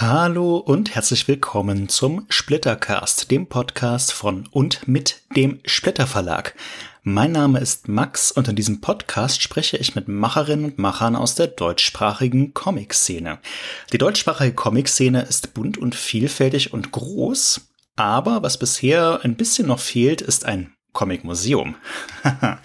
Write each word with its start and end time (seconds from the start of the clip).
Hallo 0.00 0.58
und 0.58 0.94
herzlich 0.94 1.26
willkommen 1.26 1.88
zum 1.88 2.24
Splittercast, 2.28 3.32
dem 3.32 3.48
Podcast 3.48 4.12
von 4.12 4.46
und 4.52 4.86
mit 4.86 5.22
dem 5.34 5.58
Splitter 5.64 6.06
Verlag. 6.06 6.54
Mein 7.02 7.32
Name 7.32 7.58
ist 7.58 7.88
Max 7.88 8.30
und 8.30 8.46
in 8.46 8.54
diesem 8.54 8.80
Podcast 8.80 9.42
spreche 9.42 9.76
ich 9.76 9.96
mit 9.96 10.06
Macherinnen 10.06 10.66
und 10.66 10.78
Machern 10.78 11.16
aus 11.16 11.34
der 11.34 11.48
deutschsprachigen 11.48 12.54
Comic-Szene. 12.54 13.40
Die 13.92 13.98
deutschsprachige 13.98 14.54
Comic-Szene 14.54 15.22
ist 15.22 15.52
bunt 15.52 15.78
und 15.78 15.96
vielfältig 15.96 16.72
und 16.72 16.92
groß, 16.92 17.62
aber 17.96 18.44
was 18.44 18.56
bisher 18.56 19.24
ein 19.24 19.34
bisschen 19.34 19.66
noch 19.66 19.80
fehlt, 19.80 20.20
ist 20.20 20.44
ein 20.44 20.72
Comic 20.98 21.22
Museum. 21.22 21.76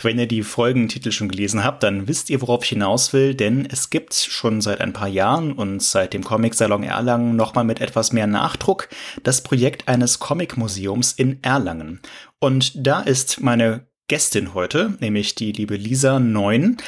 Wenn 0.00 0.16
ihr 0.20 0.28
die 0.28 0.44
Folgentitel 0.44 1.10
schon 1.10 1.28
gelesen 1.28 1.64
habt, 1.64 1.82
dann 1.82 2.06
wisst 2.06 2.30
ihr, 2.30 2.40
worauf 2.40 2.62
ich 2.62 2.68
hinaus 2.68 3.12
will, 3.12 3.34
denn 3.34 3.66
es 3.68 3.90
gibt 3.90 4.14
schon 4.14 4.60
seit 4.60 4.80
ein 4.80 4.92
paar 4.92 5.08
Jahren 5.08 5.50
und 5.50 5.82
seit 5.82 6.14
dem 6.14 6.22
Comic 6.22 6.54
Salon 6.54 6.84
Erlangen 6.84 7.34
nochmal 7.34 7.64
mit 7.64 7.80
etwas 7.80 8.12
mehr 8.12 8.28
Nachdruck 8.28 8.88
das 9.24 9.42
Projekt 9.42 9.88
eines 9.88 10.20
Comic 10.20 10.56
Museums 10.56 11.10
in 11.10 11.42
Erlangen. 11.42 12.00
Und 12.38 12.86
da 12.86 13.00
ist 13.00 13.40
meine 13.40 13.89
Gästin 14.10 14.54
heute, 14.54 14.94
nämlich 14.98 15.36
die 15.36 15.52
liebe 15.52 15.76
Lisa 15.76 16.18
Neun, 16.18 16.78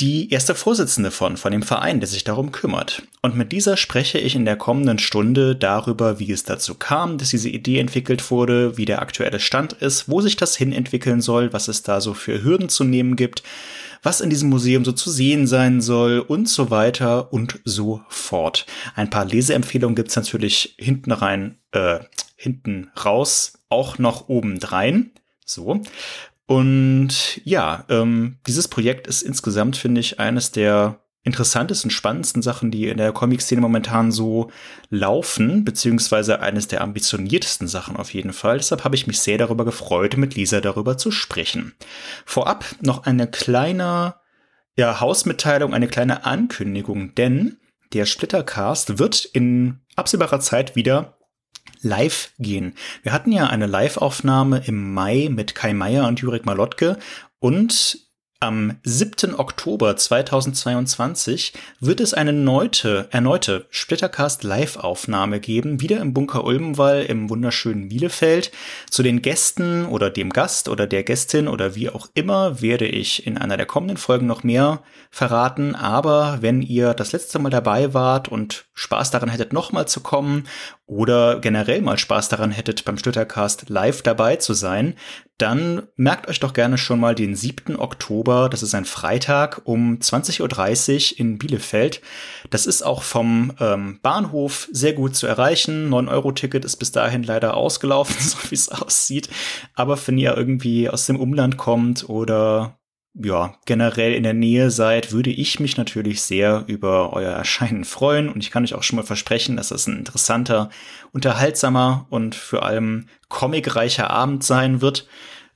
die 0.00 0.30
erste 0.30 0.54
Vorsitzende 0.54 1.10
von, 1.10 1.36
von 1.36 1.52
dem 1.52 1.62
Verein, 1.62 2.00
der 2.00 2.06
sich 2.06 2.24
darum 2.24 2.50
kümmert. 2.50 3.02
Und 3.20 3.36
mit 3.36 3.52
dieser 3.52 3.76
spreche 3.76 4.16
ich 4.16 4.34
in 4.34 4.46
der 4.46 4.56
kommenden 4.56 4.98
Stunde 4.98 5.54
darüber, 5.54 6.18
wie 6.18 6.32
es 6.32 6.44
dazu 6.44 6.74
kam, 6.74 7.18
dass 7.18 7.28
diese 7.28 7.50
Idee 7.50 7.78
entwickelt 7.78 8.30
wurde, 8.30 8.78
wie 8.78 8.86
der 8.86 9.02
aktuelle 9.02 9.38
Stand 9.38 9.74
ist, 9.74 10.08
wo 10.08 10.22
sich 10.22 10.36
das 10.36 10.56
hin 10.56 10.72
entwickeln 10.72 11.20
soll, 11.20 11.52
was 11.52 11.68
es 11.68 11.82
da 11.82 12.00
so 12.00 12.14
für 12.14 12.42
Hürden 12.42 12.70
zu 12.70 12.84
nehmen 12.84 13.16
gibt, 13.16 13.42
was 14.02 14.22
in 14.22 14.30
diesem 14.30 14.48
Museum 14.48 14.82
so 14.82 14.92
zu 14.92 15.10
sehen 15.10 15.46
sein 15.46 15.82
soll 15.82 16.20
und 16.20 16.48
so 16.48 16.70
weiter 16.70 17.34
und 17.34 17.60
so 17.66 18.00
fort. 18.08 18.64
Ein 18.94 19.10
paar 19.10 19.26
Leseempfehlungen 19.26 19.94
gibt's 19.94 20.16
natürlich 20.16 20.74
hinten 20.78 21.12
rein, 21.12 21.58
äh, 21.72 21.98
hinten 22.34 22.90
raus, 23.04 23.58
auch 23.68 23.98
noch 23.98 24.30
obendrein. 24.30 25.10
So. 25.44 25.82
Und 26.52 27.40
ja, 27.44 27.86
ähm, 27.88 28.36
dieses 28.46 28.68
Projekt 28.68 29.06
ist 29.06 29.22
insgesamt, 29.22 29.78
finde 29.78 30.02
ich, 30.02 30.20
eines 30.20 30.52
der 30.52 31.00
interessantesten, 31.22 31.90
spannendsten 31.90 32.42
Sachen, 32.42 32.70
die 32.70 32.88
in 32.88 32.98
der 32.98 33.12
Comic-Szene 33.12 33.62
momentan 33.62 34.12
so 34.12 34.50
laufen, 34.90 35.64
beziehungsweise 35.64 36.40
eines 36.40 36.68
der 36.68 36.82
ambitioniertesten 36.82 37.68
Sachen 37.68 37.96
auf 37.96 38.12
jeden 38.12 38.34
Fall. 38.34 38.58
Deshalb 38.58 38.84
habe 38.84 38.96
ich 38.96 39.06
mich 39.06 39.20
sehr 39.20 39.38
darüber 39.38 39.64
gefreut, 39.64 40.18
mit 40.18 40.34
Lisa 40.34 40.60
darüber 40.60 40.98
zu 40.98 41.10
sprechen. 41.10 41.72
Vorab 42.26 42.66
noch 42.82 43.06
eine 43.06 43.28
kleine 43.28 44.16
ja, 44.76 45.00
Hausmitteilung, 45.00 45.72
eine 45.72 45.88
kleine 45.88 46.26
Ankündigung, 46.26 47.14
denn 47.14 47.56
der 47.94 48.04
Splittercast 48.04 48.98
wird 48.98 49.24
in 49.24 49.80
absehbarer 49.96 50.40
Zeit 50.40 50.76
wieder 50.76 51.16
live 51.82 52.30
gehen. 52.38 52.74
Wir 53.02 53.12
hatten 53.12 53.32
ja 53.32 53.46
eine 53.48 53.66
Live-Aufnahme 53.66 54.62
im 54.66 54.94
Mai 54.94 55.28
mit 55.30 55.54
Kai 55.54 55.74
Meier 55.74 56.06
und 56.06 56.20
Jurek 56.20 56.46
Malotke 56.46 56.98
und 57.38 58.01
am 58.42 58.76
7. 58.82 59.36
Oktober 59.36 59.96
2022 59.96 61.52
wird 61.78 62.00
es 62.00 62.12
eine 62.12 62.32
neute, 62.32 63.06
erneute 63.12 63.66
Splittercast 63.70 64.42
Live-Aufnahme 64.42 65.38
geben, 65.38 65.80
wieder 65.80 66.00
im 66.00 66.12
Bunker 66.12 66.42
Ulmenwall 66.42 67.04
im 67.04 67.30
wunderschönen 67.30 67.88
Bielefeld. 67.88 68.50
Zu 68.90 69.04
den 69.04 69.22
Gästen 69.22 69.86
oder 69.86 70.10
dem 70.10 70.30
Gast 70.30 70.68
oder 70.68 70.88
der 70.88 71.04
Gästin 71.04 71.46
oder 71.46 71.76
wie 71.76 71.88
auch 71.88 72.08
immer 72.14 72.60
werde 72.60 72.86
ich 72.86 73.28
in 73.28 73.38
einer 73.38 73.56
der 73.56 73.66
kommenden 73.66 73.96
Folgen 73.96 74.26
noch 74.26 74.42
mehr 74.42 74.82
verraten. 75.12 75.76
Aber 75.76 76.38
wenn 76.40 76.62
ihr 76.62 76.94
das 76.94 77.12
letzte 77.12 77.38
Mal 77.38 77.50
dabei 77.50 77.94
wart 77.94 78.26
und 78.26 78.64
Spaß 78.74 79.12
daran 79.12 79.28
hättet, 79.28 79.52
nochmal 79.52 79.86
zu 79.86 80.00
kommen 80.00 80.48
oder 80.86 81.38
generell 81.38 81.80
mal 81.80 81.96
Spaß 81.96 82.28
daran 82.28 82.50
hättet, 82.50 82.84
beim 82.84 82.98
Splittercast 82.98 83.68
live 83.68 84.02
dabei 84.02 84.36
zu 84.36 84.52
sein, 84.52 84.96
dann 85.38 85.88
merkt 85.96 86.28
euch 86.28 86.40
doch 86.40 86.52
gerne 86.52 86.78
schon 86.78 87.00
mal 87.00 87.14
den 87.14 87.34
7. 87.34 87.76
Oktober, 87.76 88.48
das 88.48 88.62
ist 88.62 88.74
ein 88.74 88.84
Freitag 88.84 89.62
um 89.64 89.98
20.30 89.98 91.14
Uhr 91.14 91.20
in 91.20 91.38
Bielefeld. 91.38 92.00
Das 92.50 92.66
ist 92.66 92.82
auch 92.82 93.02
vom 93.02 93.52
ähm, 93.58 93.98
Bahnhof 94.02 94.68
sehr 94.70 94.92
gut 94.92 95.16
zu 95.16 95.26
erreichen. 95.26 95.92
9-Euro-Ticket 95.92 96.64
ist 96.64 96.76
bis 96.76 96.92
dahin 96.92 97.22
leider 97.22 97.56
ausgelaufen, 97.56 98.16
so 98.20 98.38
wie 98.50 98.54
es 98.54 98.68
aussieht. 98.68 99.28
Aber 99.74 99.98
wenn 100.06 100.18
ihr 100.18 100.36
irgendwie 100.36 100.88
aus 100.88 101.06
dem 101.06 101.18
Umland 101.18 101.56
kommt 101.56 102.08
oder 102.08 102.78
ja, 103.14 103.56
generell 103.66 104.14
in 104.14 104.22
der 104.22 104.32
Nähe 104.32 104.70
seid, 104.70 105.12
würde 105.12 105.30
ich 105.30 105.60
mich 105.60 105.76
natürlich 105.76 106.22
sehr 106.22 106.64
über 106.66 107.12
euer 107.12 107.32
Erscheinen 107.32 107.84
freuen. 107.84 108.28
Und 108.28 108.42
ich 108.42 108.50
kann 108.50 108.64
euch 108.64 108.74
auch 108.74 108.82
schon 108.82 108.96
mal 108.96 109.04
versprechen, 109.04 109.56
dass 109.56 109.68
das 109.68 109.86
ein 109.86 109.98
interessanter, 109.98 110.70
unterhaltsamer 111.12 112.06
und 112.10 112.34
vor 112.34 112.64
allem 112.64 113.08
comicreicher 113.28 114.10
Abend 114.10 114.44
sein 114.44 114.80
wird. 114.80 115.06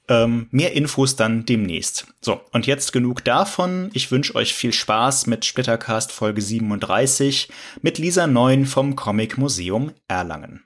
Ähm, 0.08 0.46
mehr 0.52 0.72
Infos 0.74 1.16
dann 1.16 1.46
demnächst. 1.46 2.06
So, 2.20 2.40
und 2.52 2.66
jetzt 2.66 2.92
genug 2.92 3.24
davon. 3.24 3.90
Ich 3.92 4.12
wünsche 4.12 4.36
euch 4.36 4.54
viel 4.54 4.72
Spaß 4.72 5.26
mit 5.26 5.44
Splittercast 5.44 6.12
Folge 6.12 6.42
37 6.42 7.48
mit 7.82 7.98
Lisa 7.98 8.28
Neun 8.28 8.66
vom 8.66 8.94
Comic 8.94 9.36
Museum 9.36 9.92
Erlangen. 10.06 10.65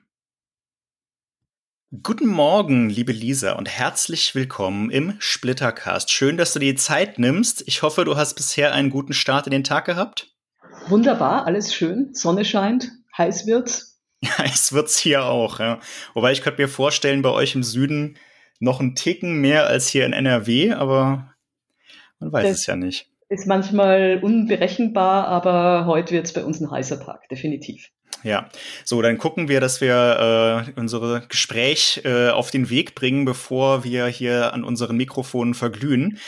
Guten 1.91 2.27
Morgen, 2.27 2.89
liebe 2.89 3.11
Lisa, 3.11 3.51
und 3.57 3.67
herzlich 3.67 4.33
willkommen 4.33 4.89
im 4.91 5.15
Splittercast. 5.19 6.09
Schön, 6.09 6.37
dass 6.37 6.53
du 6.53 6.59
dir 6.59 6.71
die 6.71 6.79
Zeit 6.79 7.19
nimmst. 7.19 7.67
Ich 7.67 7.81
hoffe, 7.81 8.05
du 8.05 8.15
hast 8.15 8.35
bisher 8.35 8.73
einen 8.73 8.89
guten 8.89 9.11
Start 9.11 9.45
in 9.45 9.51
den 9.51 9.65
Tag 9.65 9.83
gehabt. 9.83 10.33
Wunderbar, 10.87 11.45
alles 11.45 11.75
schön. 11.75 12.13
Sonne 12.13 12.45
scheint, 12.45 12.89
heiß 13.17 13.45
wird's. 13.45 13.99
Heiß 14.25 14.71
wird's 14.71 14.97
hier 14.99 15.25
auch, 15.25 15.59
ja. 15.59 15.81
Wobei 16.13 16.31
ich 16.31 16.41
könnte 16.41 16.61
mir 16.61 16.69
vorstellen, 16.69 17.23
bei 17.23 17.31
euch 17.31 17.55
im 17.55 17.63
Süden 17.63 18.17
noch 18.61 18.79
einen 18.79 18.95
Ticken 18.95 19.41
mehr 19.41 19.67
als 19.67 19.89
hier 19.89 20.05
in 20.05 20.13
NRW, 20.13 20.71
aber 20.71 21.33
man 22.19 22.31
weiß 22.31 22.47
das 22.47 22.59
es 22.59 22.65
ja 22.67 22.77
nicht. 22.77 23.09
Ist 23.27 23.47
manchmal 23.47 24.21
unberechenbar, 24.23 25.27
aber 25.27 25.87
heute 25.87 26.13
wird's 26.13 26.31
bei 26.31 26.45
uns 26.45 26.61
ein 26.61 26.71
heißer 26.71 27.03
Tag, 27.03 27.27
definitiv. 27.27 27.89
Ja, 28.23 28.49
so, 28.85 29.01
dann 29.01 29.17
gucken 29.17 29.47
wir, 29.47 29.59
dass 29.59 29.81
wir 29.81 30.65
äh, 30.75 30.79
unsere 30.79 31.23
Gespräch 31.27 32.01
äh, 32.03 32.29
auf 32.29 32.51
den 32.51 32.69
Weg 32.69 32.93
bringen, 32.93 33.25
bevor 33.25 33.83
wir 33.83 34.05
hier 34.07 34.53
an 34.53 34.63
unseren 34.63 34.95
Mikrofonen 34.97 35.53
verglühen. 35.53 36.19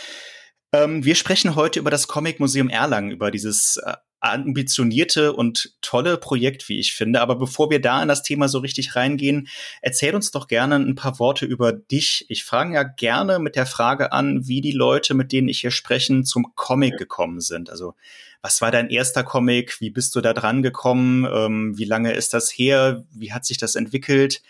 Ähm, 0.74 1.06
wir 1.06 1.16
sprechen 1.16 1.56
heute 1.56 1.80
über 1.80 1.92
das 1.92 2.08
Comic 2.08 2.40
Museum 2.40 2.70
Erlangen, 2.70 3.12
über 3.12 3.30
dieses 3.30 3.78
äh, 3.78 3.94
ambitionierte 4.24 5.34
und 5.34 5.74
tolle 5.82 6.18
Projekt, 6.18 6.70
wie 6.70 6.80
ich 6.80 6.94
finde. 6.94 7.20
Aber 7.22 7.36
bevor 7.36 7.70
wir 7.70 7.82
da 7.82 8.02
in 8.02 8.08
das 8.08 8.24
Thema 8.24 8.48
so 8.48 8.60
richtig 8.60 8.96
reingehen, 8.96 9.48
erzähl 9.82 10.16
uns 10.16 10.32
doch 10.32 10.48
gerne 10.48 10.76
ein 10.76 10.96
paar 10.96 11.20
Worte 11.20 11.46
über 11.46 11.74
dich. 11.74 12.26
Ich 12.30 12.44
frage 12.44 12.74
ja 12.74 12.84
gerne 12.84 13.40
mit 13.40 13.56
der 13.56 13.66
Frage 13.66 14.14
an, 14.14 14.48
wie 14.48 14.62
die 14.62 14.72
Leute, 14.72 15.14
mit 15.14 15.32
denen 15.32 15.50
ich 15.50 15.60
hier 15.60 15.72
sprechen, 15.72 16.24
zum 16.24 16.56
Comic 16.56 16.98
gekommen 16.98 17.42
sind. 17.42 17.70
Also 17.70 17.96
was 18.42 18.62
war 18.62 18.72
dein 18.72 18.90
erster 18.90 19.24
Comic? 19.24 19.80
Wie 19.80 19.90
bist 19.90 20.16
du 20.16 20.22
da 20.22 20.34
dran 20.34 20.64
gekommen? 20.64 21.28
Ähm, 21.32 21.78
wie 21.78 21.86
lange 21.86 22.14
ist 22.14 22.34
das 22.34 22.50
her? 22.50 23.06
Wie 23.12 23.34
hat 23.34 23.46
sich 23.46 23.58
das 23.58 23.76
entwickelt? 23.76 24.42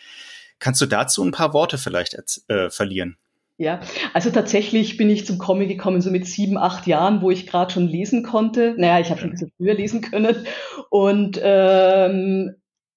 Kannst 0.59 0.81
du 0.81 0.85
dazu 0.85 1.23
ein 1.23 1.31
paar 1.31 1.53
Worte 1.53 1.77
vielleicht 1.77 2.17
äh, 2.47 2.69
verlieren? 2.69 3.17
Ja, 3.57 3.81
also 4.13 4.31
tatsächlich 4.31 4.97
bin 4.97 5.09
ich 5.11 5.25
zum 5.27 5.37
Comic 5.37 5.69
gekommen, 5.69 6.01
so 6.01 6.09
mit 6.09 6.25
sieben, 6.25 6.57
acht 6.57 6.87
Jahren, 6.87 7.21
wo 7.21 7.29
ich 7.29 7.45
gerade 7.45 7.71
schon 7.71 7.87
lesen 7.87 8.23
konnte. 8.23 8.73
Naja, 8.77 8.99
ich 8.99 9.09
habe 9.09 9.19
schon 9.19 9.29
ein 9.29 9.33
bisschen 9.33 9.51
früher 9.57 9.75
lesen 9.75 10.01
können. 10.01 10.47
Und 10.89 11.39
ähm, 11.41 12.55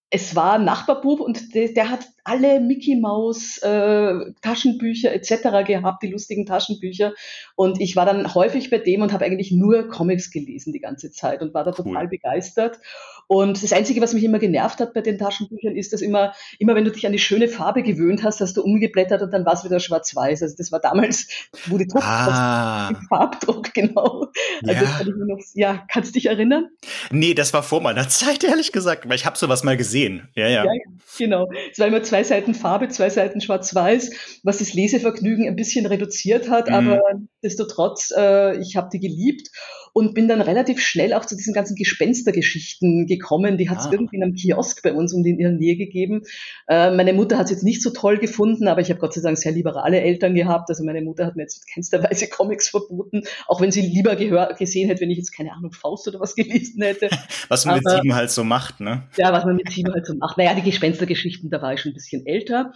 es 0.08 0.36
war 0.36 0.54
ein 0.54 0.64
Nachbarbub 0.64 1.20
und 1.20 1.54
der, 1.54 1.68
der 1.68 1.90
hat 1.90 2.06
alle 2.24 2.60
Mickey 2.60 2.96
Maus 2.96 3.58
äh, 3.58 4.14
Taschenbücher 4.40 5.12
etc. 5.12 5.66
gehabt, 5.66 6.02
die 6.02 6.10
lustigen 6.10 6.46
Taschenbücher. 6.46 7.12
Und 7.56 7.80
ich 7.80 7.96
war 7.96 8.06
dann 8.06 8.34
häufig 8.34 8.70
bei 8.70 8.78
dem 8.78 9.02
und 9.02 9.12
habe 9.12 9.24
eigentlich 9.24 9.50
nur 9.50 9.88
Comics 9.88 10.30
gelesen 10.30 10.72
die 10.72 10.80
ganze 10.80 11.10
Zeit 11.10 11.42
und 11.42 11.54
war 11.54 11.64
da 11.64 11.72
total 11.72 12.04
cool. 12.04 12.08
begeistert. 12.08 12.80
Und 13.28 13.62
das 13.62 13.72
Einzige, 13.72 14.00
was 14.00 14.14
mich 14.14 14.22
immer 14.22 14.38
genervt 14.38 14.78
hat 14.78 14.94
bei 14.94 15.00
den 15.00 15.18
Taschenbüchern, 15.18 15.74
ist, 15.74 15.92
dass 15.92 16.00
immer, 16.00 16.32
immer 16.58 16.74
wenn 16.76 16.84
du 16.84 16.92
dich 16.92 17.06
an 17.06 17.12
die 17.12 17.18
schöne 17.18 17.48
Farbe 17.48 17.82
gewöhnt 17.82 18.22
hast, 18.22 18.40
hast 18.40 18.56
du 18.56 18.62
umgeblättert 18.62 19.20
und 19.22 19.32
dann 19.32 19.44
war 19.44 19.54
es 19.54 19.64
wieder 19.64 19.80
schwarz-weiß. 19.80 20.42
Also 20.42 20.54
das 20.56 20.70
war 20.70 20.80
damals, 20.80 21.26
wo 21.66 21.76
die 21.76 21.88
Druck 21.88 22.04
ah. 22.04 22.92
Farbdruck, 23.08 23.74
genau. 23.74 24.28
Also 24.64 24.84
ja. 24.84 24.90
kann 24.98 25.26
noch, 25.26 25.40
ja, 25.54 25.84
kannst 25.92 26.10
du 26.10 26.12
dich 26.14 26.26
erinnern? 26.26 26.68
Nee, 27.10 27.34
das 27.34 27.52
war 27.52 27.62
vor 27.62 27.80
meiner 27.80 28.08
Zeit, 28.08 28.44
ehrlich 28.44 28.70
gesagt, 28.70 29.08
weil 29.08 29.16
ich 29.16 29.26
habe 29.26 29.36
sowas 29.36 29.64
mal 29.64 29.76
gesehen. 29.76 30.28
Ja, 30.34 30.46
ja. 30.48 30.64
ja 30.64 30.70
genau. 31.18 31.48
Es 31.72 31.78
war 31.80 31.88
immer 31.88 32.04
zwei 32.04 32.22
Seiten 32.22 32.54
Farbe, 32.54 32.88
zwei 32.88 33.10
Seiten 33.10 33.40
Schwarz-Weiß, 33.40 34.40
was 34.44 34.58
das 34.58 34.72
Lesevergnügen 34.72 35.48
ein 35.48 35.56
bisschen 35.56 35.86
reduziert 35.86 36.48
hat, 36.48 36.68
mhm. 36.68 36.74
aber 36.74 37.02
desto 37.42 37.64
trotz, 37.64 38.12
äh, 38.16 38.56
ich 38.60 38.76
habe 38.76 38.88
die 38.92 39.00
geliebt. 39.00 39.50
Und 39.96 40.12
bin 40.12 40.28
dann 40.28 40.42
relativ 40.42 40.78
schnell 40.78 41.14
auch 41.14 41.24
zu 41.24 41.38
diesen 41.38 41.54
ganzen 41.54 41.74
Gespenstergeschichten 41.74 43.06
gekommen. 43.06 43.56
Die 43.56 43.70
hat 43.70 43.78
es 43.78 43.86
ah. 43.86 43.92
irgendwie 43.92 44.16
in 44.16 44.22
einem 44.22 44.34
Kiosk 44.34 44.82
bei 44.82 44.92
uns 44.92 45.14
um 45.14 45.22
die 45.22 45.30
in 45.30 45.38
ihrer 45.38 45.52
Nähe 45.52 45.74
gegeben. 45.74 46.20
Äh, 46.68 46.90
meine 46.90 47.14
Mutter 47.14 47.38
hat 47.38 47.46
es 47.46 47.52
jetzt 47.52 47.62
nicht 47.62 47.82
so 47.82 47.88
toll 47.88 48.18
gefunden, 48.18 48.68
aber 48.68 48.82
ich 48.82 48.90
habe 48.90 49.00
Gott 49.00 49.14
sei 49.14 49.22
Dank 49.22 49.38
sehr 49.38 49.52
liberale 49.52 50.02
Eltern 50.02 50.34
gehabt. 50.34 50.68
Also 50.68 50.84
meine 50.84 51.00
Mutter 51.00 51.24
hat 51.24 51.36
mir 51.36 51.44
jetzt 51.44 51.62
in 51.62 51.72
keinster 51.72 52.02
Weise 52.02 52.28
Comics 52.30 52.68
verboten, 52.68 53.22
auch 53.46 53.62
wenn 53.62 53.72
sie 53.72 53.80
lieber 53.80 54.16
gesehen 54.16 54.90
hätte, 54.90 55.00
wenn 55.00 55.10
ich 55.10 55.16
jetzt 55.16 55.34
keine 55.34 55.54
Ahnung 55.54 55.72
Faust 55.72 56.06
oder 56.08 56.20
was 56.20 56.34
gelesen 56.34 56.82
hätte. 56.82 57.08
Was 57.48 57.64
man 57.64 57.78
aber, 57.78 57.94
mit 57.94 58.02
sieben 58.02 58.14
halt 58.14 58.30
so 58.30 58.44
macht, 58.44 58.80
ne? 58.80 59.04
Ja, 59.16 59.32
was 59.32 59.44
man 59.44 59.54
mit 59.54 59.70
sieben 59.70 59.92
halt 59.92 60.04
so 60.04 60.14
macht. 60.14 60.36
Naja, 60.36 60.54
die 60.54 60.62
Gespenstergeschichten, 60.62 61.48
da 61.48 61.62
war 61.62 61.72
ich 61.72 61.80
schon 61.80 61.92
ein 61.92 61.94
bisschen 61.94 62.26
älter. 62.26 62.72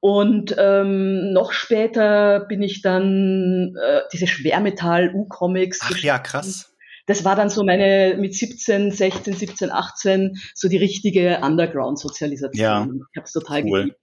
Und 0.00 0.54
ähm, 0.58 1.32
noch 1.32 1.52
später 1.52 2.40
bin 2.40 2.60
ich 2.60 2.82
dann 2.82 3.74
äh, 3.82 4.00
diese 4.12 4.26
Schwermetall-U-Comics. 4.26 5.80
Ach 5.82 5.98
ja, 5.98 6.18
krass 6.18 6.59
das 7.10 7.24
war 7.24 7.36
dann 7.36 7.50
so 7.50 7.64
meine 7.64 8.16
mit 8.18 8.34
17, 8.34 8.90
16, 8.90 9.34
17, 9.34 9.70
18 9.70 10.38
so 10.54 10.68
die 10.68 10.78
richtige 10.78 11.40
Underground-Sozialisation. 11.42 12.60
Ja, 12.60 12.82
ich 12.84 13.16
habe 13.16 13.24
es 13.24 13.32
total 13.32 13.64
cool. 13.64 13.80
geliebt 13.80 14.00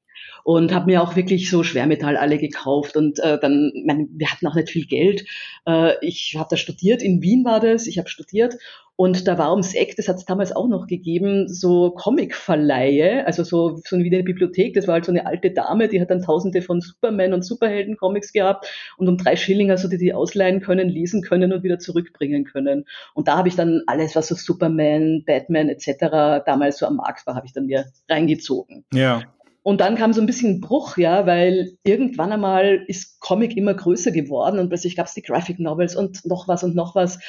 und 0.47 0.73
habe 0.73 0.85
mir 0.85 1.03
auch 1.03 1.17
wirklich 1.17 1.49
so 1.49 1.61
Schwermetall 1.61 2.15
alle 2.15 2.37
gekauft 2.37 2.95
und 2.95 3.19
äh, 3.19 3.37
dann, 3.37 3.73
mein, 3.85 4.07
wir 4.13 4.31
hatten 4.31 4.47
auch 4.47 4.55
nicht 4.55 4.69
viel 4.69 4.85
Geld. 4.85 5.25
Äh, 5.67 5.95
ich 5.99 6.35
habe 6.37 6.47
da 6.49 6.55
studiert, 6.55 7.01
in 7.01 7.21
Wien 7.21 7.43
war 7.43 7.59
das, 7.59 7.85
ich 7.85 7.97
habe 7.97 8.07
studiert 8.07 8.55
und 8.95 9.27
da 9.27 9.37
war 9.37 9.51
ums 9.51 9.75
Eck, 9.75 9.97
das 9.97 10.07
hat 10.07 10.15
es 10.15 10.23
damals 10.23 10.55
auch 10.55 10.69
noch 10.69 10.87
gegeben, 10.87 11.49
so 11.49 11.91
Comic-Verleihe, 11.91 13.27
also 13.27 13.43
so, 13.43 13.81
so 13.83 13.97
wie 13.97 14.07
eine 14.07 14.23
Bibliothek. 14.23 14.73
Das 14.73 14.87
war 14.87 14.93
halt 14.93 15.05
so 15.05 15.11
eine 15.11 15.25
alte 15.25 15.51
Dame, 15.51 15.89
die 15.89 15.99
hat 15.99 16.11
dann 16.11 16.21
tausende 16.21 16.61
von 16.61 16.79
Superman- 16.79 17.33
und 17.33 17.43
Superhelden-Comics 17.43 18.31
gehabt 18.31 18.67
und 18.95 19.09
um 19.09 19.17
drei 19.17 19.35
Schilling 19.35 19.69
hast 19.69 19.83
du 19.83 19.89
die, 19.89 19.97
die 19.97 20.13
ausleihen 20.13 20.61
können, 20.61 20.87
lesen 20.87 21.23
können 21.23 21.51
und 21.51 21.63
wieder 21.63 21.77
zurückbringen 21.77 22.45
können. 22.45 22.85
Und 23.13 23.27
da 23.27 23.35
habe 23.35 23.49
ich 23.49 23.57
dann 23.57 23.81
alles, 23.85 24.15
was 24.15 24.29
so 24.29 24.35
Superman, 24.35 25.23
Batman 25.25 25.67
etc. 25.67 26.45
damals 26.45 26.77
so 26.77 26.85
am 26.85 26.95
Markt 26.95 27.27
war, 27.27 27.35
habe 27.35 27.45
ich 27.45 27.51
dann 27.51 27.65
mir 27.65 27.87
reingezogen. 28.07 28.85
Ja. 28.93 29.23
Und 29.67 29.81
dann 29.81 29.97
kam 29.97 30.13
so 30.13 30.21
ein 30.21 30.25
bisschen 30.25 30.61
Bruch, 30.61 30.95
ja, 30.95 31.25
weil 31.25 31.77
irgendwann 31.83 32.31
einmal 32.31 32.85
ist 32.87 33.19
Comic 33.19 33.57
immer 33.57 33.73
größer 33.73 34.11
geworden 34.11 34.59
und 34.59 34.69
plötzlich 34.69 34.95
gab 34.95 35.07
es 35.07 35.13
die 35.13 35.21
Graphic 35.21 35.59
Novels 35.59 35.93
und 35.93 36.25
noch 36.25 36.47
was 36.47 36.63
und 36.63 36.73
noch 36.73 36.95
was. 36.95 37.19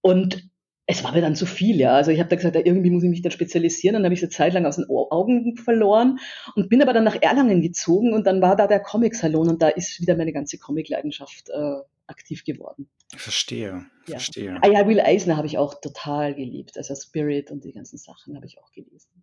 Und 0.00 0.50
es 0.86 1.04
war 1.04 1.12
mir 1.12 1.20
dann 1.20 1.36
zu 1.36 1.46
viel, 1.46 1.76
ja. 1.76 1.94
Also 1.94 2.10
ich 2.10 2.18
habe 2.18 2.28
da 2.28 2.34
gesagt, 2.34 2.56
ja, 2.56 2.62
irgendwie 2.64 2.90
muss 2.90 3.04
ich 3.04 3.10
mich 3.10 3.22
dann 3.22 3.30
spezialisieren. 3.30 3.94
Dann 3.94 4.02
habe 4.02 4.12
ich 4.12 4.22
eine 4.22 4.30
Zeit 4.30 4.54
lang 4.54 4.66
aus 4.66 4.74
den 4.74 4.86
Augen 4.88 5.56
verloren 5.56 6.18
und 6.56 6.68
bin 6.68 6.82
aber 6.82 6.94
dann 6.94 7.04
nach 7.04 7.22
Erlangen 7.22 7.62
gezogen 7.62 8.12
und 8.12 8.26
dann 8.26 8.42
war 8.42 8.56
da 8.56 8.66
der 8.66 8.80
Comic-Salon 8.80 9.48
und 9.48 9.62
da 9.62 9.68
ist 9.68 10.00
wieder 10.00 10.16
meine 10.16 10.32
ganze 10.32 10.58
Comic-Leidenschaft 10.58 11.48
äh, 11.50 11.76
aktiv 12.08 12.42
geworden. 12.42 12.90
Verstehe, 13.14 13.86
ja. 14.08 14.16
verstehe. 14.16 14.58
Ah 14.62 14.68
ja, 14.68 14.88
Will 14.88 14.98
Eisner 14.98 15.36
habe 15.36 15.46
ich 15.46 15.58
auch 15.58 15.80
total 15.80 16.34
geliebt. 16.34 16.76
Also 16.76 16.96
Spirit 16.96 17.52
und 17.52 17.62
die 17.62 17.72
ganzen 17.72 17.98
Sachen 17.98 18.34
habe 18.34 18.46
ich 18.46 18.58
auch 18.58 18.72
gelesen. 18.72 19.22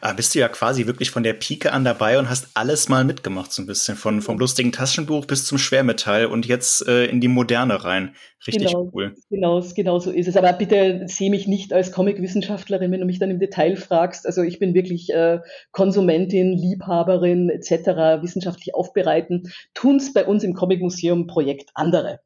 Ah, 0.00 0.12
bist 0.12 0.34
du 0.34 0.38
ja 0.38 0.48
quasi 0.48 0.86
wirklich 0.86 1.10
von 1.10 1.22
der 1.22 1.32
Pike 1.32 1.72
an 1.72 1.84
dabei 1.84 2.18
und 2.18 2.28
hast 2.28 2.48
alles 2.54 2.88
mal 2.88 3.04
mitgemacht, 3.04 3.52
so 3.52 3.62
ein 3.62 3.66
bisschen. 3.66 3.96
Von, 3.96 4.20
vom 4.20 4.38
lustigen 4.38 4.70
Taschenbuch 4.70 5.24
bis 5.24 5.46
zum 5.46 5.58
Schwermetall 5.58 6.26
und 6.26 6.46
jetzt 6.46 6.86
äh, 6.86 7.06
in 7.06 7.20
die 7.20 7.28
Moderne 7.28 7.82
rein. 7.82 8.14
Richtig 8.46 8.68
genau, 8.68 8.90
cool. 8.92 9.14
Genau, 9.30 9.60
genau 9.74 9.98
so 9.98 10.10
ist 10.10 10.28
es. 10.28 10.36
Aber 10.36 10.52
bitte 10.52 11.04
sehe 11.06 11.30
mich 11.30 11.46
nicht 11.46 11.72
als 11.72 11.92
Comic-Wissenschaftlerin, 11.92 12.90
wenn 12.90 13.00
du 13.00 13.06
mich 13.06 13.18
dann 13.18 13.30
im 13.30 13.38
Detail 13.38 13.76
fragst. 13.76 14.26
Also 14.26 14.42
ich 14.42 14.58
bin 14.58 14.74
wirklich 14.74 15.10
äh, 15.10 15.40
Konsumentin, 15.70 16.52
Liebhaberin 16.52 17.48
etc., 17.48 18.22
wissenschaftlich 18.22 18.74
aufbereiten. 18.74 19.52
Tun 19.74 19.96
es 19.96 20.12
bei 20.12 20.26
uns 20.26 20.44
im 20.44 20.54
Comic-Museum 20.54 21.26
Projekt 21.26 21.70
andere. 21.74 22.20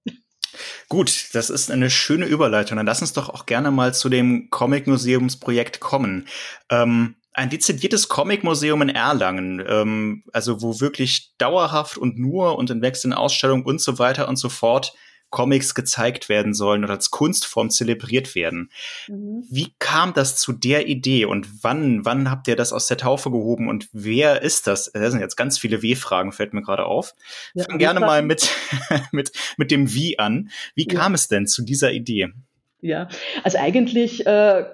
Gut, 0.89 1.29
das 1.33 1.51
ist 1.51 1.71
eine 1.71 1.91
schöne 1.91 2.27
Überleitung. 2.27 2.77
Dann 2.77 2.87
lass 2.87 3.03
uns 3.03 3.13
doch 3.13 3.29
auch 3.29 3.47
gerne 3.47 3.71
mal 3.71 3.93
zu 3.93 4.09
dem 4.09 4.49
Comic-Museumsprojekt 4.51 5.81
kommen. 5.81 6.27
Ähm, 6.71 7.17
ein 7.37 7.51
dezidiertes 7.51 8.09
Comic-Museum 8.09 8.81
in 8.83 8.89
Erlangen, 8.89 9.63
ähm, 9.67 10.25
also 10.33 10.63
wo 10.63 10.81
wirklich 10.81 11.35
dauerhaft 11.37 11.99
und 11.99 12.19
nur 12.19 12.57
und 12.57 12.71
in 12.71 12.81
wechselnden 12.81 13.19
Ausstellungen 13.19 13.65
und 13.65 13.81
so 13.81 13.99
weiter 13.99 14.29
und 14.29 14.37
so 14.37 14.49
fort 14.49 14.95
Comics 15.29 15.75
gezeigt 15.75 16.31
werden 16.31 16.55
sollen 16.55 16.83
oder 16.83 16.95
als 16.95 17.11
Kunstform 17.11 17.69
zelebriert 17.69 18.35
werden. 18.35 18.71
Mhm. 19.07 19.45
Wie 19.51 19.75
kam 19.79 20.15
das 20.15 20.37
zu 20.37 20.53
der 20.53 20.87
Idee 20.87 21.27
und 21.27 21.63
wann, 21.63 22.07
wann 22.07 22.31
habt 22.31 22.49
ihr 22.49 22.57
das 22.57 22.73
aus 22.73 22.87
der 22.87 22.97
Taufe 22.97 23.31
gehoben 23.31 23.69
und 23.69 23.89
wer 23.93 24.41
ist 24.41 24.67
das? 24.67 24.91
Das 24.93 25.11
sind 25.11 25.21
jetzt 25.21 25.37
ganz 25.37 25.59
viele 25.59 25.83
W-Fragen, 25.83 26.33
fällt 26.33 26.55
mir 26.55 26.63
gerade 26.63 26.87
auf. 26.87 27.15
Ja, 27.55 27.65
Fang 27.65 27.79
gerne 27.79 28.01
mal 28.01 28.23
mit, 28.23 28.51
mit, 29.13 29.33
mit 29.59 29.71
dem 29.71 29.93
Wie 29.93 30.19
an. 30.19 30.49
Wie 30.75 30.87
kam 30.87 31.13
ja. 31.13 31.17
es 31.17 31.29
denn 31.29 31.47
zu 31.47 31.63
dieser 31.63 31.93
Idee? 31.93 32.33
Ja, 32.87 33.09
also 33.43 33.59
eigentlich, 33.59 34.25
äh, 34.27 34.65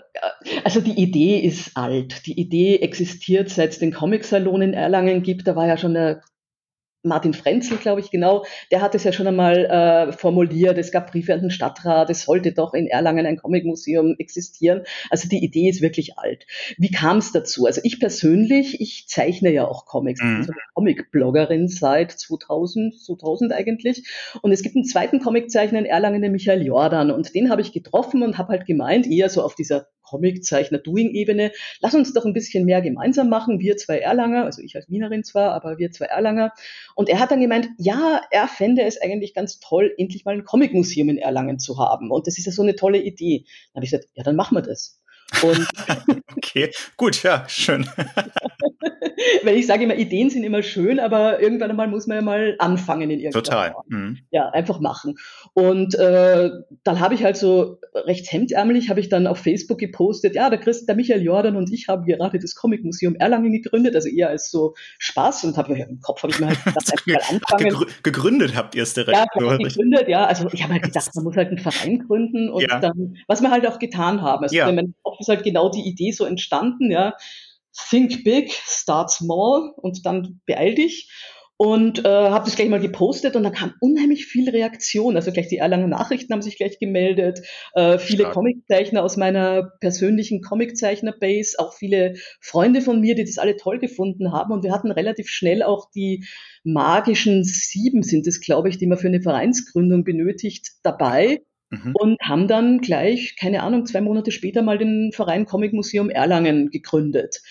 also 0.65 0.83
die 0.83 1.01
Idee 1.01 1.39
ist 1.39 1.75
alt. 1.79 2.27
Die 2.27 2.39
Idee 2.39 2.77
existiert 2.77 3.49
seit 3.49 3.71
es 3.71 3.79
den 3.79 3.91
Comic-Salon 3.91 4.61
in 4.61 4.75
Erlangen 4.75 5.23
gibt. 5.23 5.47
Da 5.47 5.57
war 5.57 5.67
ja 5.67 5.79
schon 5.79 5.95
der 5.95 6.21
Martin 7.03 7.35
Frenzel, 7.35 7.79
glaube 7.79 8.01
ich, 8.01 8.11
genau, 8.11 8.45
der 8.71 8.81
hat 8.81 8.95
es 8.95 9.05
ja 9.05 9.13
schon 9.13 9.27
einmal 9.27 9.65
äh, 9.65 10.13
formuliert. 10.13 10.79
Es 10.79 10.93
gab 10.93 11.11
Briefe 11.11 11.35
an 11.35 11.41
den 11.41 11.51
Stadtrat, 11.51 12.11
es 12.11 12.23
sollte 12.23 12.53
doch 12.53 12.75
in 12.75 12.87
Erlangen 12.87 13.27
ein 13.27 13.37
Comicmuseum 13.37 14.15
existieren. 14.19 14.83
Also 15.11 15.29
die 15.29 15.43
Idee 15.45 15.69
ist 15.69 15.83
wirklich 15.83 16.19
alt. 16.19 16.47
Wie 16.79 16.91
kam 16.91 17.19
es 17.19 17.33
dazu? 17.33 17.67
Also 17.67 17.81
ich 17.83 17.99
persönlich, 17.99 18.81
ich 18.81 19.07
zeichne 19.09 19.51
ja 19.53 19.67
auch 19.67 19.87
Comics. 19.87 20.23
Mhm. 20.23 20.29
Ich 20.29 20.37
bin 20.37 20.47
so 20.47 20.53
eine 20.53 20.61
Comic-Bloggerin 20.75 21.69
seit 21.69 22.13
2000, 22.13 23.01
2000 23.01 23.53
eigentlich. 23.53 24.07
Und 24.43 24.53
es 24.53 24.63
gibt 24.63 24.77
einen 24.77 24.85
zweiten 24.85 25.21
Comiczeichner 25.21 25.81
in 25.81 25.87
Erlangen, 25.87 26.23
den 26.23 26.33
Michael 26.33 26.65
Jordan. 26.65 27.11
Und 27.11 27.35
den 27.35 27.51
habe 27.51 27.63
ich 27.63 27.73
getroffen 27.73 28.23
und 28.23 28.39
habe 28.39 28.51
halt 28.51 28.67
gemeint, 28.67 29.07
eher 29.07 29.29
so 29.29 29.43
auf 29.43 29.55
dieser 29.55 29.89
Comiczeichner-Doing-Ebene. 30.13 31.53
Lass 31.81 31.95
uns 31.95 32.13
doch 32.13 32.25
ein 32.25 32.35
bisschen 32.35 32.65
mehr 32.65 32.83
gemeinsam 32.83 33.29
machen, 33.29 33.61
wir 33.61 33.77
zwei 33.77 33.99
Erlanger, 33.99 34.45
also 34.45 34.63
ich 34.63 34.77
als 34.77 34.89
Wienerin 34.91 35.25
zwar, 35.25 35.53
aber 35.53 35.79
wir 35.79 35.91
zwei 35.91 36.07
Erlanger. 36.07 36.53
Und 36.95 37.09
er 37.09 37.19
hat 37.19 37.31
dann 37.31 37.41
gemeint, 37.41 37.69
ja, 37.79 38.23
er 38.31 38.49
fände 38.49 38.83
es 38.83 39.01
eigentlich 39.01 39.35
ganz 39.35 39.61
toll, 39.61 39.95
endlich 39.99 40.25
mal 40.25 40.35
ein 40.35 40.45
Comicmuseum 40.45 41.09
in 41.09 41.19
Erlangen 41.19 41.59
zu 41.59 41.79
haben. 41.79 42.11
Und 42.11 42.27
das 42.27 42.39
ist 42.39 42.47
ja 42.47 42.53
so 42.53 42.63
eine 42.63 42.77
tolle 42.77 42.99
Idee. 42.99 43.45
Dann 43.73 43.81
habe 43.81 43.85
ich 43.85 43.91
gesagt, 43.91 44.09
ja, 44.15 44.23
dann 44.23 44.37
machen 44.37 44.57
wir 44.57 44.63
das. 44.63 45.01
Und 45.43 45.67
okay, 46.37 46.71
gut, 46.97 47.23
ja, 47.23 47.49
schön. 47.49 47.89
Weil 49.43 49.57
ich 49.57 49.67
sage 49.67 49.85
immer, 49.85 49.97
Ideen 49.97 50.31
sind 50.31 50.45
immer 50.45 50.63
schön, 50.63 50.99
aber 50.99 51.41
irgendwann 51.41 51.71
einmal 51.71 51.89
muss 51.89 52.07
man 52.07 52.17
ja 52.17 52.23
mal 52.23 52.57
anfangen 52.59 53.11
in 53.11 53.21
irgendeiner 53.21 53.43
Total. 53.43 53.75
Mhm. 53.89 54.19
Ja, 54.31 54.49
einfach 54.51 54.81
machen. 54.81 55.17
Und 55.55 55.95
äh, 55.95 56.51
dann 56.85 57.01
habe 57.01 57.15
ich 57.15 57.25
halt 57.25 57.37
so 57.37 57.79
recht 57.95 58.31
hemdärmlich, 58.33 58.89
habe 58.89 59.01
ich 59.01 59.09
dann 59.09 59.27
auf 59.27 59.39
Facebook 59.39 59.79
gepostet, 59.79 60.35
ja, 60.35 60.51
der 60.51 60.59
Christ, 60.59 60.89
der 60.89 60.97
Michael 60.97 61.23
Jordan 61.23 61.57
und 61.57 61.73
ich 61.73 61.89
haben 61.89 62.05
gerade 62.05 62.39
das 62.39 62.55
Comic 62.55 62.85
Museum 62.85 63.15
Erlangen 63.17 63.53
gegründet, 63.53 63.95
also 63.95 64.09
eher 64.09 64.29
als 64.29 64.51
so 64.51 64.75
Spaß 64.99 65.45
und 65.45 65.57
habe 65.57 65.79
ja, 65.79 65.87
im 65.87 66.01
Kopf 66.01 66.23
habe 66.23 66.33
ich 66.33 66.41
mir 66.41 66.47
halt 66.47 66.59
gedacht, 66.65 66.93
einfach 66.93 67.07
mal 67.07 67.21
anfangen. 67.29 67.87
gegründet 68.03 68.57
habt 68.57 68.75
ihr 68.75 68.83
es 68.83 68.95
direkt. 68.95 69.17
Ja, 69.17 69.27
gegründet, 69.57 70.09
ja. 70.09 70.27
Also 70.27 70.49
ich 70.53 70.63
habe 70.63 70.73
halt 70.75 70.83
gedacht, 70.83 71.11
man 71.15 71.25
muss 71.25 71.37
halt 71.37 71.49
einen 71.49 71.59
Verein 71.59 72.05
gründen 72.07 72.51
und 72.51 72.63
ja. 72.63 72.81
dann, 72.81 73.17
was 73.27 73.43
wir 73.43 73.51
halt 73.51 73.67
auch 73.67 73.79
getan 73.79 74.23
haben. 74.23 74.43
Also 74.43 74.57
ja. 74.57 74.69
in 74.69 74.75
meinem 74.75 74.95
Kopf 75.03 75.19
ist 75.21 75.29
halt 75.29 75.45
genau 75.45 75.71
die 75.71 75.87
Idee 75.87 76.13
so 76.13 76.25
entstanden, 76.25 76.91
ja. 76.91 77.15
Think 77.73 78.25
big, 78.25 78.53
start 78.53 79.11
small 79.11 79.73
und 79.77 80.05
dann 80.05 80.41
beeil 80.47 80.75
dich. 80.75 81.11
Und 81.59 82.05
äh, 82.05 82.09
habe 82.09 82.45
das 82.45 82.57
gleich 82.57 82.69
mal 82.69 82.81
gepostet 82.81 83.37
und 83.37 83.45
da 83.45 83.51
kam 83.51 83.75
unheimlich 83.81 84.27
viel 84.27 84.51
Reaktion. 84.51 85.15
Also 85.15 85.31
gleich 85.31 85.47
die 85.47 85.59
Erlanger 85.59 85.87
Nachrichten 85.87 86.33
haben 86.33 86.43
sich 86.43 86.57
gleich 86.57 86.81
gemeldet. 86.81 87.41
Äh, 87.75 87.99
viele 87.99 88.23
Stark. 88.23 88.35
Comiczeichner 88.35 89.05
aus 89.05 89.17
meiner 89.17 89.71
persönlichen 89.79 90.43
Comiczeichner-Base, 90.43 91.61
auch 91.61 91.73
viele 91.75 92.15
Freunde 92.41 92.81
von 92.81 93.01
mir, 93.01 93.15
die 93.15 93.25
das 93.25 93.39
alle 93.39 93.57
toll 93.57 93.79
gefunden 93.79 94.33
haben. 94.33 94.53
Und 94.53 94.65
wir 94.65 94.73
hatten 94.73 94.91
relativ 94.91 95.29
schnell 95.29 95.63
auch 95.63 95.89
die 95.95 96.25
magischen 96.65 97.45
sieben, 97.45 98.03
sind 98.03 98.27
es, 98.27 98.41
glaube 98.41 98.69
ich, 98.69 98.79
die 98.79 98.89
man 98.89 98.99
für 98.99 99.07
eine 99.07 99.23
Vereinsgründung 99.23 100.03
benötigt, 100.03 100.73
dabei 100.83 101.43
mhm. 101.73 101.93
und 101.95 102.21
haben 102.23 102.47
dann 102.47 102.79
gleich, 102.79 103.37
keine 103.37 103.63
Ahnung, 103.63 103.87
zwei 103.87 104.01
Monate 104.01 104.31
später 104.31 104.63
mal 104.63 104.79
den 104.79 105.11
Verein 105.13 105.47
Comic 105.47 105.73
Museum 105.73 106.11
Erlangen 106.11 106.71
gegründet. 106.71 107.43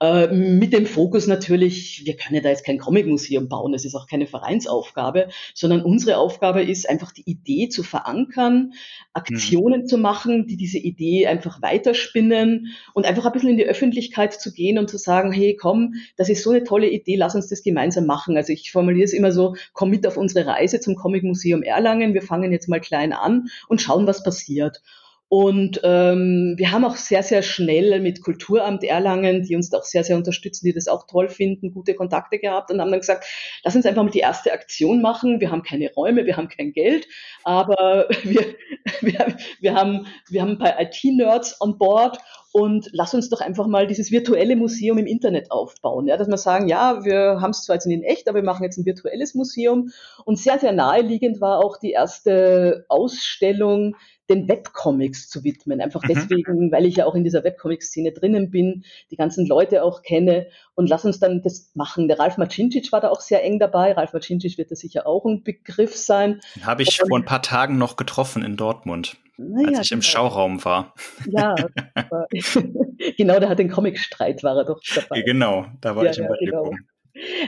Äh, 0.00 0.28
mit 0.28 0.72
dem 0.72 0.86
Fokus 0.86 1.26
natürlich, 1.26 2.02
wir 2.04 2.16
können 2.16 2.40
da 2.40 2.50
jetzt 2.50 2.64
kein 2.64 2.78
Comic-Museum 2.78 3.48
bauen, 3.48 3.72
das 3.72 3.84
ist 3.84 3.96
auch 3.96 4.06
keine 4.06 4.28
Vereinsaufgabe, 4.28 5.28
sondern 5.54 5.82
unsere 5.82 6.18
Aufgabe 6.18 6.62
ist 6.62 6.88
einfach 6.88 7.10
die 7.10 7.28
Idee 7.28 7.68
zu 7.68 7.82
verankern, 7.82 8.74
Aktionen 9.12 9.82
mhm. 9.82 9.86
zu 9.86 9.98
machen, 9.98 10.46
die 10.46 10.56
diese 10.56 10.78
Idee 10.78 11.26
einfach 11.26 11.62
weiterspinnen 11.62 12.68
und 12.94 13.06
einfach 13.06 13.26
ein 13.26 13.32
bisschen 13.32 13.50
in 13.50 13.56
die 13.56 13.66
Öffentlichkeit 13.66 14.34
zu 14.34 14.52
gehen 14.52 14.78
und 14.78 14.88
zu 14.88 14.98
sagen, 14.98 15.32
hey, 15.32 15.56
komm, 15.60 15.94
das 16.16 16.28
ist 16.28 16.44
so 16.44 16.50
eine 16.50 16.62
tolle 16.62 16.88
Idee, 16.88 17.16
lass 17.16 17.34
uns 17.34 17.48
das 17.48 17.64
gemeinsam 17.64 18.06
machen. 18.06 18.36
Also 18.36 18.52
ich 18.52 18.70
formuliere 18.70 19.04
es 19.04 19.12
immer 19.12 19.32
so, 19.32 19.56
komm 19.72 19.90
mit 19.90 20.06
auf 20.06 20.16
unsere 20.16 20.46
Reise 20.46 20.78
zum 20.78 20.94
Comic 20.94 21.24
Museum 21.24 21.64
Erlangen, 21.64 22.14
wir 22.14 22.22
fangen 22.22 22.52
jetzt 22.52 22.68
mal 22.68 22.80
klein 22.80 23.12
an 23.12 23.48
und 23.66 23.82
schauen, 23.82 24.06
was 24.06 24.22
passiert. 24.22 24.80
Und 25.30 25.80
ähm, 25.84 26.54
wir 26.56 26.72
haben 26.72 26.86
auch 26.86 26.96
sehr, 26.96 27.22
sehr 27.22 27.42
schnell 27.42 28.00
mit 28.00 28.22
Kulturamt 28.22 28.82
Erlangen, 28.82 29.42
die 29.42 29.56
uns 29.56 29.68
da 29.68 29.78
auch 29.78 29.84
sehr, 29.84 30.02
sehr 30.02 30.16
unterstützen, 30.16 30.64
die 30.64 30.72
das 30.72 30.88
auch 30.88 31.06
toll 31.06 31.28
finden, 31.28 31.74
gute 31.74 31.94
Kontakte 31.94 32.38
gehabt 32.38 32.70
und 32.70 32.80
haben 32.80 32.90
dann 32.90 33.00
gesagt, 33.00 33.26
lass 33.62 33.76
uns 33.76 33.84
einfach 33.84 34.02
mal 34.02 34.10
die 34.10 34.20
erste 34.20 34.52
Aktion 34.52 35.02
machen. 35.02 35.40
Wir 35.40 35.50
haben 35.50 35.62
keine 35.62 35.92
Räume, 35.92 36.24
wir 36.24 36.38
haben 36.38 36.48
kein 36.48 36.72
Geld, 36.72 37.06
aber 37.44 38.08
wir, 38.22 38.54
wir, 39.02 39.36
wir, 39.60 39.74
haben, 39.74 40.06
wir 40.30 40.40
haben 40.40 40.52
ein 40.52 40.58
paar 40.58 40.80
IT-Nerds 40.80 41.60
on 41.60 41.76
board 41.76 42.18
und 42.52 42.88
lass 42.92 43.12
uns 43.12 43.28
doch 43.28 43.42
einfach 43.42 43.66
mal 43.66 43.86
dieses 43.86 44.10
virtuelle 44.10 44.56
Museum 44.56 44.96
im 44.96 45.06
Internet 45.06 45.50
aufbauen. 45.50 46.06
Ja, 46.06 46.16
dass 46.16 46.28
wir 46.28 46.38
sagen, 46.38 46.68
ja, 46.68 47.04
wir 47.04 47.42
haben 47.42 47.50
es 47.50 47.64
zwar 47.64 47.76
jetzt 47.76 47.84
in 47.84 48.02
echt, 48.02 48.28
aber 48.28 48.36
wir 48.36 48.44
machen 48.44 48.64
jetzt 48.64 48.78
ein 48.78 48.86
virtuelles 48.86 49.34
Museum. 49.34 49.90
Und 50.24 50.38
sehr, 50.38 50.58
sehr 50.58 50.72
naheliegend 50.72 51.42
war 51.42 51.58
auch 51.58 51.76
die 51.76 51.90
erste 51.90 52.86
Ausstellung 52.88 53.94
den 54.28 54.48
Webcomics 54.48 55.28
zu 55.28 55.44
widmen. 55.44 55.80
Einfach 55.80 56.02
mhm. 56.02 56.08
deswegen, 56.08 56.72
weil 56.72 56.86
ich 56.86 56.96
ja 56.96 57.06
auch 57.06 57.14
in 57.14 57.24
dieser 57.24 57.44
Webcomic-Szene 57.44 58.12
drinnen 58.12 58.50
bin, 58.50 58.84
die 59.10 59.16
ganzen 59.16 59.46
Leute 59.46 59.82
auch 59.82 60.02
kenne. 60.02 60.48
Und 60.74 60.88
lass 60.88 61.04
uns 61.04 61.18
dann 61.18 61.42
das 61.42 61.70
machen. 61.74 62.08
Der 62.08 62.18
Ralf 62.18 62.36
Macincic 62.36 62.92
war 62.92 63.00
da 63.00 63.10
auch 63.10 63.20
sehr 63.20 63.42
eng 63.44 63.58
dabei. 63.58 63.92
Ralf 63.92 64.12
Macincic 64.12 64.58
wird 64.58 64.70
da 64.70 64.76
sicher 64.76 65.06
auch 65.06 65.24
ein 65.24 65.42
Begriff 65.42 65.96
sein. 65.96 66.40
Habe 66.62 66.82
ich 66.82 67.02
Und, 67.02 67.08
vor 67.08 67.18
ein 67.18 67.24
paar 67.24 67.42
Tagen 67.42 67.78
noch 67.78 67.96
getroffen 67.96 68.44
in 68.44 68.56
Dortmund. 68.56 69.16
Naja, 69.38 69.78
als 69.78 69.86
ich 69.86 69.92
im 69.92 70.00
genau. 70.00 70.10
Schauraum 70.10 70.64
war. 70.64 70.94
Ja, 71.26 71.54
genau, 73.16 73.38
der 73.38 73.48
hat 73.48 73.58
den 73.60 73.70
Comic-Streit, 73.70 74.42
war 74.42 74.56
er 74.56 74.64
doch 74.64 74.80
dabei. 74.94 75.22
Genau, 75.22 75.66
da 75.80 75.94
war 75.94 76.04
ja, 76.04 76.10
ich 76.10 76.18
im 76.18 76.24
ja, 76.24 76.30
Genau. 76.40 76.72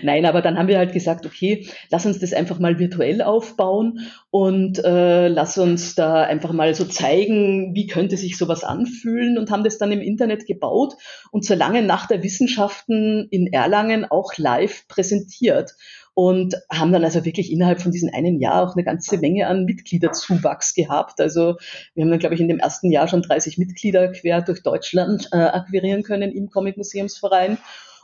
Nein, 0.02 0.26
aber 0.26 0.42
dann 0.42 0.58
haben 0.58 0.68
wir 0.68 0.78
halt 0.78 0.92
gesagt, 0.92 1.26
okay, 1.26 1.66
lass 1.90 2.06
uns 2.06 2.18
das 2.18 2.32
einfach 2.32 2.58
mal 2.58 2.78
virtuell 2.78 3.22
aufbauen 3.22 4.10
und 4.30 4.82
äh, 4.84 5.28
lass 5.28 5.58
uns 5.58 5.94
da 5.94 6.22
einfach 6.22 6.52
mal 6.52 6.74
so 6.74 6.84
zeigen, 6.84 7.74
wie 7.74 7.86
könnte 7.86 8.16
sich 8.16 8.36
sowas 8.36 8.64
anfühlen 8.64 9.38
und 9.38 9.50
haben 9.50 9.64
das 9.64 9.78
dann 9.78 9.92
im 9.92 10.00
Internet 10.00 10.46
gebaut 10.46 10.94
und 11.30 11.44
zur 11.44 11.56
langen 11.56 11.86
Nacht 11.86 12.10
der 12.10 12.22
Wissenschaften 12.22 13.28
in 13.30 13.52
Erlangen 13.52 14.04
auch 14.04 14.36
live 14.36 14.86
präsentiert 14.88 15.74
und 16.14 16.56
haben 16.70 16.92
dann 16.92 17.04
also 17.04 17.24
wirklich 17.24 17.50
innerhalb 17.50 17.80
von 17.80 17.92
diesem 17.92 18.10
einen 18.12 18.40
Jahr 18.40 18.62
auch 18.62 18.74
eine 18.74 18.84
ganze 18.84 19.18
Menge 19.18 19.46
an 19.46 19.64
Mitgliederzuwachs 19.64 20.74
gehabt. 20.74 21.20
Also 21.20 21.56
wir 21.94 22.04
haben 22.04 22.10
dann, 22.10 22.18
glaube 22.18 22.34
ich, 22.34 22.40
in 22.40 22.48
dem 22.48 22.58
ersten 22.58 22.90
Jahr 22.90 23.08
schon 23.08 23.22
30 23.22 23.58
Mitglieder 23.58 24.10
quer 24.12 24.42
durch 24.42 24.62
Deutschland 24.62 25.28
äh, 25.32 25.38
akquirieren 25.38 26.02
können 26.02 26.32
im 26.32 26.50
Comic 26.50 26.76
Museumsverein 26.76 27.58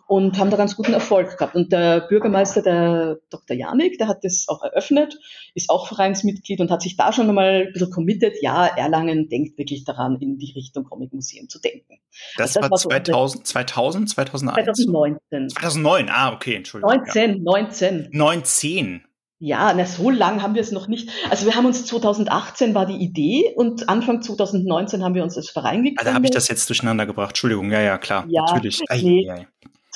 und 0.06 0.38
haben 0.38 0.50
da 0.50 0.56
ganz 0.56 0.76
guten 0.76 0.92
Erfolg 0.92 1.36
gehabt. 1.36 1.56
Und 1.56 1.72
der 1.72 2.00
Bürgermeister, 2.00 2.62
der 2.62 3.18
Dr. 3.28 3.56
Janik, 3.56 3.98
der 3.98 4.06
hat 4.06 4.22
das 4.22 4.44
auch 4.48 4.62
eröffnet, 4.62 5.18
ist 5.54 5.68
auch 5.68 5.88
Vereinsmitglied 5.88 6.60
und 6.60 6.70
hat 6.70 6.82
sich 6.82 6.96
da 6.96 7.12
schon 7.12 7.28
einmal 7.28 7.66
ein 7.66 7.72
bisschen 7.72 7.90
committed, 7.90 8.34
ja, 8.40 8.66
Erlangen 8.66 9.28
denkt 9.28 9.58
wirklich 9.58 9.84
daran, 9.84 10.16
in 10.20 10.38
die 10.38 10.52
Richtung 10.52 10.84
Comic 10.84 11.12
Museum 11.12 11.48
zu 11.48 11.60
denken. 11.60 11.98
Das, 12.36 12.56
also 12.56 12.68
das 12.68 12.84
war, 12.84 12.92
war 12.92 13.04
2000, 13.04 13.46
2000, 13.46 14.10
2001? 14.10 14.64
2019. 14.64 15.48
2009, 15.50 16.08
ah, 16.08 16.32
okay, 16.32 16.54
Entschuldigung. 16.54 16.96
19, 16.96 17.30
ja. 17.30 17.36
19. 17.42 18.08
19. 18.12 19.02
Ja, 19.38 19.74
na, 19.76 19.84
so 19.84 20.08
lang 20.08 20.42
haben 20.42 20.54
wir 20.54 20.62
es 20.62 20.72
noch 20.72 20.88
nicht. 20.88 21.10
Also 21.28 21.44
wir 21.44 21.56
haben 21.56 21.66
uns 21.66 21.84
2018 21.84 22.74
war 22.74 22.86
die 22.86 22.96
Idee 22.96 23.52
und 23.54 23.86
Anfang 23.86 24.22
2019 24.22 25.04
haben 25.04 25.14
wir 25.14 25.22
uns 25.22 25.36
als 25.36 25.50
Verein 25.50 25.82
gegründet. 25.82 25.98
Also 25.98 26.14
habe 26.14 26.24
ich 26.24 26.30
das 26.30 26.48
jetzt 26.48 26.66
durcheinander 26.70 27.04
gebracht. 27.04 27.30
Entschuldigung, 27.30 27.70
ja, 27.70 27.82
ja, 27.82 27.98
klar. 27.98 28.24
Ja, 28.28 28.44
natürlich. 28.46 28.82
Nee, 29.02 29.46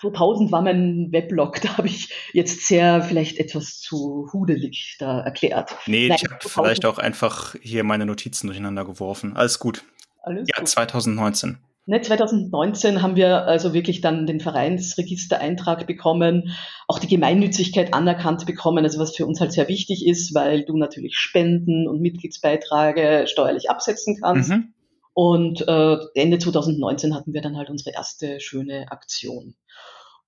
2000 0.00 0.50
war 0.50 0.62
mein 0.62 1.08
Weblog, 1.12 1.60
da 1.62 1.76
habe 1.76 1.88
ich 1.88 2.08
jetzt 2.32 2.66
sehr 2.66 3.02
vielleicht 3.02 3.38
etwas 3.38 3.80
zu 3.80 4.28
hudelig 4.32 4.96
da 4.98 5.20
erklärt. 5.20 5.76
Nee, 5.86 6.08
Nein, 6.08 6.18
ich 6.20 6.30
habe 6.30 6.38
vielleicht 6.40 6.84
auch 6.86 6.98
einfach 6.98 7.54
hier 7.60 7.84
meine 7.84 8.06
Notizen 8.06 8.46
durcheinander 8.46 8.84
geworfen. 8.84 9.36
Alles 9.36 9.58
gut. 9.58 9.84
Alles 10.22 10.48
ja, 10.48 10.58
gut. 10.58 10.68
2019. 10.68 11.58
Ne, 11.86 12.00
2019 12.00 13.02
haben 13.02 13.16
wir 13.16 13.46
also 13.46 13.72
wirklich 13.72 14.00
dann 14.00 14.26
den 14.26 14.38
Vereinsregistereintrag 14.38 15.86
bekommen, 15.86 16.54
auch 16.86 16.98
die 16.98 17.08
Gemeinnützigkeit 17.08 17.94
anerkannt 17.94 18.46
bekommen, 18.46 18.84
also 18.84 19.00
was 19.00 19.16
für 19.16 19.26
uns 19.26 19.40
halt 19.40 19.52
sehr 19.52 19.66
wichtig 19.66 20.06
ist, 20.06 20.34
weil 20.34 20.64
du 20.64 20.76
natürlich 20.76 21.16
Spenden 21.16 21.88
und 21.88 22.00
Mitgliedsbeiträge 22.00 23.26
steuerlich 23.26 23.70
absetzen 23.70 24.18
kannst. 24.22 24.50
Mhm. 24.50 24.74
Und 25.14 25.66
äh, 25.66 25.96
Ende 26.14 26.38
2019 26.38 27.14
hatten 27.14 27.32
wir 27.32 27.40
dann 27.40 27.56
halt 27.56 27.70
unsere 27.70 27.92
erste 27.92 28.40
schöne 28.40 28.92
Aktion. 28.92 29.54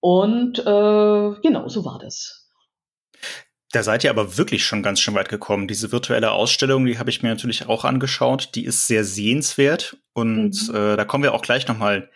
Und 0.03 0.59
äh, 0.59 1.41
genau, 1.43 1.69
so 1.69 1.85
war 1.85 2.01
das. 2.01 2.51
Da 3.71 3.85
seid 3.85 4.03
ihr 4.03 4.11
aber 4.11 4.37
wirklich 4.37 4.67
schon 4.67 4.83
ganz 4.83 4.99
schön 5.01 5.15
weit 5.15 5.29
gekommen. 5.29 5.69
Diese 5.69 5.93
virtuelle 5.93 6.33
Ausstellung, 6.33 6.85
die 6.87 6.99
habe 6.99 7.09
ich 7.09 7.23
mir 7.23 7.29
natürlich 7.29 7.69
auch 7.69 7.85
angeschaut. 7.85 8.51
Die 8.57 8.65
ist 8.65 8.89
sehr 8.89 9.05
sehenswert 9.05 9.97
und 10.13 10.69
mhm. 10.69 10.75
äh, 10.75 10.97
da 10.97 11.05
kommen 11.05 11.23
wir 11.23 11.33
auch 11.33 11.43
gleich 11.43 11.69
noch 11.69 11.79
mal 11.79 12.11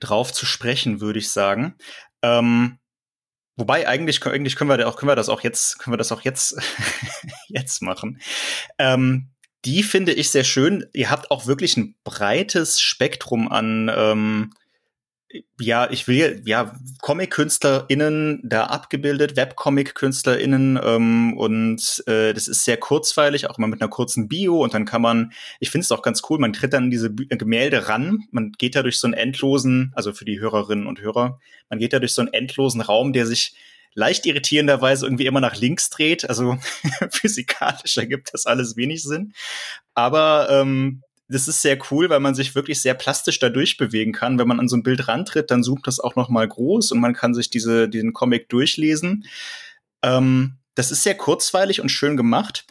drauf 0.00 0.32
zu 0.32 0.46
sprechen, 0.46 1.02
würde 1.02 1.18
ich 1.18 1.30
sagen. 1.30 1.74
Ähm, 2.22 2.78
wobei 3.54 3.86
eigentlich, 3.86 4.24
eigentlich 4.24 4.56
können 4.56 4.70
wir 4.70 4.88
auch 4.88 4.96
können 4.96 5.10
wir 5.10 5.16
das 5.16 5.28
auch 5.28 5.42
jetzt 5.42 5.78
können 5.78 5.92
wir 5.92 5.98
das 5.98 6.12
auch 6.12 6.22
jetzt 6.22 6.56
jetzt 7.48 7.82
machen. 7.82 8.18
Ähm, 8.78 9.28
die 9.66 9.82
finde 9.82 10.14
ich 10.14 10.30
sehr 10.30 10.44
schön. 10.44 10.86
Ihr 10.94 11.10
habt 11.10 11.30
auch 11.30 11.44
wirklich 11.44 11.76
ein 11.76 11.96
breites 12.02 12.80
Spektrum 12.80 13.52
an 13.52 13.90
ähm, 13.94 14.54
ja, 15.58 15.90
ich 15.90 16.06
will 16.06 16.42
ja 16.46 16.72
Comic-KünstlerInnen 17.02 18.40
da 18.44 18.64
abgebildet, 18.64 19.36
Webcomic-KünstlerInnen 19.36 20.78
ähm, 20.82 21.36
und 21.36 22.04
äh, 22.06 22.32
das 22.32 22.46
ist 22.48 22.64
sehr 22.64 22.76
kurzweilig, 22.76 23.48
auch 23.48 23.58
immer 23.58 23.66
mit 23.66 23.80
einer 23.80 23.90
kurzen 23.90 24.28
Bio 24.28 24.62
und 24.62 24.74
dann 24.74 24.84
kann 24.84 25.02
man, 25.02 25.32
ich 25.58 25.70
finde 25.70 25.84
es 25.84 25.92
auch 25.92 26.02
ganz 26.02 26.22
cool, 26.30 26.38
man 26.38 26.52
tritt 26.52 26.72
dann 26.72 26.90
diese 26.90 27.08
äh, 27.08 27.36
Gemälde 27.36 27.88
ran, 27.88 28.24
man 28.30 28.52
geht 28.52 28.76
da 28.76 28.82
durch 28.82 28.98
so 28.98 29.08
einen 29.08 29.14
endlosen, 29.14 29.92
also 29.96 30.12
für 30.12 30.24
die 30.24 30.38
Hörerinnen 30.38 30.86
und 30.86 31.00
Hörer, 31.00 31.40
man 31.68 31.78
geht 31.78 31.92
da 31.92 31.98
durch 31.98 32.14
so 32.14 32.22
einen 32.22 32.32
endlosen 32.32 32.80
Raum, 32.80 33.12
der 33.12 33.26
sich 33.26 33.56
leicht 33.94 34.26
irritierenderweise 34.26 35.06
irgendwie 35.06 35.26
immer 35.26 35.40
nach 35.40 35.56
links 35.56 35.90
dreht. 35.90 36.28
Also 36.28 36.58
physikalisch 37.10 37.96
ergibt 37.96 38.32
das 38.32 38.46
alles 38.46 38.76
wenig 38.76 39.02
Sinn. 39.02 39.32
Aber 39.94 40.48
ähm, 40.50 41.02
das 41.28 41.48
ist 41.48 41.62
sehr 41.62 41.78
cool, 41.90 42.08
weil 42.08 42.20
man 42.20 42.34
sich 42.34 42.54
wirklich 42.54 42.80
sehr 42.80 42.94
plastisch 42.94 43.38
da 43.38 43.48
durchbewegen 43.48 44.12
kann. 44.12 44.38
Wenn 44.38 44.48
man 44.48 44.60
an 44.60 44.68
so 44.68 44.76
ein 44.76 44.82
Bild 44.82 45.08
rantritt, 45.08 45.50
dann 45.50 45.62
zoomt 45.62 45.86
das 45.86 45.98
auch 46.00 46.14
noch 46.14 46.28
mal 46.28 46.46
groß 46.46 46.92
und 46.92 47.00
man 47.00 47.14
kann 47.14 47.34
sich 47.34 47.50
diese, 47.50 47.88
diesen 47.88 48.12
Comic 48.12 48.48
durchlesen. 48.48 49.26
Ähm, 50.02 50.58
das 50.74 50.90
ist 50.90 51.02
sehr 51.02 51.16
kurzweilig 51.16 51.80
und 51.80 51.88
schön 51.88 52.16
gemacht. 52.16 52.66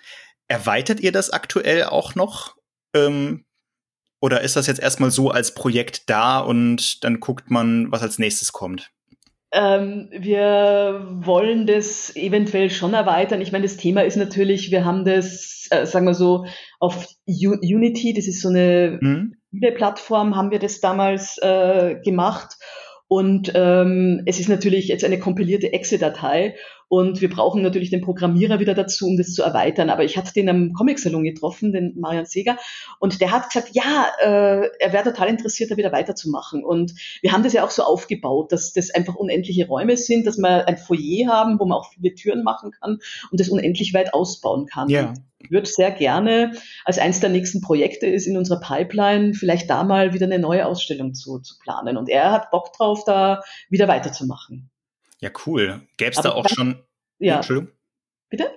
Erweitert 0.47 0.99
ihr 0.99 1.11
das 1.11 1.31
aktuell 1.31 1.83
auch 1.85 2.15
noch? 2.15 2.55
Ähm, 2.95 3.45
oder 4.21 4.41
ist 4.41 4.55
das 4.55 4.67
jetzt 4.67 4.79
erstmal 4.79 5.11
so 5.11 5.31
als 5.31 5.53
Projekt 5.53 6.09
da 6.09 6.39
und 6.39 7.03
dann 7.03 7.19
guckt 7.19 7.51
man, 7.51 7.91
was 7.91 8.01
als 8.01 8.19
nächstes 8.19 8.53
kommt? 8.53 8.91
Ähm, 9.51 10.09
wir 10.11 11.07
wollen 11.11 11.65
das 11.65 12.15
eventuell 12.15 12.69
schon 12.69 12.93
erweitern. 12.93 13.41
Ich 13.41 13.51
meine, 13.51 13.63
das 13.63 13.77
Thema 13.77 14.03
ist 14.03 14.17
natürlich, 14.17 14.71
wir 14.71 14.83
haben 14.83 15.05
das, 15.05 15.67
äh, 15.69 15.85
sagen 15.85 16.05
wir 16.05 16.13
so, 16.13 16.45
auf 16.85 17.07
U 17.27 17.55
Unity, 17.61 18.13
das 18.13 18.27
ist 18.27 18.41
so 18.41 18.49
eine 18.49 18.99
mhm. 19.01 19.35
Plattform, 19.75 20.35
haben 20.35 20.51
wir 20.51 20.59
das 20.59 20.81
damals 20.81 21.37
äh, 21.41 21.95
gemacht. 22.03 22.57
Und 23.07 23.51
ähm, 23.53 24.21
es 24.25 24.39
ist 24.39 24.49
natürlich 24.49 24.87
jetzt 24.87 25.03
eine 25.03 25.19
kompilierte 25.19 25.71
Exe-Datei 25.73 26.55
und 26.87 27.21
wir 27.21 27.29
brauchen 27.29 27.61
natürlich 27.61 27.89
den 27.89 28.01
Programmierer 28.01 28.59
wieder 28.59 28.73
dazu, 28.73 29.07
um 29.07 29.17
das 29.17 29.33
zu 29.33 29.43
erweitern. 29.43 29.89
Aber 29.89 30.03
ich 30.03 30.17
hatte 30.17 30.33
den 30.33 30.49
am 30.49 30.73
Comic-Salon 30.73 31.23
getroffen, 31.23 31.71
den 31.71 31.93
Marian 31.99 32.25
Seger, 32.25 32.57
und 32.99 33.21
der 33.21 33.31
hat 33.31 33.49
gesagt, 33.49 33.69
ja, 33.73 34.07
äh, 34.21 34.69
er 34.79 34.93
wäre 34.93 35.03
total 35.03 35.29
interessiert, 35.29 35.71
da 35.71 35.77
wieder 35.77 35.91
weiterzumachen. 35.91 36.63
Und 36.63 36.93
wir 37.21 37.31
haben 37.31 37.43
das 37.43 37.53
ja 37.53 37.63
auch 37.63 37.71
so 37.71 37.83
aufgebaut, 37.83 38.51
dass 38.51 38.73
das 38.73 38.91
einfach 38.91 39.15
unendliche 39.15 39.67
Räume 39.67 39.97
sind, 39.97 40.25
dass 40.27 40.37
wir 40.37 40.67
ein 40.67 40.77
Foyer 40.77 41.27
haben, 41.27 41.59
wo 41.59 41.65
man 41.65 41.77
auch 41.77 41.91
viele 41.91 42.13
Türen 42.13 42.43
machen 42.43 42.71
kann 42.71 42.99
und 43.31 43.39
das 43.39 43.49
unendlich 43.49 43.93
weit 43.93 44.13
ausbauen 44.13 44.67
kann. 44.67 44.89
Ja. 44.89 45.13
Würde 45.51 45.67
sehr 45.67 45.91
gerne, 45.91 46.53
als 46.85 46.97
eines 46.97 47.19
der 47.19 47.29
nächsten 47.29 47.61
Projekte 47.61 48.05
ist 48.07 48.27
in 48.27 48.37
unserer 48.37 48.59
Pipeline, 48.59 49.33
vielleicht 49.33 49.69
da 49.69 49.83
mal 49.83 50.13
wieder 50.13 50.25
eine 50.25 50.39
neue 50.39 50.65
Ausstellung 50.65 51.13
zu, 51.13 51.39
zu 51.39 51.57
planen. 51.59 51.97
Und 51.97 52.09
er 52.09 52.31
hat 52.31 52.51
Bock 52.51 52.73
drauf, 52.73 53.03
da 53.05 53.41
wieder 53.69 53.87
weiterzumachen. 53.87 54.69
Ja, 55.19 55.29
cool. 55.45 55.81
Gäbe 55.97 56.11
es 56.11 56.21
da 56.21 56.31
auch 56.31 56.45
dann, 56.45 56.55
schon. 56.55 56.83
Ja. 57.19 57.37
Entschuldigung. 57.37 57.71
Bitte? 58.29 58.51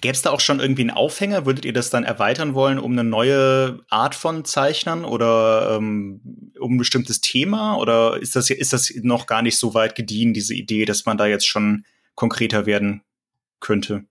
Gäbe 0.00 0.12
es 0.12 0.22
da 0.22 0.30
auch 0.30 0.40
schon 0.40 0.60
irgendwie 0.60 0.82
einen 0.82 0.90
Aufhänger? 0.90 1.46
Würdet 1.46 1.64
ihr 1.64 1.72
das 1.72 1.90
dann 1.90 2.04
erweitern 2.04 2.54
wollen 2.54 2.78
um 2.78 2.92
eine 2.92 3.04
neue 3.04 3.80
Art 3.88 4.14
von 4.14 4.44
Zeichnern 4.44 5.04
oder 5.04 5.76
ähm, 5.76 6.52
um 6.58 6.74
ein 6.74 6.78
bestimmtes 6.78 7.20
Thema? 7.20 7.76
Oder 7.76 8.20
ist 8.20 8.36
das, 8.36 8.50
ist 8.50 8.72
das 8.72 8.92
noch 9.02 9.26
gar 9.26 9.42
nicht 9.42 9.58
so 9.58 9.74
weit 9.74 9.94
gediehen, 9.94 10.34
diese 10.34 10.54
Idee, 10.54 10.84
dass 10.84 11.06
man 11.06 11.16
da 11.16 11.26
jetzt 11.26 11.46
schon 11.46 11.84
konkreter 12.14 12.66
werden 12.66 13.02
könnte? 13.60 14.04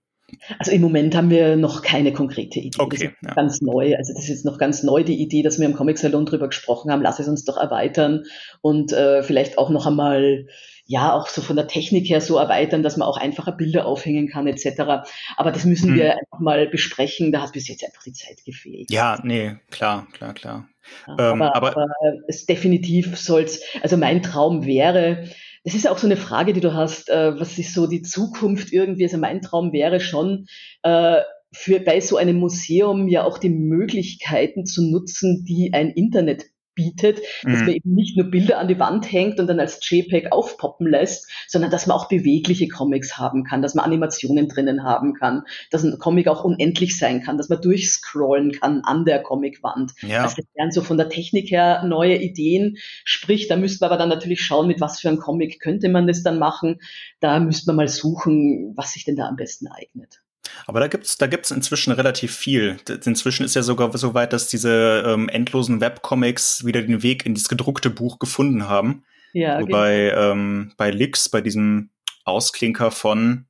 Also 0.58 0.72
im 0.72 0.80
Moment 0.80 1.14
haben 1.14 1.30
wir 1.30 1.56
noch 1.56 1.82
keine 1.82 2.12
konkrete 2.12 2.58
Idee. 2.58 2.78
Okay, 2.78 2.96
das 2.96 3.02
ist 3.02 3.14
ja. 3.22 3.34
ganz 3.34 3.60
neu. 3.60 3.96
Also 3.96 4.12
das 4.12 4.24
ist 4.24 4.28
jetzt 4.28 4.44
noch 4.44 4.58
ganz 4.58 4.82
neu 4.82 5.04
die 5.04 5.20
Idee, 5.20 5.42
dass 5.42 5.58
wir 5.58 5.66
im 5.66 5.74
Comic 5.74 5.98
Salon 5.98 6.26
drüber 6.26 6.48
gesprochen 6.48 6.90
haben. 6.90 7.02
Lass 7.02 7.18
es 7.18 7.28
uns 7.28 7.44
doch 7.44 7.56
erweitern 7.56 8.24
und 8.60 8.92
äh, 8.92 9.22
vielleicht 9.22 9.58
auch 9.58 9.70
noch 9.70 9.86
einmal 9.86 10.46
ja 10.84 11.12
auch 11.12 11.28
so 11.28 11.42
von 11.42 11.56
der 11.56 11.68
Technik 11.68 12.08
her 12.08 12.20
so 12.20 12.36
erweitern, 12.36 12.82
dass 12.82 12.96
man 12.96 13.08
auch 13.08 13.16
einfacher 13.16 13.52
Bilder 13.52 13.86
aufhängen 13.86 14.28
kann 14.28 14.46
etc. 14.46 15.06
Aber 15.36 15.52
das 15.52 15.64
müssen 15.64 15.90
hm. 15.90 15.96
wir 15.96 16.12
einfach 16.12 16.40
mal 16.40 16.66
besprechen. 16.66 17.32
Da 17.32 17.42
hat 17.42 17.52
bis 17.52 17.68
jetzt 17.68 17.84
einfach 17.84 18.02
die 18.02 18.12
Zeit 18.12 18.44
gefehlt. 18.44 18.90
Ja, 18.90 19.18
nee, 19.22 19.56
klar, 19.70 20.06
klar, 20.12 20.34
klar. 20.34 20.68
Ähm, 21.08 21.40
aber, 21.42 21.56
aber, 21.56 21.68
aber, 21.70 21.86
es 22.26 22.46
definitiv 22.46 23.16
soll's, 23.16 23.62
also 23.82 23.96
mein 23.96 24.22
Traum 24.22 24.66
wäre, 24.66 25.24
das 25.64 25.74
ist 25.74 25.88
auch 25.88 25.98
so 25.98 26.06
eine 26.06 26.16
Frage, 26.16 26.52
die 26.52 26.60
du 26.60 26.74
hast, 26.74 27.08
äh, 27.08 27.38
was 27.38 27.58
ist 27.58 27.74
so 27.74 27.86
die 27.86 28.02
Zukunft 28.02 28.72
irgendwie, 28.72 29.04
also 29.04 29.18
mein 29.18 29.42
Traum 29.42 29.72
wäre 29.72 30.00
schon, 30.00 30.46
äh, 30.82 31.20
für 31.54 31.80
bei 31.80 32.00
so 32.00 32.16
einem 32.16 32.36
Museum 32.36 33.08
ja 33.08 33.24
auch 33.24 33.38
die 33.38 33.50
Möglichkeiten 33.50 34.64
zu 34.64 34.82
nutzen, 34.90 35.44
die 35.44 35.72
ein 35.72 35.90
Internet 35.90 36.46
bietet, 36.74 37.20
dass 37.42 37.60
mhm. 37.60 37.66
man 37.66 37.74
eben 37.74 37.94
nicht 37.94 38.16
nur 38.16 38.30
Bilder 38.30 38.58
an 38.58 38.68
die 38.68 38.78
Wand 38.78 39.10
hängt 39.10 39.38
und 39.38 39.46
dann 39.46 39.60
als 39.60 39.78
JPEG 39.88 40.32
aufpoppen 40.32 40.86
lässt, 40.86 41.30
sondern 41.46 41.70
dass 41.70 41.86
man 41.86 41.96
auch 41.96 42.08
bewegliche 42.08 42.68
Comics 42.68 43.18
haben 43.18 43.44
kann, 43.44 43.62
dass 43.62 43.74
man 43.74 43.84
Animationen 43.84 44.48
drinnen 44.48 44.82
haben 44.82 45.14
kann, 45.14 45.42
dass 45.70 45.82
ein 45.82 45.98
Comic 45.98 46.28
auch 46.28 46.44
unendlich 46.44 46.98
sein 46.98 47.22
kann, 47.22 47.36
dass 47.36 47.48
man 47.48 47.60
durchscrollen 47.60 48.52
kann 48.52 48.82
an 48.84 49.04
der 49.04 49.22
Comicwand. 49.22 49.92
Ja. 50.02 50.22
Also 50.22 50.36
das 50.36 50.46
wären 50.54 50.70
so 50.70 50.82
von 50.82 50.96
der 50.96 51.08
Technik 51.08 51.50
her 51.50 51.84
neue 51.84 52.16
Ideen. 52.16 52.76
Sprich, 53.04 53.48
da 53.48 53.56
müsste 53.56 53.84
man 53.84 53.90
aber 53.90 53.98
dann 53.98 54.08
natürlich 54.08 54.40
schauen, 54.40 54.66
mit 54.66 54.80
was 54.80 55.00
für 55.00 55.08
einem 55.08 55.18
Comic 55.18 55.60
könnte 55.60 55.88
man 55.88 56.06
das 56.06 56.22
dann 56.22 56.38
machen. 56.38 56.80
Da 57.20 57.38
müsste 57.40 57.68
man 57.68 57.76
mal 57.76 57.88
suchen, 57.88 58.72
was 58.76 58.92
sich 58.92 59.04
denn 59.04 59.16
da 59.16 59.28
am 59.28 59.36
besten 59.36 59.66
eignet. 59.66 60.22
Aber 60.66 60.80
da 60.80 60.88
gibt's, 60.88 61.18
da 61.18 61.26
gibt's 61.26 61.50
inzwischen 61.50 61.92
relativ 61.92 62.34
viel. 62.34 62.78
Inzwischen 63.04 63.44
ist 63.44 63.54
ja 63.54 63.62
sogar 63.62 63.96
so 63.96 64.14
weit, 64.14 64.32
dass 64.32 64.48
diese 64.48 65.04
ähm, 65.06 65.28
endlosen 65.28 65.80
Webcomics 65.80 66.64
wieder 66.64 66.82
den 66.82 67.02
Weg 67.02 67.26
in 67.26 67.34
das 67.34 67.48
gedruckte 67.48 67.90
Buch 67.90 68.18
gefunden 68.18 68.68
haben. 68.68 69.04
Ja, 69.32 69.60
Wobei 69.60 70.10
genau. 70.10 70.32
ähm, 70.32 70.72
bei 70.76 70.90
Lix, 70.90 71.28
bei 71.28 71.40
diesem 71.40 71.90
Ausklinker 72.24 72.90
von 72.90 73.46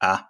Ah. 0.00 0.28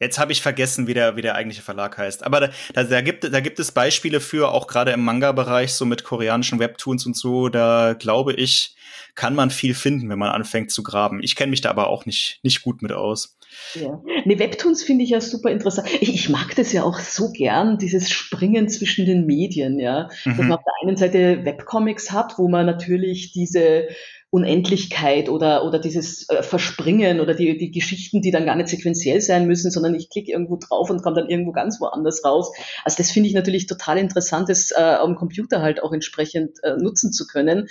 Jetzt 0.00 0.20
habe 0.20 0.30
ich 0.30 0.42
vergessen, 0.42 0.86
wie 0.86 0.94
der, 0.94 1.16
wie 1.16 1.22
der 1.22 1.34
eigentliche 1.34 1.62
Verlag 1.62 1.98
heißt. 1.98 2.22
Aber 2.22 2.38
da, 2.38 2.50
da, 2.72 2.84
da, 2.84 3.00
gibt, 3.00 3.24
da 3.24 3.40
gibt 3.40 3.58
es 3.58 3.72
Beispiele 3.72 4.20
für, 4.20 4.52
auch 4.52 4.68
gerade 4.68 4.92
im 4.92 5.04
Manga-Bereich, 5.04 5.72
so 5.72 5.84
mit 5.84 6.04
koreanischen 6.04 6.60
Webtoons 6.60 7.04
und 7.04 7.16
so. 7.16 7.48
Da 7.48 7.94
glaube 7.98 8.32
ich, 8.34 8.76
kann 9.16 9.34
man 9.34 9.50
viel 9.50 9.74
finden, 9.74 10.08
wenn 10.08 10.18
man 10.18 10.30
anfängt 10.30 10.70
zu 10.70 10.84
graben. 10.84 11.20
Ich 11.20 11.34
kenne 11.34 11.50
mich 11.50 11.62
da 11.62 11.70
aber 11.70 11.88
auch 11.88 12.06
nicht, 12.06 12.38
nicht 12.44 12.62
gut 12.62 12.80
mit 12.80 12.92
aus. 12.92 13.36
Ja. 13.74 14.00
Ne, 14.24 14.38
Webtoons 14.38 14.82
finde 14.82 15.04
ich 15.04 15.10
ja 15.10 15.20
super 15.20 15.50
interessant. 15.50 15.88
Ich, 16.00 16.14
ich, 16.14 16.28
mag 16.28 16.54
das 16.56 16.72
ja 16.72 16.84
auch 16.84 16.98
so 16.98 17.32
gern, 17.32 17.78
dieses 17.78 18.10
Springen 18.10 18.68
zwischen 18.68 19.06
den 19.06 19.26
Medien, 19.26 19.78
ja. 19.78 20.08
Mhm. 20.24 20.30
Dass 20.30 20.38
man 20.38 20.52
auf 20.52 20.64
der 20.64 20.72
einen 20.82 20.96
Seite 20.96 21.44
Webcomics 21.44 22.10
hat, 22.10 22.38
wo 22.38 22.48
man 22.48 22.66
natürlich 22.66 23.32
diese 23.32 23.88
Unendlichkeit 24.30 25.30
oder, 25.30 25.64
oder 25.64 25.78
dieses 25.78 26.28
äh, 26.28 26.42
Verspringen 26.42 27.20
oder 27.20 27.32
die, 27.32 27.56
die 27.56 27.70
Geschichten, 27.70 28.20
die 28.20 28.30
dann 28.30 28.44
gar 28.44 28.56
nicht 28.56 28.68
sequenziell 28.68 29.22
sein 29.22 29.46
müssen, 29.46 29.70
sondern 29.70 29.94
ich 29.94 30.10
klicke 30.10 30.32
irgendwo 30.32 30.56
drauf 30.56 30.90
und 30.90 31.02
komme 31.02 31.16
dann 31.16 31.30
irgendwo 31.30 31.52
ganz 31.52 31.80
woanders 31.80 32.22
raus. 32.24 32.52
Also 32.84 32.98
das 32.98 33.10
finde 33.10 33.30
ich 33.30 33.34
natürlich 33.34 33.66
total 33.66 33.96
interessant, 33.96 34.50
das 34.50 34.70
äh, 34.70 34.82
am 34.82 35.14
Computer 35.14 35.62
halt 35.62 35.82
auch 35.82 35.94
entsprechend 35.94 36.62
äh, 36.62 36.76
nutzen 36.76 37.10
zu 37.10 37.26
können. 37.26 37.68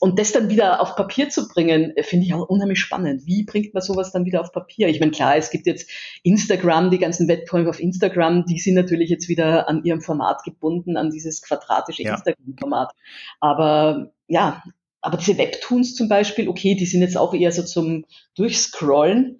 Und 0.00 0.18
das 0.18 0.32
dann 0.32 0.48
wieder 0.48 0.80
auf 0.80 0.96
Papier 0.96 1.28
zu 1.28 1.46
bringen, 1.46 1.96
äh, 1.96 2.02
finde 2.02 2.26
ich 2.26 2.34
auch 2.34 2.48
unheimlich 2.48 2.80
spannend. 2.80 3.26
Wie 3.26 3.44
bringt 3.44 3.72
man 3.72 3.82
sowas 3.82 4.10
dann 4.10 4.24
wieder 4.24 4.40
auf 4.40 4.50
Papier? 4.50 4.88
Ich 4.88 4.98
meine, 4.98 5.12
klar, 5.12 5.36
es 5.36 5.50
gibt 5.50 5.66
jetzt 5.66 5.88
Instagram, 6.24 6.90
die 6.90 6.98
ganzen 6.98 7.28
Webcoins 7.28 7.68
auf 7.68 7.78
Instagram, 7.78 8.46
die 8.46 8.58
sind 8.58 8.74
natürlich 8.74 9.10
jetzt 9.10 9.28
wieder 9.28 9.68
an 9.68 9.84
ihrem 9.84 10.00
Format 10.00 10.42
gebunden, 10.42 10.96
an 10.96 11.10
dieses 11.10 11.40
quadratische 11.40 12.02
ja. 12.02 12.14
Instagram-Format. 12.14 12.94
Aber 13.38 14.10
ja, 14.26 14.62
aber 15.00 15.16
diese 15.16 15.38
Webtoons 15.38 15.94
zum 15.94 16.08
Beispiel, 16.08 16.48
okay, 16.48 16.74
die 16.74 16.86
sind 16.86 17.00
jetzt 17.00 17.16
auch 17.16 17.34
eher 17.34 17.52
so 17.52 17.62
zum 17.62 18.04
Durchscrollen. 18.36 19.38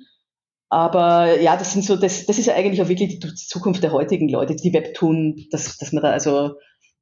Aber 0.69 1.41
ja, 1.41 1.57
das 1.57 1.73
sind 1.73 1.85
so, 1.85 1.97
das, 1.97 2.27
das 2.27 2.39
ist 2.39 2.47
ja 2.47 2.55
eigentlich 2.55 2.81
auch 2.81 2.89
wirklich 2.89 3.19
die 3.19 3.35
Zukunft 3.35 3.83
der 3.83 3.93
heutigen 3.93 4.29
Leute, 4.29 4.55
die 4.55 4.73
Webtoon, 4.73 5.47
dass, 5.51 5.77
dass 5.79 5.93
man 5.93 6.03
da 6.03 6.11
also 6.11 6.55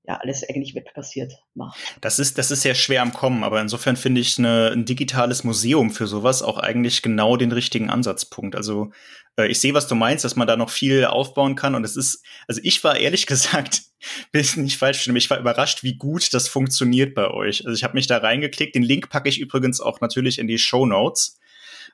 ja 0.09 0.17
alles 0.17 0.43
eigentlich 0.49 0.75
webbasiert 0.75 1.35
macht. 1.55 1.79
Das 2.01 2.19
ist, 2.19 2.39
das 2.39 2.51
ist 2.51 2.63
sehr 2.63 2.75
schwer 2.75 3.03
am 3.03 3.13
Kommen, 3.13 3.45
aber 3.45 3.61
insofern 3.61 3.97
finde 3.97 4.23
ich 4.23 4.39
eine, 4.39 4.71
ein 4.73 4.87
digitales 4.87 5.45
Museum 5.45 5.91
für 5.91 6.07
sowas 6.07 6.43
auch 6.43 6.57
eigentlich 6.57 7.03
genau 7.03 7.37
den 7.37 7.53
richtigen 7.53 7.91
Ansatzpunkt. 7.91 8.57
Also 8.57 8.91
ich 9.47 9.61
sehe, 9.61 9.75
was 9.75 9.87
du 9.87 9.95
meinst, 9.95 10.25
dass 10.25 10.37
man 10.37 10.47
da 10.49 10.57
noch 10.57 10.71
viel 10.71 11.05
aufbauen 11.05 11.55
kann 11.55 11.75
und 11.75 11.85
es 11.85 11.97
ist, 11.97 12.25
also 12.47 12.61
ich 12.65 12.83
war 12.85 12.97
ehrlich 12.97 13.27
gesagt, 13.29 13.83
bin 14.33 14.45
nicht 14.57 14.79
falsch, 14.79 15.07
ich 15.07 15.31
war 15.31 15.39
überrascht, 15.39 15.83
wie 15.83 15.97
gut 15.97 16.33
das 16.33 16.49
funktioniert 16.49 17.15
bei 17.15 17.31
euch. 17.31 17.67
Also 17.67 17.77
ich 17.77 17.85
habe 17.85 17.95
mich 17.95 18.07
da 18.07 18.19
reingeklickt, 18.19 18.75
den 18.75 18.83
Link 18.83 19.11
packe 19.11 19.29
ich 19.29 19.41
übrigens 19.41 19.81
auch 19.81 20.01
natürlich 20.01 20.39
in 20.39 20.47
die 20.47 20.59
Show 20.59 20.87
Notes. 20.87 21.39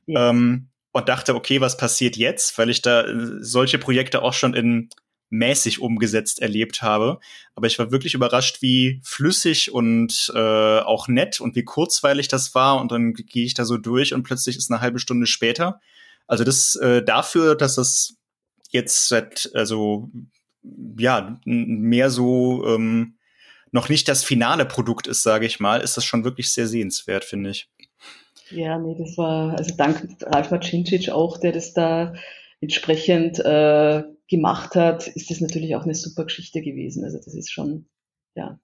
Ja. 0.06 0.30
Ähm, 0.30 0.68
und 0.94 1.08
dachte, 1.08 1.34
okay, 1.34 1.60
was 1.60 1.76
passiert 1.76 2.16
jetzt? 2.16 2.56
Weil 2.56 2.70
ich 2.70 2.80
da 2.80 3.02
äh, 3.02 3.38
solche 3.40 3.78
Projekte 3.78 4.22
auch 4.22 4.32
schon 4.32 4.54
in 4.54 4.90
mäßig 5.28 5.80
umgesetzt 5.80 6.40
erlebt 6.40 6.82
habe. 6.82 7.18
Aber 7.56 7.66
ich 7.66 7.78
war 7.80 7.90
wirklich 7.90 8.14
überrascht, 8.14 8.62
wie 8.62 9.00
flüssig 9.02 9.72
und 9.72 10.30
äh, 10.34 10.38
auch 10.78 11.08
nett 11.08 11.40
und 11.40 11.56
wie 11.56 11.64
kurzweilig 11.64 12.28
das 12.28 12.54
war. 12.54 12.80
Und 12.80 12.92
dann 12.92 13.14
gehe 13.14 13.44
ich 13.44 13.54
da 13.54 13.64
so 13.64 13.76
durch 13.76 14.14
und 14.14 14.22
plötzlich 14.22 14.56
ist 14.56 14.70
eine 14.70 14.80
halbe 14.80 15.00
Stunde 15.00 15.26
später. 15.26 15.80
Also 16.26 16.44
das 16.44 16.76
äh, 16.76 17.02
dafür, 17.02 17.54
dass 17.54 17.76
das 17.76 18.16
jetzt 18.70 19.08
seit, 19.08 19.50
also 19.54 20.10
ja, 20.98 21.38
mehr 21.44 22.10
so 22.10 22.66
ähm, 22.66 23.18
noch 23.70 23.88
nicht 23.88 24.08
das 24.08 24.24
finale 24.24 24.64
Produkt 24.64 25.06
ist, 25.06 25.22
sage 25.22 25.46
ich 25.46 25.60
mal, 25.60 25.80
ist 25.80 25.96
das 25.96 26.04
schon 26.04 26.24
wirklich 26.24 26.52
sehr 26.52 26.66
sehenswert, 26.66 27.24
finde 27.24 27.50
ich. 27.50 27.68
Ja, 28.50 28.78
nee, 28.78 28.94
das 28.98 29.16
war, 29.16 29.56
also 29.56 29.74
dank 29.76 30.06
Ralf 30.22 30.50
Macincic 30.50 31.10
auch, 31.10 31.38
der 31.38 31.52
das 31.52 31.72
da 31.72 32.14
entsprechend 32.60 33.38
äh, 33.40 34.04
gemacht 34.28 34.74
hat, 34.74 35.08
ist 35.08 35.30
das 35.30 35.40
natürlich 35.40 35.76
auch 35.76 35.84
eine 35.84 35.94
super 35.94 36.24
Geschichte 36.24 36.62
gewesen. 36.62 37.04
Also 37.04 37.18
das 37.18 37.34
ist 37.34 37.50
schon, 37.50 37.86
ja. 38.34 38.58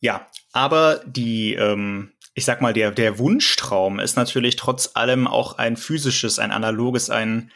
Ja, 0.00 0.28
aber 0.52 1.02
die, 1.06 1.54
ähm, 1.54 2.12
ich 2.38 2.44
sag 2.44 2.60
mal, 2.60 2.72
der, 2.72 2.92
der 2.92 3.18
Wunschtraum 3.18 3.98
ist 3.98 4.16
natürlich 4.16 4.54
trotz 4.54 4.92
allem 4.94 5.26
auch 5.26 5.58
ein 5.58 5.76
physisches, 5.76 6.38
ein 6.38 6.52
analoges, 6.52 7.10
ein 7.10 7.50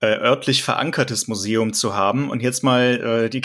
äh, 0.00 0.06
örtlich 0.06 0.64
verankertes 0.64 1.28
Museum 1.28 1.72
zu 1.72 1.94
haben. 1.94 2.30
Und 2.30 2.42
jetzt 2.42 2.64
mal 2.64 3.26
äh, 3.26 3.30
die, 3.30 3.42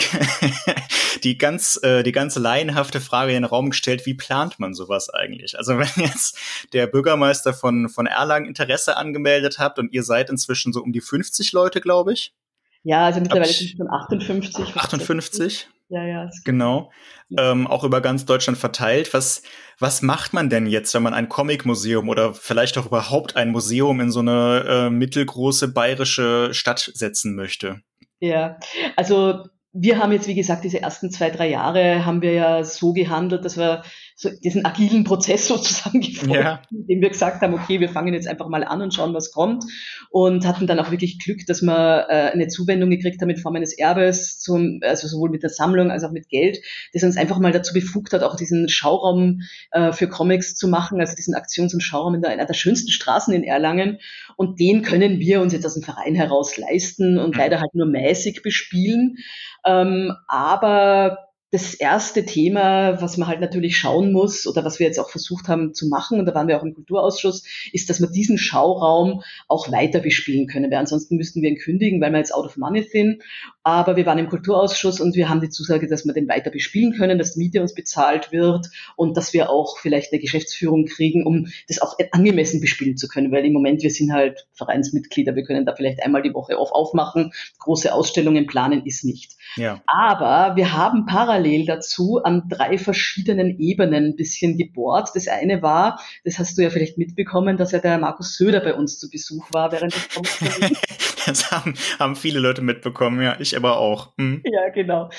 die 1.22 1.38
ganz, 1.38 1.78
äh, 1.84 2.02
die 2.02 2.10
ganz 2.10 2.34
laienhafte 2.34 3.00
Frage 3.00 3.30
in 3.30 3.42
den 3.42 3.44
Raum 3.44 3.70
gestellt, 3.70 4.04
wie 4.04 4.14
plant 4.14 4.58
man 4.58 4.74
sowas 4.74 5.08
eigentlich? 5.10 5.56
Also 5.56 5.78
wenn 5.78 6.04
jetzt 6.04 6.36
der 6.72 6.88
Bürgermeister 6.88 7.54
von, 7.54 7.88
von 7.88 8.06
Erlangen 8.06 8.46
Interesse 8.46 8.96
angemeldet 8.96 9.60
habt 9.60 9.78
und 9.78 9.92
ihr 9.92 10.02
seid 10.02 10.28
inzwischen 10.28 10.72
so 10.72 10.82
um 10.82 10.92
die 10.92 11.00
50 11.00 11.52
Leute, 11.52 11.80
glaube 11.80 12.12
ich. 12.14 12.34
Ja, 12.82 13.04
also 13.04 13.20
mittlerweile 13.20 13.52
sind 13.52 13.70
es 13.70 13.76
schon 13.76 13.88
58. 13.88 14.76
58? 14.76 15.68
Ja, 15.90 16.06
ja. 16.06 16.30
Genau. 16.44 16.92
Ähm, 17.36 17.66
auch 17.66 17.82
über 17.84 18.00
ganz 18.00 18.24
Deutschland 18.24 18.58
verteilt. 18.58 19.12
Was, 19.12 19.42
was 19.78 20.02
macht 20.02 20.32
man 20.32 20.48
denn 20.48 20.66
jetzt, 20.66 20.94
wenn 20.94 21.02
man 21.02 21.14
ein 21.14 21.28
Comic-Museum 21.28 22.08
oder 22.08 22.32
vielleicht 22.32 22.78
auch 22.78 22.86
überhaupt 22.86 23.36
ein 23.36 23.50
Museum 23.50 24.00
in 24.00 24.10
so 24.10 24.20
eine 24.20 24.64
äh, 24.68 24.90
mittelgroße 24.90 25.72
bayerische 25.72 26.54
Stadt 26.54 26.90
setzen 26.94 27.34
möchte? 27.34 27.80
Ja, 28.20 28.58
also 28.96 29.44
wir 29.72 29.98
haben 29.98 30.12
jetzt, 30.12 30.28
wie 30.28 30.34
gesagt, 30.34 30.64
diese 30.64 30.80
ersten 30.80 31.10
zwei, 31.10 31.30
drei 31.30 31.48
Jahre 31.48 32.04
haben 32.04 32.22
wir 32.22 32.32
ja 32.32 32.64
so 32.64 32.92
gehandelt, 32.92 33.44
dass 33.44 33.56
wir 33.56 33.82
so 34.20 34.28
diesen 34.28 34.66
agilen 34.66 35.04
Prozess 35.04 35.48
sozusagen 35.48 36.00
gefolgt, 36.00 36.34
ja. 36.34 36.60
indem 36.70 37.00
wir 37.00 37.08
gesagt 37.08 37.40
haben, 37.40 37.54
okay, 37.54 37.80
wir 37.80 37.88
fangen 37.88 38.12
jetzt 38.12 38.28
einfach 38.28 38.48
mal 38.48 38.64
an 38.64 38.82
und 38.82 38.92
schauen, 38.92 39.14
was 39.14 39.32
kommt. 39.32 39.64
Und 40.10 40.46
hatten 40.46 40.66
dann 40.66 40.78
auch 40.78 40.90
wirklich 40.90 41.18
Glück, 41.18 41.46
dass 41.46 41.62
wir 41.62 42.06
äh, 42.10 42.30
eine 42.32 42.48
Zuwendung 42.48 42.90
gekriegt 42.90 43.22
haben 43.22 43.30
in 43.30 43.38
Form 43.38 43.56
eines 43.56 43.72
Erbes, 43.78 44.38
zum, 44.38 44.80
also 44.82 45.08
sowohl 45.08 45.30
mit 45.30 45.42
der 45.42 45.48
Sammlung 45.48 45.90
als 45.90 46.04
auch 46.04 46.10
mit 46.10 46.28
Geld, 46.28 46.58
das 46.92 47.02
uns 47.02 47.16
einfach 47.16 47.38
mal 47.38 47.52
dazu 47.52 47.72
befugt 47.72 48.12
hat, 48.12 48.22
auch 48.22 48.36
diesen 48.36 48.68
Schauraum 48.68 49.40
äh, 49.70 49.92
für 49.92 50.06
Comics 50.08 50.54
zu 50.54 50.68
machen, 50.68 51.00
also 51.00 51.16
diesen 51.16 51.34
Aktions- 51.34 51.72
und 51.72 51.80
Schauraum 51.80 52.14
in 52.14 52.20
der, 52.20 52.30
einer 52.30 52.44
der 52.44 52.54
schönsten 52.54 52.90
Straßen 52.90 53.32
in 53.32 53.42
Erlangen. 53.42 54.00
Und 54.36 54.60
den 54.60 54.82
können 54.82 55.18
wir 55.18 55.40
uns 55.40 55.54
jetzt 55.54 55.64
aus 55.64 55.74
dem 55.74 55.82
Verein 55.82 56.14
heraus 56.14 56.58
leisten 56.58 57.16
und 57.16 57.34
mhm. 57.34 57.38
leider 57.38 57.60
halt 57.60 57.74
nur 57.74 57.86
mäßig 57.86 58.42
bespielen. 58.42 59.16
Ähm, 59.64 60.12
aber 60.28 61.29
das 61.52 61.74
erste 61.74 62.24
Thema, 62.24 63.02
was 63.02 63.16
man 63.16 63.26
halt 63.26 63.40
natürlich 63.40 63.76
schauen 63.76 64.12
muss 64.12 64.46
oder 64.46 64.64
was 64.64 64.78
wir 64.78 64.86
jetzt 64.86 65.00
auch 65.00 65.10
versucht 65.10 65.48
haben 65.48 65.74
zu 65.74 65.88
machen, 65.88 66.20
und 66.20 66.26
da 66.26 66.34
waren 66.34 66.46
wir 66.46 66.56
auch 66.56 66.62
im 66.62 66.74
Kulturausschuss, 66.74 67.44
ist, 67.72 67.90
dass 67.90 68.00
wir 68.00 68.08
diesen 68.08 68.38
Schauraum 68.38 69.22
auch 69.48 69.72
weiter 69.72 69.98
bespielen 69.98 70.46
können, 70.46 70.70
weil 70.70 70.78
ansonsten 70.78 71.16
müssten 71.16 71.42
wir 71.42 71.50
ihn 71.50 71.58
kündigen, 71.58 72.00
weil 72.00 72.12
wir 72.12 72.18
jetzt 72.18 72.32
out 72.32 72.46
of 72.46 72.56
money 72.56 72.84
sind. 72.84 73.22
Aber 73.64 73.96
wir 73.96 74.06
waren 74.06 74.18
im 74.18 74.28
Kulturausschuss 74.28 75.00
und 75.00 75.16
wir 75.16 75.28
haben 75.28 75.40
die 75.40 75.48
Zusage, 75.48 75.88
dass 75.88 76.04
wir 76.04 76.14
den 76.14 76.28
weiter 76.28 76.50
bespielen 76.50 76.92
können, 76.92 77.18
dass 77.18 77.34
die 77.34 77.40
Miete 77.40 77.60
uns 77.60 77.74
bezahlt 77.74 78.30
wird 78.30 78.68
und 78.94 79.16
dass 79.16 79.32
wir 79.32 79.50
auch 79.50 79.76
vielleicht 79.78 80.12
eine 80.12 80.20
Geschäftsführung 80.20 80.86
kriegen, 80.86 81.26
um 81.26 81.48
das 81.66 81.80
auch 81.80 81.96
angemessen 82.12 82.60
bespielen 82.60 82.96
zu 82.96 83.08
können, 83.08 83.32
weil 83.32 83.44
im 83.44 83.52
Moment 83.52 83.82
wir 83.82 83.90
sind 83.90 84.12
halt 84.12 84.46
Vereinsmitglieder, 84.52 85.34
wir 85.34 85.42
können 85.42 85.66
da 85.66 85.74
vielleicht 85.74 86.02
einmal 86.02 86.22
die 86.22 86.32
Woche 86.32 86.56
auf 86.56 86.70
aufmachen, 86.70 87.32
große 87.58 87.92
Ausstellungen 87.92 88.46
planen 88.46 88.86
ist 88.86 89.04
nicht. 89.04 89.32
Ja. 89.56 89.82
Aber 89.86 90.54
wir 90.54 90.72
haben 90.72 91.06
parallel 91.06 91.39
parallel 91.40 91.66
dazu 91.66 92.20
an 92.22 92.48
drei 92.48 92.78
verschiedenen 92.78 93.58
Ebenen 93.58 94.06
ein 94.06 94.16
bisschen 94.16 94.58
gebohrt. 94.58 95.10
Das 95.14 95.28
eine 95.28 95.62
war, 95.62 96.00
das 96.24 96.38
hast 96.38 96.58
du 96.58 96.62
ja 96.62 96.70
vielleicht 96.70 96.98
mitbekommen, 96.98 97.56
dass 97.56 97.72
ja 97.72 97.78
der 97.78 97.98
Markus 97.98 98.36
Söder 98.36 98.60
bei 98.60 98.74
uns 98.74 98.98
zu 98.98 99.10
Besuch 99.10 99.48
war 99.52 99.72
während 99.72 99.94
des 99.94 100.08
Comics. 100.08 100.72
das 101.26 101.50
haben, 101.50 101.74
haben 101.98 102.16
viele 102.16 102.40
Leute 102.40 102.62
mitbekommen, 102.62 103.22
ja, 103.22 103.36
ich 103.38 103.56
aber 103.56 103.78
auch. 103.78 104.12
Hm. 104.18 104.42
Ja, 104.44 104.68
genau. 104.70 105.10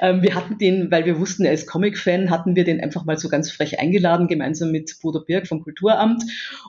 Ähm, 0.00 0.22
wir 0.22 0.34
hatten 0.34 0.58
den, 0.58 0.90
weil 0.90 1.04
wir 1.04 1.18
wussten, 1.18 1.44
er 1.44 1.52
ist 1.52 1.66
Comic-Fan, 1.66 2.30
hatten 2.30 2.56
wir 2.56 2.64
den 2.64 2.80
einfach 2.80 3.04
mal 3.04 3.18
so 3.18 3.28
ganz 3.28 3.50
frech 3.50 3.78
eingeladen, 3.78 4.28
gemeinsam 4.28 4.70
mit 4.72 4.98
Bodo 5.00 5.20
Birk 5.24 5.46
vom 5.46 5.62
Kulturamt 5.62 6.24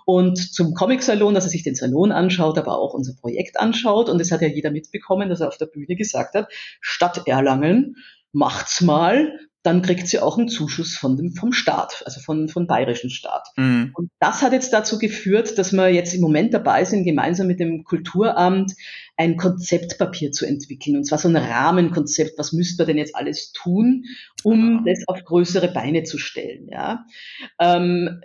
und 0.06 0.38
zum 0.38 0.74
Comic-Salon, 0.74 1.34
dass 1.34 1.46
er 1.46 1.50
sich 1.50 1.64
den 1.64 1.76
Salon 1.76 2.12
anschaut, 2.12 2.58
aber 2.58 2.78
auch 2.78 2.94
unser 2.94 3.14
Projekt 3.14 3.60
anschaut. 3.60 4.10
Und 4.10 4.20
es 4.22 4.32
hat 4.32 4.42
ja 4.42 4.48
jeder 4.48 4.72
mitbekommen, 4.72 5.30
dass 5.30 5.42
er 5.42 5.48
auf 5.48 5.58
der 5.58 5.66
Bühne 5.66 5.96
gesagt 5.96 6.36
hat, 6.36 6.48
Stadt 6.80 7.28
Erlangen, 7.28 7.96
macht's 8.32 8.82
mal, 8.82 9.40
dann 9.62 9.82
kriegt 9.82 10.08
sie 10.08 10.20
auch 10.20 10.38
einen 10.38 10.48
Zuschuss 10.48 10.96
von 10.96 11.18
dem, 11.18 11.34
vom 11.34 11.52
Staat, 11.52 12.04
also 12.06 12.22
von, 12.22 12.48
vom 12.48 12.66
bayerischen 12.66 13.10
Staat. 13.10 13.50
Mhm. 13.58 13.92
Und 13.94 14.10
das 14.20 14.42
hat 14.42 14.54
jetzt 14.54 14.72
dazu 14.72 14.98
geführt, 14.98 15.58
dass 15.58 15.74
wir 15.74 15.90
jetzt 15.90 16.14
im 16.14 16.22
Moment 16.22 16.54
dabei 16.54 16.86
sind, 16.86 17.04
gemeinsam 17.04 17.48
mit 17.48 17.60
dem 17.60 17.84
Kulturamt 17.84 18.74
ein 19.18 19.36
Konzeptpapier 19.36 20.32
zu 20.32 20.46
entwickeln. 20.46 20.96
Und 20.96 21.04
zwar 21.04 21.18
so 21.18 21.28
ein 21.28 21.36
Rahmenkonzept. 21.36 22.38
Was 22.38 22.54
müsste 22.54 22.84
man 22.84 22.88
denn 22.88 22.98
jetzt 22.98 23.16
alles 23.16 23.52
tun, 23.52 24.06
um 24.44 24.86
das 24.86 25.06
auf 25.08 25.26
größere 25.26 25.68
Beine 25.74 26.04
zu 26.04 26.18
stellen? 26.18 26.70
Ja. 26.72 27.06
Ähm, 27.60 28.22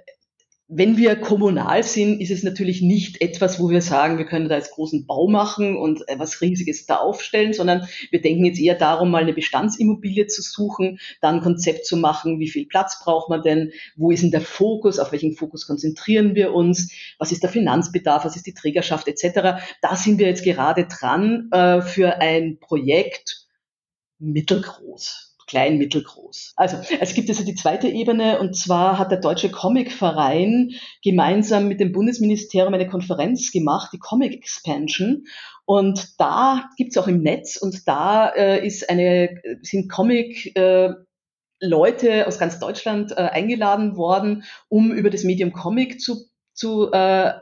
wenn 0.66 0.96
wir 0.96 1.16
kommunal 1.16 1.82
sind, 1.82 2.22
ist 2.22 2.30
es 2.30 2.42
natürlich 2.42 2.80
nicht 2.80 3.20
etwas, 3.20 3.60
wo 3.60 3.68
wir 3.68 3.82
sagen, 3.82 4.16
wir 4.16 4.24
können 4.24 4.48
da 4.48 4.56
jetzt 4.56 4.72
großen 4.72 5.06
Bau 5.06 5.28
machen 5.28 5.76
und 5.76 6.08
äh, 6.08 6.18
was 6.18 6.40
Riesiges 6.40 6.86
da 6.86 6.96
aufstellen, 6.96 7.52
sondern 7.52 7.86
wir 8.10 8.22
denken 8.22 8.46
jetzt 8.46 8.58
eher 8.58 8.74
darum, 8.74 9.10
mal 9.10 9.22
eine 9.22 9.34
Bestandsimmobilie 9.34 10.26
zu 10.26 10.40
suchen, 10.40 11.00
dann 11.20 11.36
ein 11.36 11.42
Konzept 11.42 11.84
zu 11.84 11.98
machen, 11.98 12.40
wie 12.40 12.48
viel 12.48 12.66
Platz 12.66 12.98
braucht 13.04 13.28
man 13.28 13.42
denn, 13.42 13.72
wo 13.96 14.10
ist 14.10 14.22
denn 14.22 14.30
der 14.30 14.40
Fokus, 14.40 14.98
auf 14.98 15.12
welchen 15.12 15.36
Fokus 15.36 15.66
konzentrieren 15.66 16.34
wir 16.34 16.54
uns, 16.54 16.92
was 17.18 17.30
ist 17.30 17.42
der 17.42 17.50
Finanzbedarf, 17.50 18.24
was 18.24 18.36
ist 18.36 18.46
die 18.46 18.54
Trägerschaft 18.54 19.06
etc. 19.06 19.62
Da 19.82 19.96
sind 19.96 20.18
wir 20.18 20.28
jetzt 20.28 20.44
gerade 20.44 20.86
dran 20.86 21.50
äh, 21.52 21.82
für 21.82 22.22
ein 22.22 22.58
Projekt 22.58 23.48
mittelgroß 24.18 25.33
klein, 25.46 25.78
mittelgroß. 25.78 26.54
Also 26.56 26.78
es 27.00 27.14
gibt 27.14 27.28
also 27.28 27.44
die 27.44 27.54
zweite 27.54 27.88
Ebene 27.88 28.40
und 28.40 28.56
zwar 28.56 28.98
hat 28.98 29.10
der 29.10 29.20
Deutsche 29.20 29.50
Comicverein 29.50 30.72
gemeinsam 31.02 31.68
mit 31.68 31.80
dem 31.80 31.92
Bundesministerium 31.92 32.74
eine 32.74 32.88
Konferenz 32.88 33.52
gemacht, 33.52 33.90
die 33.92 33.98
Comic 33.98 34.34
Expansion. 34.34 35.24
Und 35.64 36.20
da 36.20 36.68
gibt's 36.76 36.98
auch 36.98 37.08
im 37.08 37.22
Netz 37.22 37.56
und 37.56 37.88
da 37.88 38.28
äh, 38.28 38.66
ist 38.66 38.88
eine, 38.90 39.40
sind 39.62 39.90
Comic 39.90 40.54
äh, 40.56 40.90
Leute 41.60 42.26
aus 42.26 42.38
ganz 42.38 42.58
Deutschland 42.58 43.12
äh, 43.12 43.22
eingeladen 43.22 43.96
worden, 43.96 44.44
um 44.68 44.92
über 44.92 45.10
das 45.10 45.24
Medium 45.24 45.52
Comic 45.52 46.00
zu, 46.00 46.26
zu 46.52 46.92
äh, 46.92 47.32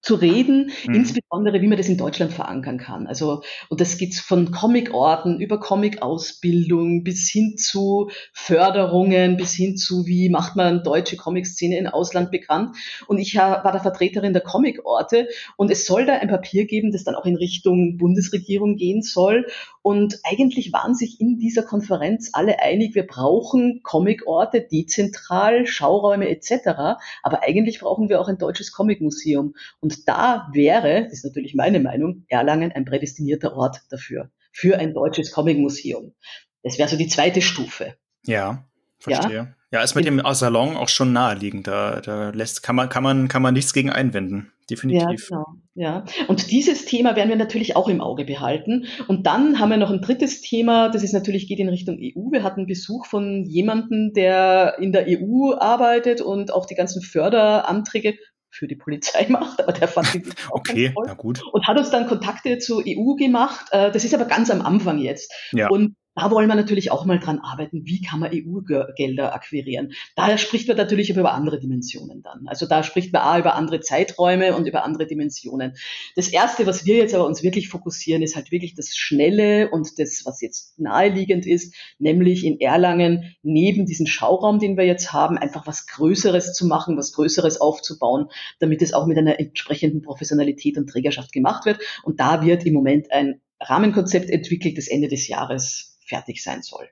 zu 0.00 0.14
reden, 0.14 0.70
mhm. 0.86 0.94
insbesondere 0.94 1.60
wie 1.60 1.66
man 1.66 1.76
das 1.76 1.88
in 1.88 1.98
Deutschland 1.98 2.32
verankern 2.32 2.78
kann. 2.78 3.06
Also, 3.06 3.42
und 3.68 3.80
das 3.80 3.98
geht 3.98 4.14
von 4.14 4.52
Comic-Orten 4.52 5.40
über 5.40 5.58
Comic-Ausbildung 5.58 7.02
bis 7.02 7.28
hin 7.30 7.56
zu 7.56 8.10
Förderungen, 8.32 9.36
bis 9.36 9.54
hin 9.54 9.76
zu, 9.76 10.06
wie 10.06 10.28
macht 10.28 10.56
man 10.56 10.84
deutsche 10.84 11.16
Comic-Szene 11.16 11.76
in 11.76 11.88
Ausland 11.88 12.30
bekannt. 12.30 12.76
Und 13.06 13.18
ich 13.18 13.34
war 13.34 13.70
der 13.72 13.80
Vertreterin 13.80 14.32
der 14.32 14.42
Comic-Orte 14.42 15.28
und 15.56 15.70
es 15.70 15.84
soll 15.84 16.06
da 16.06 16.14
ein 16.14 16.28
Papier 16.28 16.66
geben, 16.66 16.92
das 16.92 17.04
dann 17.04 17.16
auch 17.16 17.26
in 17.26 17.36
Richtung 17.36 17.98
Bundesregierung 17.98 18.76
gehen 18.76 19.02
soll. 19.02 19.46
Und 19.82 20.20
eigentlich 20.24 20.72
waren 20.72 20.94
sich 20.94 21.20
in 21.20 21.38
dieser 21.38 21.62
Konferenz 21.62 22.30
alle 22.34 22.60
einig, 22.60 22.94
wir 22.94 23.06
brauchen 23.06 23.80
Comic-Orte, 23.82 24.60
dezentral, 24.60 25.66
Schauräume 25.66 26.28
etc. 26.28 26.98
Aber 27.22 27.42
eigentlich 27.42 27.80
brauchen 27.80 28.08
wir 28.08 28.20
auch 28.20 28.28
ein 28.28 28.38
deutsches 28.38 28.70
Comic-Museum. 28.70 29.54
Und 29.80 29.97
da 30.04 30.48
wäre, 30.52 31.04
das 31.04 31.12
ist 31.14 31.24
natürlich 31.24 31.54
meine 31.54 31.80
Meinung, 31.80 32.24
Erlangen 32.28 32.72
ein 32.72 32.84
prädestinierter 32.84 33.56
Ort 33.56 33.82
dafür, 33.90 34.30
für 34.52 34.78
ein 34.78 34.94
deutsches 34.94 35.32
Comic-Museum. 35.32 36.14
Das 36.62 36.78
wäre 36.78 36.88
so 36.88 36.96
die 36.96 37.08
zweite 37.08 37.42
Stufe. 37.42 37.94
Ja, 38.26 38.64
verstehe. 38.98 39.36
Ja, 39.36 39.54
ja 39.72 39.82
ist 39.82 39.94
mit 39.94 40.06
dem 40.06 40.20
Salon 40.32 40.76
auch 40.76 40.88
schon 40.88 41.12
naheliegend. 41.12 41.66
Da, 41.66 42.00
da 42.00 42.30
lässt, 42.30 42.62
kann, 42.62 42.76
man, 42.76 42.88
kann, 42.88 43.02
man, 43.02 43.28
kann 43.28 43.42
man 43.42 43.54
nichts 43.54 43.72
gegen 43.72 43.90
einwenden. 43.90 44.52
Definitiv. 44.70 45.30
Ja, 45.30 45.36
genau. 45.36 45.46
Ja. 45.74 46.04
Und 46.26 46.50
dieses 46.50 46.84
Thema 46.84 47.16
werden 47.16 47.30
wir 47.30 47.36
natürlich 47.36 47.74
auch 47.74 47.88
im 47.88 48.02
Auge 48.02 48.26
behalten. 48.26 48.86
Und 49.06 49.26
dann 49.26 49.58
haben 49.58 49.70
wir 49.70 49.78
noch 49.78 49.90
ein 49.90 50.02
drittes 50.02 50.42
Thema, 50.42 50.90
das 50.90 51.02
ist 51.02 51.14
natürlich, 51.14 51.48
geht 51.48 51.58
in 51.58 51.70
Richtung 51.70 51.96
EU. 51.96 52.30
Wir 52.30 52.42
hatten 52.42 52.66
Besuch 52.66 53.06
von 53.06 53.44
jemandem, 53.44 54.12
der 54.12 54.76
in 54.78 54.92
der 54.92 55.06
EU 55.08 55.54
arbeitet 55.54 56.20
und 56.20 56.52
auch 56.52 56.66
die 56.66 56.74
ganzen 56.74 57.00
Förderanträge 57.00 58.18
für 58.50 58.66
die 58.66 58.76
Polizei 58.76 59.26
macht, 59.30 59.60
aber 59.60 59.72
der 59.72 59.88
fand 59.88 60.14
die 60.14 60.24
auch 60.50 60.56
okay, 60.56 60.94
na 61.04 61.14
gut. 61.14 61.42
und 61.52 61.66
hat 61.66 61.78
uns 61.78 61.90
dann 61.90 62.06
Kontakte 62.06 62.58
zur 62.58 62.82
EU 62.86 63.14
gemacht. 63.14 63.66
Äh, 63.70 63.90
das 63.90 64.04
ist 64.04 64.14
aber 64.14 64.24
ganz 64.24 64.50
am 64.50 64.62
Anfang 64.62 64.98
jetzt. 64.98 65.32
Ja. 65.52 65.68
Und 65.68 65.96
da 66.18 66.30
wollen 66.32 66.48
wir 66.48 66.56
natürlich 66.56 66.90
auch 66.90 67.04
mal 67.04 67.20
dran 67.20 67.38
arbeiten, 67.38 67.84
wie 67.84 68.02
kann 68.02 68.18
man 68.18 68.32
EU-Gelder 68.32 69.34
akquirieren. 69.34 69.92
Daher 70.16 70.36
spricht 70.36 70.66
man 70.66 70.76
natürlich 70.76 71.10
über 71.10 71.32
andere 71.32 71.60
Dimensionen 71.60 72.22
dann. 72.22 72.48
Also 72.48 72.66
da 72.66 72.82
spricht 72.82 73.12
man 73.12 73.22
auch 73.22 73.38
über 73.38 73.54
andere 73.54 73.80
Zeiträume 73.80 74.56
und 74.56 74.66
über 74.66 74.84
andere 74.84 75.06
Dimensionen. 75.06 75.74
Das 76.16 76.28
Erste, 76.28 76.66
was 76.66 76.84
wir 76.84 76.96
jetzt 76.96 77.14
aber 77.14 77.26
uns 77.26 77.42
wirklich 77.42 77.68
fokussieren, 77.68 78.22
ist 78.22 78.36
halt 78.36 78.50
wirklich 78.50 78.74
das 78.74 78.96
Schnelle 78.96 79.70
und 79.70 79.98
das, 79.98 80.22
was 80.24 80.40
jetzt 80.40 80.78
naheliegend 80.80 81.46
ist, 81.46 81.74
nämlich 81.98 82.44
in 82.44 82.60
Erlangen 82.60 83.36
neben 83.42 83.86
diesem 83.86 84.06
Schauraum, 84.06 84.58
den 84.58 84.76
wir 84.76 84.84
jetzt 84.84 85.12
haben, 85.12 85.38
einfach 85.38 85.66
was 85.66 85.86
Größeres 85.86 86.52
zu 86.52 86.66
machen, 86.66 86.96
was 86.96 87.12
Größeres 87.12 87.60
aufzubauen, 87.60 88.26
damit 88.58 88.82
es 88.82 88.92
auch 88.92 89.06
mit 89.06 89.18
einer 89.18 89.38
entsprechenden 89.38 90.02
Professionalität 90.02 90.78
und 90.78 90.88
Trägerschaft 90.88 91.32
gemacht 91.32 91.64
wird. 91.64 91.78
Und 92.02 92.18
da 92.18 92.42
wird 92.42 92.66
im 92.66 92.74
Moment 92.74 93.12
ein 93.12 93.40
Rahmenkonzept 93.60 94.30
entwickelt, 94.30 94.78
das 94.78 94.88
Ende 94.88 95.08
des 95.08 95.28
Jahres 95.28 95.97
fertig 96.08 96.42
sein 96.42 96.62
soll. 96.62 96.88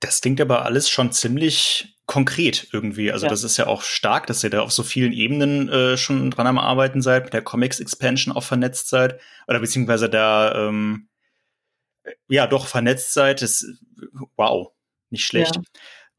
Das 0.00 0.20
klingt 0.20 0.40
aber 0.40 0.64
alles 0.64 0.88
schon 0.88 1.12
ziemlich 1.12 1.96
konkret 2.06 2.68
irgendwie. 2.72 3.12
Also 3.12 3.26
ja. 3.26 3.30
das 3.30 3.42
ist 3.42 3.56
ja 3.56 3.66
auch 3.66 3.82
stark, 3.82 4.26
dass 4.26 4.44
ihr 4.44 4.50
da 4.50 4.62
auf 4.62 4.72
so 4.72 4.82
vielen 4.82 5.12
Ebenen 5.12 5.68
äh, 5.68 5.96
schon 5.96 6.30
dran 6.30 6.46
am 6.46 6.58
Arbeiten 6.58 7.02
seid, 7.02 7.24
mit 7.24 7.32
der 7.32 7.42
Comics 7.42 7.80
Expansion 7.80 8.34
auch 8.34 8.44
vernetzt 8.44 8.88
seid 8.88 9.20
oder 9.46 9.60
beziehungsweise 9.60 10.08
da 10.08 10.68
ähm, 10.68 11.08
ja 12.28 12.46
doch 12.46 12.66
vernetzt 12.66 13.12
seid. 13.12 13.42
Das, 13.42 13.66
wow, 14.36 14.72
nicht 15.10 15.26
schlecht. 15.26 15.56
Ja. 15.56 15.62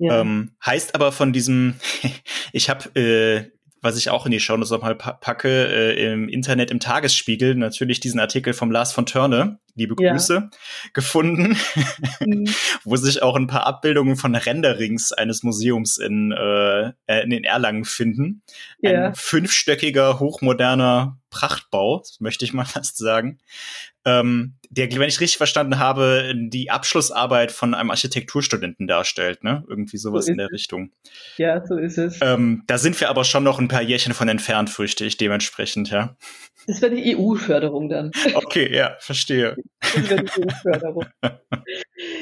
Ja. 0.01 0.21
Ähm, 0.21 0.55
heißt 0.65 0.95
aber 0.95 1.12
von 1.12 1.34
diesem, 1.34 1.75
ich 2.53 2.69
habe 2.69 2.89
äh, 2.99 3.51
was 3.82 3.97
ich 3.97 4.10
auch 4.10 4.25
in 4.25 4.32
die 4.32 4.39
Show 4.39 4.58
nochmal 4.58 4.95
packe, 4.95 5.67
äh, 5.67 6.12
im 6.12 6.27
Internet, 6.27 6.71
im 6.71 6.79
Tagesspiegel, 6.79 7.55
natürlich 7.55 7.99
diesen 7.99 8.19
Artikel 8.19 8.53
vom 8.53 8.71
Lars 8.71 8.91
von 8.91 9.05
Törne, 9.05 9.60
liebe 9.80 9.96
Grüße, 9.96 10.34
ja. 10.34 10.50
gefunden, 10.94 11.58
mhm. 12.20 12.46
wo 12.84 12.96
sich 12.96 13.24
auch 13.24 13.36
ein 13.36 13.48
paar 13.48 13.65
Abbildungen 13.65 14.15
von 14.15 14.36
Renderings 14.36 15.12
eines 15.12 15.42
Museums 15.42 15.98
in, 15.98 16.32
äh, 16.32 16.92
in 17.24 17.32
den 17.32 17.44
Erlangen 17.44 17.86
finden. 17.86 18.44
Ja. 18.82 19.08
Ein 19.08 19.15
fünfstöckiger, 19.15 20.20
hochmoderner 20.20 21.18
Prachtbau, 21.30 22.04
möchte 22.20 22.46
ich 22.46 22.54
mal 22.54 22.65
fast 22.65 22.98
sagen. 22.98 23.39
Ähm, 24.06 24.56
der, 24.70 24.89
wenn 24.92 25.10
ich 25.10 25.20
richtig 25.20 25.38
verstanden 25.38 25.80
habe, 25.80 26.34
die 26.36 26.70
Abschlussarbeit 26.70 27.52
von 27.52 27.74
einem 27.74 27.89
Architekturstudenten 27.89 28.88
darstellt, 28.88 29.44
ne? 29.44 29.63
Irgendwie 29.68 29.98
sowas 29.98 30.26
so 30.26 30.32
in 30.32 30.38
der 30.38 30.48
es. 30.48 30.54
Richtung. 30.54 30.92
Ja, 31.38 31.65
so 31.65 31.76
ist 31.76 31.98
es. 31.98 32.20
Ähm, 32.22 32.63
da 32.68 32.78
sind 32.78 33.00
wir 33.00 33.10
aber 33.10 33.24
schon 33.24 33.44
noch 33.44 33.60
ein 33.60 33.68
paar 33.68 33.82
Jährchen 33.82 34.13
von 34.13 34.30
entfernt, 34.30 34.70
fürchte 34.70 35.06
ich 35.06 35.18
dementsprechend, 35.18 35.89
ja. 35.89 36.15
Das 36.67 36.82
wäre 36.82 36.93
die 36.93 37.15
EU-Förderung 37.15 37.89
dann. 37.89 38.12
Okay, 38.34 38.76
ja, 38.76 38.95
verstehe. 39.00 39.56
Das 39.82 40.10
wäre 40.10 40.24
die 40.24 40.41
EU-Förderung. 40.41 41.06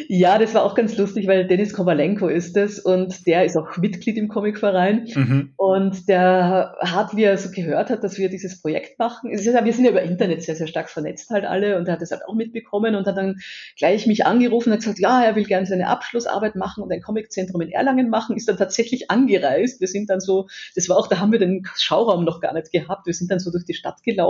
ja, 0.08 0.38
das 0.38 0.54
war 0.54 0.64
auch 0.64 0.76
ganz 0.76 0.98
lustig, 0.98 1.28
weil 1.28 1.48
Dennis 1.48 1.74
Kowalenko 1.74 2.28
ist 2.28 2.56
es 2.56 2.80
und 2.80 3.26
der 3.28 3.46
ist 3.46 3.58
auch 3.58 3.78
Mitglied 3.78 4.18
im 4.18 4.28
Comicverein. 4.28 5.08
Mhm. 5.14 5.54
Und 5.58 6.08
der 6.08 6.76
hat, 6.80 7.16
wie 7.16 7.24
er 7.24 7.38
so 7.38 7.50
gehört 7.52 7.90
hat, 7.90 8.04
dass 8.04 8.18
wir 8.18 8.30
dieses 8.30 8.62
Projekt 8.62 9.00
machen, 9.00 9.32
wir 9.32 9.40
sind 9.40 9.86
ja 9.86 9.92
über 9.92 10.02
Internet 10.02 10.44
sehr, 10.44 10.56
sehr 10.56 10.68
stark 10.68 10.90
vernetzt 10.90 11.30
halt 11.30 11.46
alle 11.46 11.78
und 11.78 11.88
er 11.88 11.94
hat 11.94 12.02
das 12.02 12.12
halt 12.12 12.22
auch 12.28 12.36
mitbekommen 12.36 12.96
und 12.96 13.08
hat 13.08 13.18
dann 13.18 13.40
gleich 13.76 14.08
mich 14.08 14.26
angerufen 14.26 14.70
und 14.70 14.74
hat 14.74 14.80
gesagt, 14.82 15.00
ja, 15.00 15.24
er 15.24 15.36
will 15.36 15.46
gerne 15.46 15.66
seine 15.66 15.88
Abschlussarbeit 15.88 16.56
machen 16.56 16.84
und 16.84 16.92
ein 16.92 17.02
Comiczentrum 17.02 17.62
in 17.62 17.72
Erlangen 17.72 18.10
machen, 18.10 18.36
ist 18.36 18.48
dann 18.48 18.58
tatsächlich 18.58 19.10
angereist. 19.10 19.82
Wir 19.82 19.88
sind 19.88 20.10
dann 20.10 20.20
so, 20.20 20.48
das 20.76 20.88
war 20.90 20.98
auch, 20.98 21.08
da 21.08 21.20
haben 21.20 21.32
wir 21.32 21.40
den 21.40 21.64
Schauraum 21.76 22.24
noch 22.24 22.40
gar 22.40 22.54
nicht 22.54 22.72
gehabt. 22.72 23.08
Wir 23.08 23.14
sind 23.14 23.32
dann 23.32 23.40
so 23.40 23.52
durch 23.52 23.66
die 23.66 23.74
Stadt 23.74 24.04
gelaufen 24.04 24.27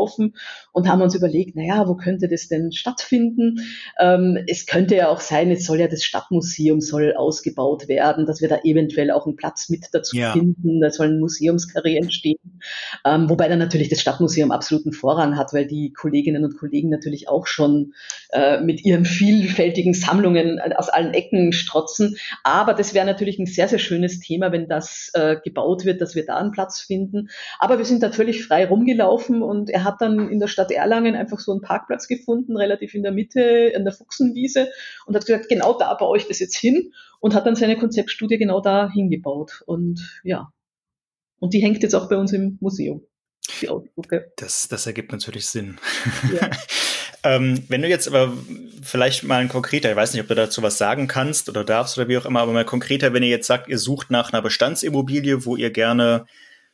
und 0.71 0.87
haben 0.87 1.01
uns 1.01 1.15
überlegt, 1.15 1.55
naja, 1.55 1.87
wo 1.87 1.95
könnte 1.95 2.27
das 2.27 2.47
denn 2.47 2.71
stattfinden? 2.71 3.59
Ähm, 3.99 4.37
es 4.47 4.65
könnte 4.65 4.95
ja 4.95 5.09
auch 5.09 5.19
sein, 5.19 5.51
es 5.51 5.65
soll 5.65 5.79
ja 5.79 5.87
das 5.87 6.03
Stadtmuseum 6.03 6.81
soll 6.81 7.13
ausgebaut 7.15 7.87
werden, 7.87 8.25
dass 8.25 8.41
wir 8.41 8.49
da 8.49 8.59
eventuell 8.63 9.11
auch 9.11 9.25
einen 9.25 9.35
Platz 9.35 9.69
mit 9.69 9.87
dazu 9.91 10.17
ja. 10.17 10.33
finden. 10.33 10.81
Da 10.81 10.91
soll 10.91 11.07
ein 11.07 11.19
Museumskarriere 11.19 12.03
entstehen. 12.03 12.61
Ähm, 13.05 13.29
wobei 13.29 13.47
dann 13.47 13.59
natürlich 13.59 13.89
das 13.89 14.01
Stadtmuseum 14.01 14.51
absoluten 14.51 14.93
Vorrang 14.93 15.37
hat, 15.37 15.53
weil 15.53 15.67
die 15.67 15.93
Kolleginnen 15.93 16.43
und 16.43 16.57
Kollegen 16.57 16.89
natürlich 16.89 17.29
auch 17.29 17.47
schon 17.47 17.93
äh, 18.31 18.61
mit 18.61 18.83
ihren 18.83 19.05
vielfältigen 19.05 19.93
Sammlungen 19.93 20.59
aus 20.75 20.89
allen 20.89 21.13
Ecken 21.13 21.53
strotzen. 21.53 22.17
Aber 22.43 22.73
das 22.73 22.93
wäre 22.93 23.05
natürlich 23.05 23.39
ein 23.39 23.45
sehr, 23.45 23.67
sehr 23.67 23.79
schönes 23.79 24.19
Thema, 24.19 24.51
wenn 24.51 24.67
das 24.67 25.11
äh, 25.13 25.37
gebaut 25.43 25.85
wird, 25.85 26.01
dass 26.01 26.15
wir 26.15 26.25
da 26.25 26.37
einen 26.37 26.51
Platz 26.51 26.79
finden. 26.79 27.29
Aber 27.59 27.77
wir 27.77 27.85
sind 27.85 28.03
da 28.03 28.11
völlig 28.11 28.45
frei 28.45 28.65
rumgelaufen 28.65 29.41
und 29.41 29.69
er 29.69 29.83
hat 29.87 30.01
dann 30.01 30.29
in 30.29 30.39
der 30.39 30.47
Stadt 30.47 30.69
Erlangen 30.71 31.15
einfach 31.15 31.39
so 31.39 31.51
einen 31.51 31.61
Parkplatz 31.61 32.07
gefunden, 32.07 32.57
relativ 32.57 32.93
in 32.93 33.01
der 33.01 33.11
Mitte, 33.11 33.41
in 33.41 33.83
der 33.83 33.93
Fuchsenwiese 33.93 34.69
und 35.05 35.15
hat 35.15 35.25
gesagt, 35.25 35.49
genau 35.49 35.77
da 35.77 35.93
baue 35.95 36.17
ich 36.17 36.27
das 36.27 36.39
jetzt 36.39 36.57
hin 36.57 36.91
und 37.19 37.33
hat 37.33 37.45
dann 37.45 37.55
seine 37.55 37.77
Konzeptstudie 37.77 38.37
genau 38.37 38.61
da 38.61 38.91
hingebaut. 38.91 39.63
Und 39.65 40.21
ja, 40.23 40.51
und 41.39 41.53
die 41.53 41.61
hängt 41.61 41.81
jetzt 41.81 41.95
auch 41.95 42.09
bei 42.09 42.17
uns 42.17 42.33
im 42.33 42.57
Museum. 42.61 43.01
Die 43.61 43.69
Ausdrucke. 43.69 44.31
Das, 44.35 44.67
das 44.67 44.85
ergibt 44.85 45.11
natürlich 45.11 45.47
Sinn. 45.47 45.77
Ja. 46.33 46.49
ähm, 47.23 47.63
wenn 47.69 47.81
du 47.81 47.87
jetzt 47.87 48.07
aber 48.07 48.33
vielleicht 48.81 49.23
mal 49.23 49.39
ein 49.39 49.49
konkreter, 49.49 49.89
ich 49.89 49.95
weiß 49.95 50.13
nicht, 50.13 50.21
ob 50.21 50.27
du 50.27 50.35
dazu 50.35 50.61
was 50.61 50.77
sagen 50.77 51.07
kannst 51.07 51.47
oder 51.47 51.63
darfst 51.63 51.97
oder 51.97 52.09
wie 52.09 52.17
auch 52.17 52.25
immer, 52.25 52.41
aber 52.41 52.51
mal 52.51 52.65
konkreter, 52.65 53.13
wenn 53.13 53.23
ihr 53.23 53.29
jetzt 53.29 53.47
sagt, 53.47 53.69
ihr 53.69 53.79
sucht 53.79 54.11
nach 54.11 54.33
einer 54.33 54.41
Bestandsimmobilie, 54.41 55.45
wo 55.45 55.55
ihr 55.55 55.71
gerne 55.71 56.25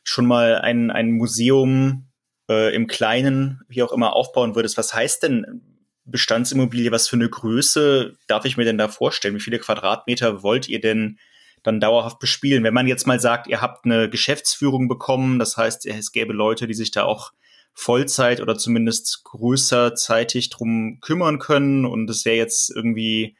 schon 0.02 0.26
mal 0.26 0.58
ein, 0.58 0.90
ein 0.90 1.12
Museum 1.12 2.06
äh, 2.48 2.74
im 2.74 2.86
Kleinen, 2.86 3.62
wie 3.68 3.82
auch 3.82 3.92
immer, 3.92 4.14
aufbauen 4.14 4.54
würdest, 4.54 4.76
was 4.76 4.94
heißt 4.94 5.22
denn 5.22 5.62
Bestandsimmobilie, 6.04 6.92
was 6.92 7.08
für 7.08 7.16
eine 7.16 7.28
Größe 7.28 8.16
darf 8.26 8.44
ich 8.44 8.56
mir 8.56 8.64
denn 8.64 8.78
da 8.78 8.88
vorstellen? 8.88 9.34
Wie 9.34 9.40
viele 9.40 9.58
Quadratmeter 9.58 10.42
wollt 10.42 10.68
ihr 10.68 10.80
denn 10.80 11.18
dann 11.62 11.80
dauerhaft 11.80 12.18
bespielen? 12.18 12.62
Wenn 12.62 12.74
man 12.74 12.86
jetzt 12.86 13.06
mal 13.06 13.20
sagt, 13.20 13.46
ihr 13.46 13.62
habt 13.62 13.86
eine 13.86 14.10
Geschäftsführung 14.10 14.86
bekommen, 14.88 15.38
das 15.38 15.56
heißt, 15.56 15.86
es 15.86 16.12
gäbe 16.12 16.34
Leute, 16.34 16.66
die 16.66 16.74
sich 16.74 16.90
da 16.90 17.04
auch 17.04 17.32
Vollzeit 17.72 18.40
oder 18.40 18.56
zumindest 18.56 19.24
größerzeitig 19.24 20.50
drum 20.50 20.98
kümmern 21.00 21.38
können 21.38 21.86
und 21.86 22.08
es 22.08 22.24
wäre 22.24 22.36
jetzt 22.36 22.70
irgendwie 22.70 23.36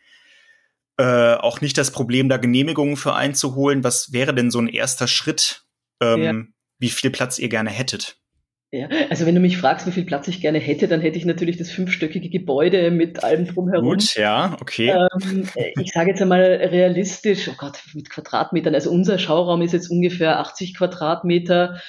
äh, 0.97 1.35
auch 1.35 1.61
nicht 1.61 1.77
das 1.79 1.91
Problem, 1.91 2.29
da 2.29 2.39
Genehmigungen 2.39 2.97
für 2.97 3.15
einzuholen. 3.15 3.85
Was 3.85 4.13
wäre 4.13 4.35
denn 4.35 4.51
so 4.51 4.59
ein 4.59 4.69
erster 4.69 5.07
Schritt, 5.07 5.65
ähm, 6.01 6.23
ja. 6.23 6.35
wie 6.79 6.91
viel 6.91 7.11
Platz 7.11 7.39
ihr 7.39 7.49
gerne 7.49 7.71
hättet? 7.71 8.19
Ja, 8.75 8.89
also 9.09 9.25
wenn 9.25 9.37
du 9.37 9.41
mich 9.41 9.57
fragst, 9.57 9.87
wie 9.87 9.93
viel 9.93 10.05
Platz 10.05 10.27
ich 10.27 10.41
gerne 10.41 10.59
hätte, 10.59 10.89
dann 10.89 11.01
hätte 11.01 11.17
ich 11.17 11.25
natürlich 11.25 11.57
das 11.57 11.71
fünfstöckige 11.71 12.29
Gebäude 12.29 12.91
mit 12.91 13.23
allem 13.23 13.47
drumherum. 13.47 13.85
Gut, 13.85 14.17
ja, 14.17 14.57
okay. 14.61 14.91
Ähm, 14.91 15.49
ich 15.81 15.93
sage 15.93 16.11
jetzt 16.11 16.21
einmal 16.21 16.41
realistisch, 16.41 17.49
oh 17.49 17.55
Gott, 17.57 17.79
mit 17.95 18.11
Quadratmetern. 18.11 18.75
Also 18.75 18.91
unser 18.91 19.21
Schauraum 19.21 19.63
ist 19.63 19.75
jetzt 19.75 19.93
ungefähr 19.93 20.41
80 20.41 20.75
Quadratmeter 20.75 21.81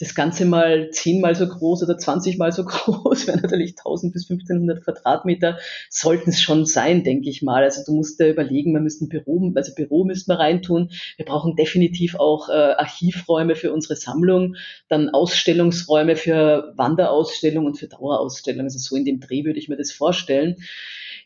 das 0.00 0.14
Ganze 0.14 0.44
mal 0.44 0.90
zehnmal 0.90 1.36
so 1.36 1.46
groß 1.46 1.84
oder 1.84 1.96
zwanzigmal 1.98 2.50
so 2.50 2.64
groß, 2.66 3.26
wäre 3.26 3.40
natürlich 3.40 3.76
1000 3.78 4.12
bis 4.12 4.28
1500 4.28 4.84
Quadratmeter, 4.84 5.58
sollten 5.88 6.30
es 6.30 6.40
schon 6.40 6.66
sein, 6.66 7.04
denke 7.04 7.30
ich 7.30 7.42
mal. 7.42 7.62
Also 7.62 7.82
du 7.86 7.94
musst 7.94 8.20
da 8.20 8.26
überlegen, 8.26 8.72
wir 8.72 8.80
müssten 8.80 9.08
Büro, 9.08 9.52
also 9.54 9.74
Büro 9.74 10.04
müssten 10.04 10.32
wir 10.32 10.38
reintun. 10.40 10.90
Wir 11.16 11.24
brauchen 11.24 11.54
definitiv 11.54 12.16
auch 12.16 12.48
äh, 12.48 12.52
Archivräume 12.52 13.54
für 13.54 13.72
unsere 13.72 13.96
Sammlung, 13.96 14.56
dann 14.88 15.10
Ausstellungsräume 15.10 16.16
für 16.16 16.72
Wanderausstellungen 16.76 17.68
und 17.68 17.78
für 17.78 17.88
Dauerausstellungen. 17.88 18.66
Also 18.66 18.78
so 18.78 18.96
in 18.96 19.04
dem 19.04 19.20
Dreh 19.20 19.44
würde 19.44 19.58
ich 19.58 19.68
mir 19.68 19.76
das 19.76 19.92
vorstellen. 19.92 20.56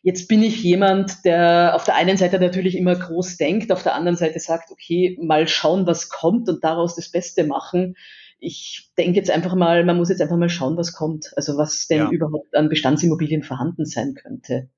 Jetzt 0.02 0.28
bin 0.28 0.42
ich 0.42 0.62
jemand, 0.62 1.24
der 1.24 1.72
auf 1.74 1.84
der 1.84 1.96
einen 1.96 2.16
Seite 2.16 2.38
natürlich 2.38 2.76
immer 2.76 2.94
groß 2.94 3.36
denkt, 3.36 3.72
auf 3.72 3.82
der 3.82 3.94
anderen 3.94 4.16
Seite 4.16 4.38
sagt, 4.38 4.70
okay, 4.70 5.18
mal 5.20 5.48
schauen, 5.48 5.86
was 5.86 6.08
kommt 6.08 6.48
und 6.48 6.62
daraus 6.62 6.94
das 6.94 7.10
Beste 7.10 7.44
machen 7.44 7.96
ich 8.40 8.90
denke 8.96 9.18
jetzt 9.18 9.30
einfach 9.30 9.54
mal, 9.54 9.84
man 9.84 9.96
muss 9.96 10.08
jetzt 10.08 10.20
einfach 10.20 10.36
mal 10.36 10.48
schauen, 10.48 10.76
was 10.76 10.92
kommt. 10.92 11.32
Also 11.36 11.56
was 11.56 11.86
denn 11.86 11.98
ja. 11.98 12.10
überhaupt 12.10 12.54
an 12.54 12.68
Bestandsimmobilien 12.68 13.42
vorhanden 13.42 13.84
sein 13.84 14.14
könnte. 14.14 14.70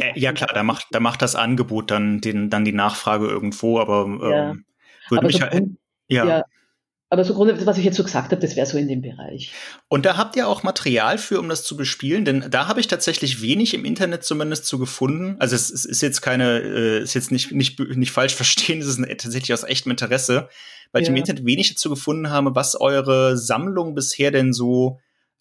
Äh, 0.00 0.18
ja 0.18 0.32
klar, 0.32 0.50
da 0.52 0.62
macht, 0.62 0.86
da 0.90 1.00
macht 1.00 1.22
das 1.22 1.34
Angebot 1.34 1.90
dann, 1.90 2.20
den, 2.20 2.50
dann 2.50 2.64
die 2.64 2.72
Nachfrage 2.72 3.26
irgendwo, 3.26 3.78
aber 3.78 4.04
ähm, 4.04 4.20
ja. 4.22 4.54
würde 5.10 5.26
mich 5.26 5.36
so 5.36 5.42
halt, 5.42 5.64
ja. 6.08 6.26
ja. 6.26 6.44
Aber 7.14 7.24
so 7.24 7.34
grundsätzlich, 7.34 7.66
was 7.66 7.78
ich 7.78 7.84
jetzt 7.84 7.96
so 7.96 8.04
gesagt 8.04 8.32
habe, 8.32 8.40
das 8.40 8.56
wäre 8.56 8.66
so 8.66 8.76
in 8.76 8.88
dem 8.88 9.00
Bereich. 9.00 9.52
Und 9.88 10.04
da 10.04 10.16
habt 10.16 10.36
ihr 10.36 10.48
auch 10.48 10.62
Material 10.62 11.16
für, 11.16 11.38
um 11.38 11.48
das 11.48 11.64
zu 11.64 11.76
bespielen? 11.76 12.24
Denn 12.24 12.46
da 12.50 12.66
habe 12.66 12.80
ich 12.80 12.88
tatsächlich 12.88 13.40
wenig 13.40 13.72
im 13.72 13.84
Internet 13.84 14.24
zumindest 14.24 14.66
zu 14.66 14.78
gefunden. 14.78 15.36
Also 15.38 15.54
es, 15.54 15.70
es 15.70 15.84
ist 15.84 16.02
jetzt 16.02 16.22
keine, 16.22 16.60
äh, 16.60 17.02
ist 17.02 17.14
jetzt 17.14 17.30
nicht, 17.30 17.52
nicht, 17.52 17.78
nicht 17.78 18.10
falsch 18.10 18.34
verstehen, 18.34 18.80
es 18.80 18.86
ist 18.86 18.98
tatsächlich 18.98 19.52
aus 19.52 19.64
echtem 19.64 19.90
Interesse 19.90 20.48
weil 20.94 21.02
ja. 21.02 21.06
ich 21.06 21.10
im 21.10 21.16
Internet 21.16 21.44
wenig 21.44 21.70
dazu 21.70 21.90
gefunden 21.90 22.30
habe, 22.30 22.54
was 22.54 22.80
eure 22.80 23.36
Sammlung 23.36 23.96
bisher 23.96 24.30
denn 24.30 24.52
so 24.52 25.00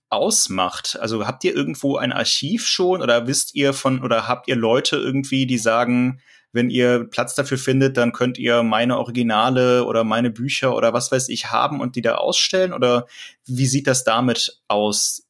ausmacht. 0.09 0.97
Also 0.99 1.27
habt 1.27 1.43
ihr 1.43 1.55
irgendwo 1.55 1.97
ein 1.97 2.11
Archiv 2.11 2.65
schon 2.65 3.03
oder 3.03 3.27
wisst 3.27 3.53
ihr 3.53 3.73
von 3.73 4.03
oder 4.03 4.27
habt 4.27 4.47
ihr 4.47 4.55
Leute 4.55 4.95
irgendwie, 4.95 5.45
die 5.45 5.59
sagen, 5.59 6.21
wenn 6.53 6.69
ihr 6.69 7.05
Platz 7.09 7.35
dafür 7.35 7.57
findet, 7.57 7.97
dann 7.97 8.13
könnt 8.13 8.37
ihr 8.37 8.63
meine 8.63 8.97
Originale 8.97 9.85
oder 9.85 10.03
meine 10.03 10.29
Bücher 10.29 10.75
oder 10.75 10.93
was 10.93 11.11
weiß 11.11 11.29
ich 11.29 11.51
haben 11.51 11.81
und 11.81 11.95
die 11.95 12.01
da 12.01 12.15
ausstellen? 12.15 12.73
Oder 12.73 13.07
wie 13.45 13.65
sieht 13.65 13.87
das 13.87 14.03
damit 14.03 14.61
aus? 14.67 15.27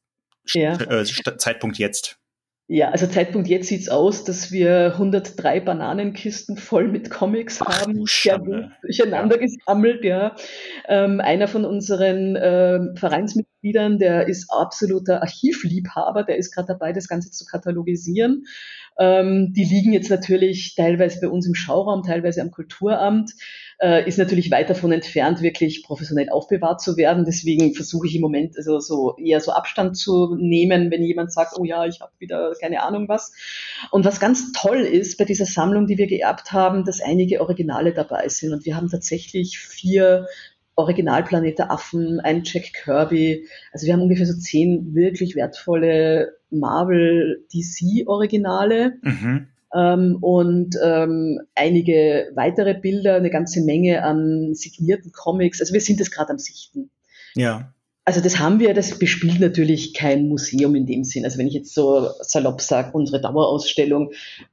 Ja. 0.52 0.74
Äh, 0.74 1.04
Zeitpunkt 1.04 1.78
jetzt. 1.78 2.18
Ja, 2.66 2.90
also 2.90 3.06
Zeitpunkt 3.06 3.48
jetzt 3.48 3.68
sieht's 3.68 3.90
aus, 3.90 4.24
dass 4.24 4.50
wir 4.50 4.92
103 4.94 5.60
Bananenkisten 5.60 6.56
voll 6.56 6.88
mit 6.88 7.10
Comics 7.10 7.60
Ach, 7.60 7.82
haben, 7.82 8.06
durcheinander 8.80 9.36
ja. 9.38 9.42
gesammelt, 9.42 10.02
ja. 10.02 10.34
Ähm, 10.88 11.20
einer 11.20 11.46
von 11.46 11.66
unseren 11.66 12.38
ähm, 12.40 12.96
Vereinsmitgliedern, 12.96 13.53
der 13.72 14.28
ist 14.28 14.50
absoluter 14.50 15.22
Archivliebhaber, 15.22 16.22
der 16.22 16.36
ist 16.36 16.52
gerade 16.52 16.68
dabei, 16.68 16.92
das 16.92 17.08
Ganze 17.08 17.30
zu 17.30 17.44
katalogisieren. 17.44 18.46
Ähm, 18.98 19.52
die 19.52 19.64
liegen 19.64 19.92
jetzt 19.92 20.10
natürlich 20.10 20.74
teilweise 20.76 21.20
bei 21.20 21.28
uns 21.28 21.46
im 21.46 21.54
Schauraum, 21.54 22.02
teilweise 22.02 22.42
am 22.42 22.52
Kulturamt 22.52 23.32
äh, 23.80 24.06
ist 24.08 24.18
natürlich 24.18 24.50
weit 24.50 24.70
davon 24.70 24.92
entfernt, 24.92 25.42
wirklich 25.42 25.82
professionell 25.82 26.30
aufbewahrt 26.30 26.80
zu 26.80 26.96
werden. 26.96 27.24
Deswegen 27.24 27.74
versuche 27.74 28.06
ich 28.06 28.14
im 28.14 28.20
Moment 28.20 28.56
also 28.56 28.78
so 28.78 29.16
eher 29.16 29.40
so 29.40 29.52
Abstand 29.52 29.96
zu 29.96 30.36
nehmen, 30.36 30.90
wenn 30.90 31.02
jemand 31.02 31.32
sagt, 31.32 31.54
oh 31.58 31.64
ja, 31.64 31.84
ich 31.86 32.00
habe 32.00 32.12
wieder 32.18 32.52
keine 32.60 32.82
Ahnung 32.82 33.08
was. 33.08 33.32
Und 33.90 34.04
was 34.04 34.20
ganz 34.20 34.52
toll 34.52 34.78
ist 34.78 35.18
bei 35.18 35.24
dieser 35.24 35.46
Sammlung, 35.46 35.86
die 35.86 35.98
wir 35.98 36.06
geerbt 36.06 36.52
haben, 36.52 36.84
dass 36.84 37.00
einige 37.00 37.40
Originale 37.40 37.92
dabei 37.92 38.28
sind. 38.28 38.52
Und 38.52 38.64
wir 38.64 38.76
haben 38.76 38.88
tatsächlich 38.88 39.58
vier 39.58 40.26
Originalplanete 40.76 41.70
Affen, 41.70 42.20
ein 42.20 42.42
Jack 42.44 42.72
Kirby. 42.72 43.46
Also 43.72 43.86
wir 43.86 43.92
haben 43.92 44.02
ungefähr 44.02 44.26
so 44.26 44.36
zehn 44.36 44.94
wirklich 44.94 45.36
wertvolle 45.36 46.34
Marvel 46.50 47.44
DC 47.52 48.06
Originale. 48.06 48.94
Mhm 49.02 49.48
ähm, 49.74 50.18
und 50.20 50.76
ähm, 50.82 51.40
einige 51.54 52.30
weitere 52.34 52.74
Bilder, 52.74 53.16
eine 53.16 53.30
ganze 53.30 53.60
Menge 53.60 54.04
an 54.04 54.54
signierten 54.54 55.10
Comics. 55.12 55.60
Also 55.60 55.74
wir 55.74 55.80
sind 55.80 56.00
es 56.00 56.12
gerade 56.12 56.30
am 56.30 56.38
Sichten. 56.38 56.90
Ja. 57.34 57.72
Also 58.04 58.20
das 58.20 58.38
haben 58.38 58.60
wir, 58.60 58.74
das 58.74 58.98
bespielt 58.98 59.40
natürlich 59.40 59.94
kein 59.94 60.28
Museum 60.28 60.74
in 60.74 60.86
dem 60.86 61.04
Sinn. 61.04 61.24
Also 61.24 61.38
wenn 61.38 61.48
ich 61.48 61.54
jetzt 61.54 61.74
so 61.74 62.10
salopp 62.20 62.60
sage, 62.60 62.92
unsere 62.92 63.20
Dauerausstellung, 63.20 64.12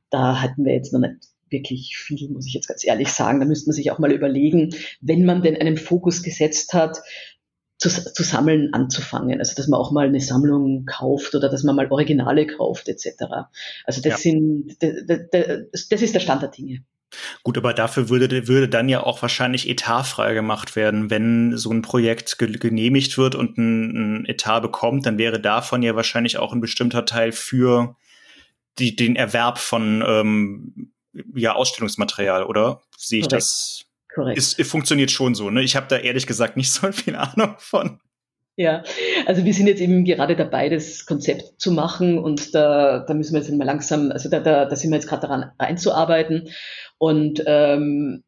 da 0.10 0.42
hatten 0.42 0.66
wir 0.66 0.74
jetzt 0.74 0.92
noch 0.94 1.02
nicht 1.02 1.18
wirklich 1.52 1.98
viel, 1.98 2.30
muss 2.30 2.48
ich 2.48 2.54
jetzt 2.54 2.68
ganz 2.68 2.86
ehrlich 2.86 3.10
sagen. 3.10 3.40
Da 3.40 3.46
müsste 3.46 3.70
man 3.70 3.76
sich 3.76 3.92
auch 3.92 4.00
mal 4.00 4.12
überlegen, 4.12 4.76
wenn 5.02 5.26
man 5.26 5.42
denn 5.42 5.56
einen 5.56 5.78
Fokus 5.78 6.24
gesetzt 6.24 6.74
hat, 6.74 6.98
zu, 7.78 7.90
zu 7.90 8.24
sammeln 8.24 8.74
anzufangen. 8.74 9.40
Also 9.40 9.56
dass 9.56 9.68
man 9.68 9.80
auch 9.80 9.92
mal 9.92 10.08
eine 10.08 10.22
Sammlung 10.22 10.86
kauft 10.86 11.34
oder 11.34 11.50
dass 11.50 11.64
man 11.64 11.76
mal 11.76 11.92
Originale 11.92 12.46
kauft 12.46 12.88
etc. 12.88 13.24
Also 13.86 14.02
das 14.02 14.12
ja. 14.12 14.18
sind 14.18 14.78
das, 14.80 15.88
das 15.90 16.02
ist 16.02 16.14
der 16.14 16.20
Stand 16.20 16.44
der 16.44 16.50
Dinge. 16.50 16.84
Gut, 17.44 17.58
aber 17.58 17.74
dafür 17.74 18.08
würde, 18.10 18.48
würde 18.48 18.70
dann 18.70 18.88
ja 18.88 19.04
auch 19.04 19.22
wahrscheinlich 19.22 19.68
Etat 19.68 20.04
frei 20.04 20.34
gemacht 20.34 20.76
werden. 20.76 21.10
Wenn 21.10 21.58
so 21.58 21.72
ein 21.72 21.82
Projekt 21.82 22.38
genehmigt 22.38 23.18
wird 23.18 23.36
und 23.36 23.58
ein, 23.58 24.22
ein, 24.22 24.26
Etat 24.26 24.62
bekommt, 24.62 25.06
dann 25.06 25.18
wäre 25.18 25.42
davon 25.42 25.84
ja 25.84 25.96
wahrscheinlich 25.96 26.38
auch 26.38 26.54
ein 26.54 26.62
bestimmter 26.62 27.06
Teil 27.06 27.32
für 27.32 27.96
die, 28.80 28.96
den 28.96 29.16
Erwerb 29.16 29.58
von 29.58 30.04
ähm, 30.08 30.94
ja, 31.36 31.54
Ausstellungsmaterial, 31.54 32.44
oder? 32.44 32.82
Sehe 32.98 33.20
ich 33.20 33.30
Korrekt. 33.30 33.44
das? 33.44 33.86
Korrekt. 34.14 34.38
Es, 34.38 34.68
funktioniert 34.68 35.12
schon 35.12 35.36
so. 35.36 35.50
Ne? 35.50 35.62
Ich 35.62 35.76
habe 35.76 35.88
da 35.88 35.98
ehrlich 35.98 36.28
gesagt 36.28 36.58
nicht 36.58 36.72
so 36.74 36.92
viel 36.92 37.16
Ahnung 37.16 37.56
von. 37.58 38.00
Ja, 38.58 38.84
also 39.26 39.46
wir 39.46 39.54
sind 39.54 39.68
jetzt 39.68 39.82
eben 39.82 40.04
gerade 40.04 40.36
dabei, 40.36 40.68
das 40.70 41.06
Konzept 41.06 41.60
zu 41.60 41.72
machen 41.72 42.20
und 42.20 42.54
da, 42.54 43.00
da 43.00 43.14
müssen 43.14 43.34
wir 43.34 43.40
jetzt 43.40 43.50
mal 43.52 43.64
langsam, 43.64 44.12
also 44.12 44.30
da, 44.30 44.40
da, 44.40 44.66
da 44.66 44.76
sind 44.76 44.92
wir 44.92 44.98
jetzt 44.98 45.08
gerade 45.08 45.22
daran 45.22 45.52
einzuarbeiten. 45.58 46.50
Und 46.98 47.42
ähm, 47.48 48.24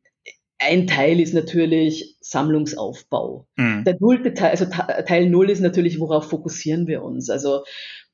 ein 0.59 0.87
Teil 0.87 1.19
ist 1.19 1.33
natürlich 1.33 2.15
Sammlungsaufbau. 2.21 3.47
Mhm. 3.57 3.83
Der 3.83 3.97
nullte 3.99 4.33
Teil, 4.33 4.51
also 4.51 4.65
Teil 4.65 5.29
Null 5.29 5.49
ist 5.49 5.59
natürlich, 5.59 5.99
worauf 5.99 6.29
fokussieren 6.29 6.87
wir 6.87 7.03
uns? 7.03 7.29
Also 7.29 7.63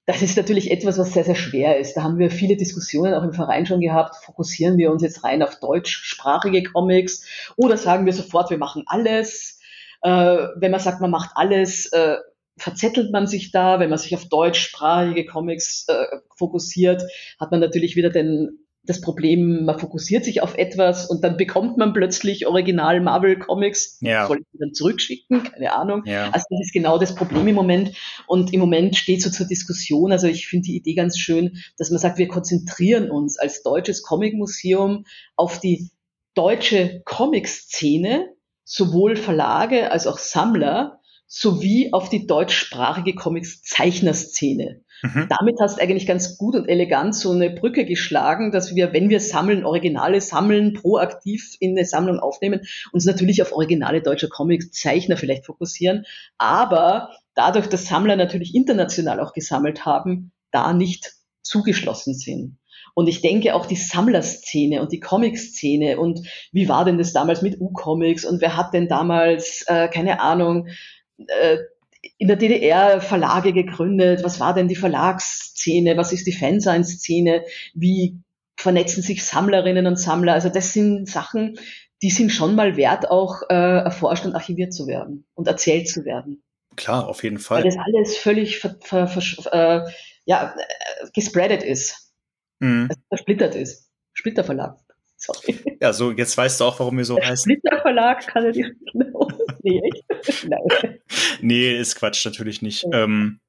das 0.10 0.24
ist 0.24 0.38
natürlich 0.38 0.72
etwas, 0.72 0.98
was 0.98 1.14
sehr, 1.14 1.24
sehr 1.24 1.36
schwer 1.36 1.78
ist. 1.78 1.94
Da 1.94 2.02
haben 2.02 2.18
wir 2.18 2.32
viele 2.32 2.58
Diskussionen 2.58 3.14
auch 3.14 3.22
im 3.22 3.32
Verein 3.32 3.68
schon 3.68 3.80
gehabt. 3.80 4.16
Fokussieren 4.26 4.80
wir 4.80 4.90
uns 4.90 5.04
jetzt 5.04 5.24
rein 5.24 5.44
auf 5.44 5.60
deutschsprachige 5.60 6.64
Comics 6.64 7.28
oder 7.58 7.78
sagen 7.78 8.08
wir 8.08 8.14
sofort, 8.14 8.50
wir 8.50 8.58
machen 8.58 8.86
alles? 8.88 9.60
Äh, 10.02 10.10
wenn 10.56 10.72
man 10.72 10.80
sagt, 10.80 11.00
man 11.00 11.12
macht 11.12 11.34
alles, 11.36 11.94
äh, 11.94 12.16
verzettelt 12.58 13.12
man 13.12 13.28
sich 13.28 13.52
da. 13.52 13.80
Wenn 13.80 13.92
man 13.92 14.00
sich 14.00 14.16
auf 14.16 14.28
deutschsprachige 14.28 15.28
Comics 15.28 15.86
äh, 15.88 16.18
fokussiert, 16.36 17.04
hat 17.40 17.52
man 17.52 17.60
natürlich 17.60 17.96
wieder 17.96 18.10
den 18.10 18.66
das 18.90 19.02
Problem, 19.02 19.66
man 19.66 19.78
fokussiert 19.78 20.26
sich 20.26 20.42
auf 20.42 20.58
etwas 20.58 21.06
und 21.06 21.24
dann 21.24 21.38
bekommt 21.38 21.78
man 21.78 21.94
plötzlich 21.94 22.48
Original 22.48 23.00
Marvel 23.02 23.38
Comics, 23.38 24.00
ja. 24.02 24.26
soll 24.26 24.40
ich 24.40 24.46
die 24.52 24.58
dann 24.58 24.74
zurückschicken, 24.74 25.44
keine 25.44 25.74
Ahnung. 25.74 26.02
Ja. 26.06 26.32
Also 26.32 26.46
das 26.50 26.62
ist 26.62 26.74
genau 26.74 26.98
das 26.98 27.14
Problem 27.14 27.48
im 27.48 27.54
Moment 27.54 27.92
und 28.26 28.52
im 28.52 28.60
Moment 28.60 28.96
steht 28.96 29.22
so 29.22 29.30
zur 29.30 29.46
Diskussion, 29.46 30.12
also 30.12 30.26
ich 30.26 30.48
finde 30.48 30.66
die 30.66 30.78
Idee 30.78 30.96
ganz 30.96 31.20
schön, 31.20 31.62
dass 31.78 31.92
man 31.92 32.00
sagt, 32.00 32.18
wir 32.18 32.28
konzentrieren 32.28 33.12
uns 33.12 33.38
als 33.38 33.62
deutsches 33.62 34.02
Comic-Museum 34.02 35.06
auf 35.36 35.60
die 35.60 35.92
deutsche 36.34 37.04
Comic-Szene, 37.06 38.34
sowohl 38.64 39.18
Verlage 39.18 39.92
als 39.92 40.08
auch 40.08 40.18
Sammler, 40.18 41.00
sowie 41.28 41.94
auf 41.94 42.10
die 42.10 42.26
deutschsprachige 42.26 43.14
Comics-Zeichnerszene. 43.14 44.82
Mhm. 45.02 45.28
Damit 45.30 45.58
hast 45.62 45.78
du 45.78 45.82
eigentlich 45.82 46.06
ganz 46.06 46.38
gut 46.38 46.56
und 46.56 46.68
elegant 46.68 47.16
so 47.16 47.32
eine 47.32 47.50
Brücke 47.50 47.86
geschlagen, 47.86 48.52
dass 48.52 48.76
wir, 48.76 48.94
wenn 48.94 49.10
wir 49.10 49.20
sammeln, 49.20 49.66
Originale 49.66 50.20
sammeln, 50.22 50.74
proaktiv 50.74 51.56
in 51.60 51.78
eine 51.78 51.86
Sammlung 51.86 52.20
aufnehmen, 52.20 52.62
uns 52.92 53.06
natürlich 53.06 53.42
auf 53.42 53.54
originale 53.54 54.02
deutsche 54.02 54.30
Comics-Zeichner 54.30 55.18
vielleicht 55.18 55.46
fokussieren, 55.46 56.06
aber 56.38 57.12
dadurch, 57.36 57.68
dass 57.68 57.88
Sammler 57.88 58.16
natürlich 58.16 58.54
international 58.54 59.20
auch 59.20 59.34
gesammelt 59.34 59.86
haben, 59.86 60.32
da 60.52 60.74
nicht 60.74 61.14
zugeschlossen 61.42 62.14
sind. 62.14 62.58
Und 62.94 63.08
ich 63.08 63.22
denke 63.22 63.56
auch 63.56 63.66
die 63.66 63.76
Sammlerszene 63.76 64.82
und 64.82 64.92
die 64.92 65.00
Comic-Szene 65.00 66.00
und 66.00 66.28
wie 66.52 66.68
war 66.68 66.84
denn 66.84 66.98
das 66.98 67.14
damals 67.14 67.42
mit 67.42 67.62
U-Comics 67.62 68.26
und 68.26 68.42
wer 68.42 68.58
hat 68.58 68.74
denn 68.74 68.90
damals, 68.90 69.64
äh, 69.68 69.88
keine 69.88 70.20
Ahnung, 70.20 70.68
äh, 71.18 71.58
in 72.18 72.28
der 72.28 72.38
DDR 72.38 73.02
Verlage 73.02 73.54
gegründet. 73.54 74.24
Was 74.24 74.40
war 74.40 74.54
denn 74.54 74.68
die 74.68 74.76
Verlagsszene? 74.76 75.98
Was 75.98 76.14
ist 76.14 76.28
die 76.28 76.34
Fansein-Szene? 76.34 77.44
Wie 77.74 78.20
vernetzen 78.56 79.04
sich 79.04 79.26
Sammlerinnen 79.26 79.88
und 79.88 79.98
Sammler? 79.98 80.34
Also 80.34 80.50
das 80.50 80.74
sind 80.74 81.08
Sachen, 81.08 81.60
die 82.02 82.10
sind 82.10 82.32
schon 82.32 82.56
mal 82.56 82.78
wert, 82.78 83.10
auch 83.10 83.42
äh, 83.50 83.54
erforscht 83.54 84.26
und 84.26 84.36
archiviert 84.36 84.74
zu 84.74 84.88
werden 84.88 85.26
und 85.34 85.48
erzählt 85.48 85.90
zu 85.90 86.06
werden. 86.06 86.44
Klar, 86.76 87.08
auf 87.08 87.24
jeden 87.24 87.40
Fall. 87.40 87.64
Weil 87.64 87.70
das 87.70 87.78
alles 87.78 88.18
völlig 88.18 88.60
ver, 88.60 88.78
ver, 88.82 89.08
ver, 89.08 89.54
äh, 89.54 89.92
ja, 90.26 90.56
äh, 90.56 91.08
gespreadet 91.14 91.64
ist. 91.64 92.14
Mhm. 92.60 92.88
Also 92.90 93.02
versplittert 93.10 93.56
ist. 93.56 93.90
Splitterverlag. 94.14 94.78
Sorry. 95.20 95.60
Ja, 95.82 95.92
so 95.94 96.12
jetzt 96.12 96.38
weißt 96.38 96.60
du 96.60 96.66
auch, 96.66 96.80
warum 96.80 96.98
wir 96.98 97.06
so 97.06 97.16
Der 97.16 97.28
heißen. 97.28 97.52
Splitterverlag 97.52 98.26
kann 98.26 98.46
er 98.46 98.52
dir 98.52 98.72
Nee? 99.62 99.82
Nein. 100.48 101.00
Nee, 101.42 101.78
ist 101.78 101.96
Quatsch, 101.96 102.26
natürlich 102.26 102.62
nicht. 102.62 102.84
Ja. 102.84 103.04
Ähm, 103.04 103.40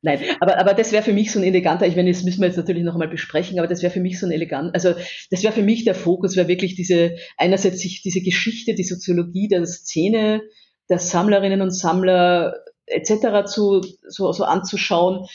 Nein, 0.00 0.20
aber, 0.40 0.58
aber 0.58 0.74
das 0.74 0.92
wäre 0.92 1.02
für 1.02 1.12
mich 1.12 1.30
so 1.30 1.38
ein 1.38 1.44
eleganter, 1.44 1.86
ich 1.86 1.96
meine, 1.96 2.10
das 2.10 2.22
müssen 2.22 2.40
wir 2.40 2.46
jetzt 2.46 2.56
natürlich 2.56 2.82
noch 2.82 2.94
einmal 2.94 3.08
besprechen, 3.08 3.58
aber 3.58 3.68
das 3.68 3.82
wäre 3.82 3.92
für 3.92 4.00
mich 4.00 4.18
so 4.18 4.26
ein 4.26 4.32
elegant, 4.32 4.74
also 4.74 4.94
das 5.30 5.42
wäre 5.42 5.52
für 5.52 5.62
mich 5.62 5.84
der 5.84 5.94
Fokus, 5.94 6.36
wäre 6.36 6.48
wirklich 6.48 6.76
diese, 6.76 7.16
einerseits 7.36 7.80
sich 7.80 8.02
diese 8.02 8.20
Geschichte, 8.20 8.74
die 8.74 8.84
Soziologie 8.84 9.48
der 9.48 9.66
Szene, 9.66 10.42
der 10.88 10.98
Sammlerinnen 10.98 11.62
und 11.62 11.70
Sammler 11.70 12.54
etc. 12.86 13.44
zu, 13.46 13.82
so, 14.06 14.32
so 14.32 14.44
anzuschauen 14.44 15.26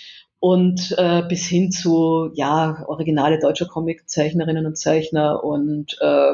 und 0.44 0.94
äh, 0.98 1.24
bis 1.30 1.46
hin 1.46 1.72
zu, 1.72 2.30
ja, 2.34 2.84
originale 2.88 3.40
deutsche 3.40 3.66
Comiczeichnerinnen 3.66 4.66
und 4.66 4.78
Zeichner 4.78 5.42
und 5.42 5.98
äh, 6.02 6.34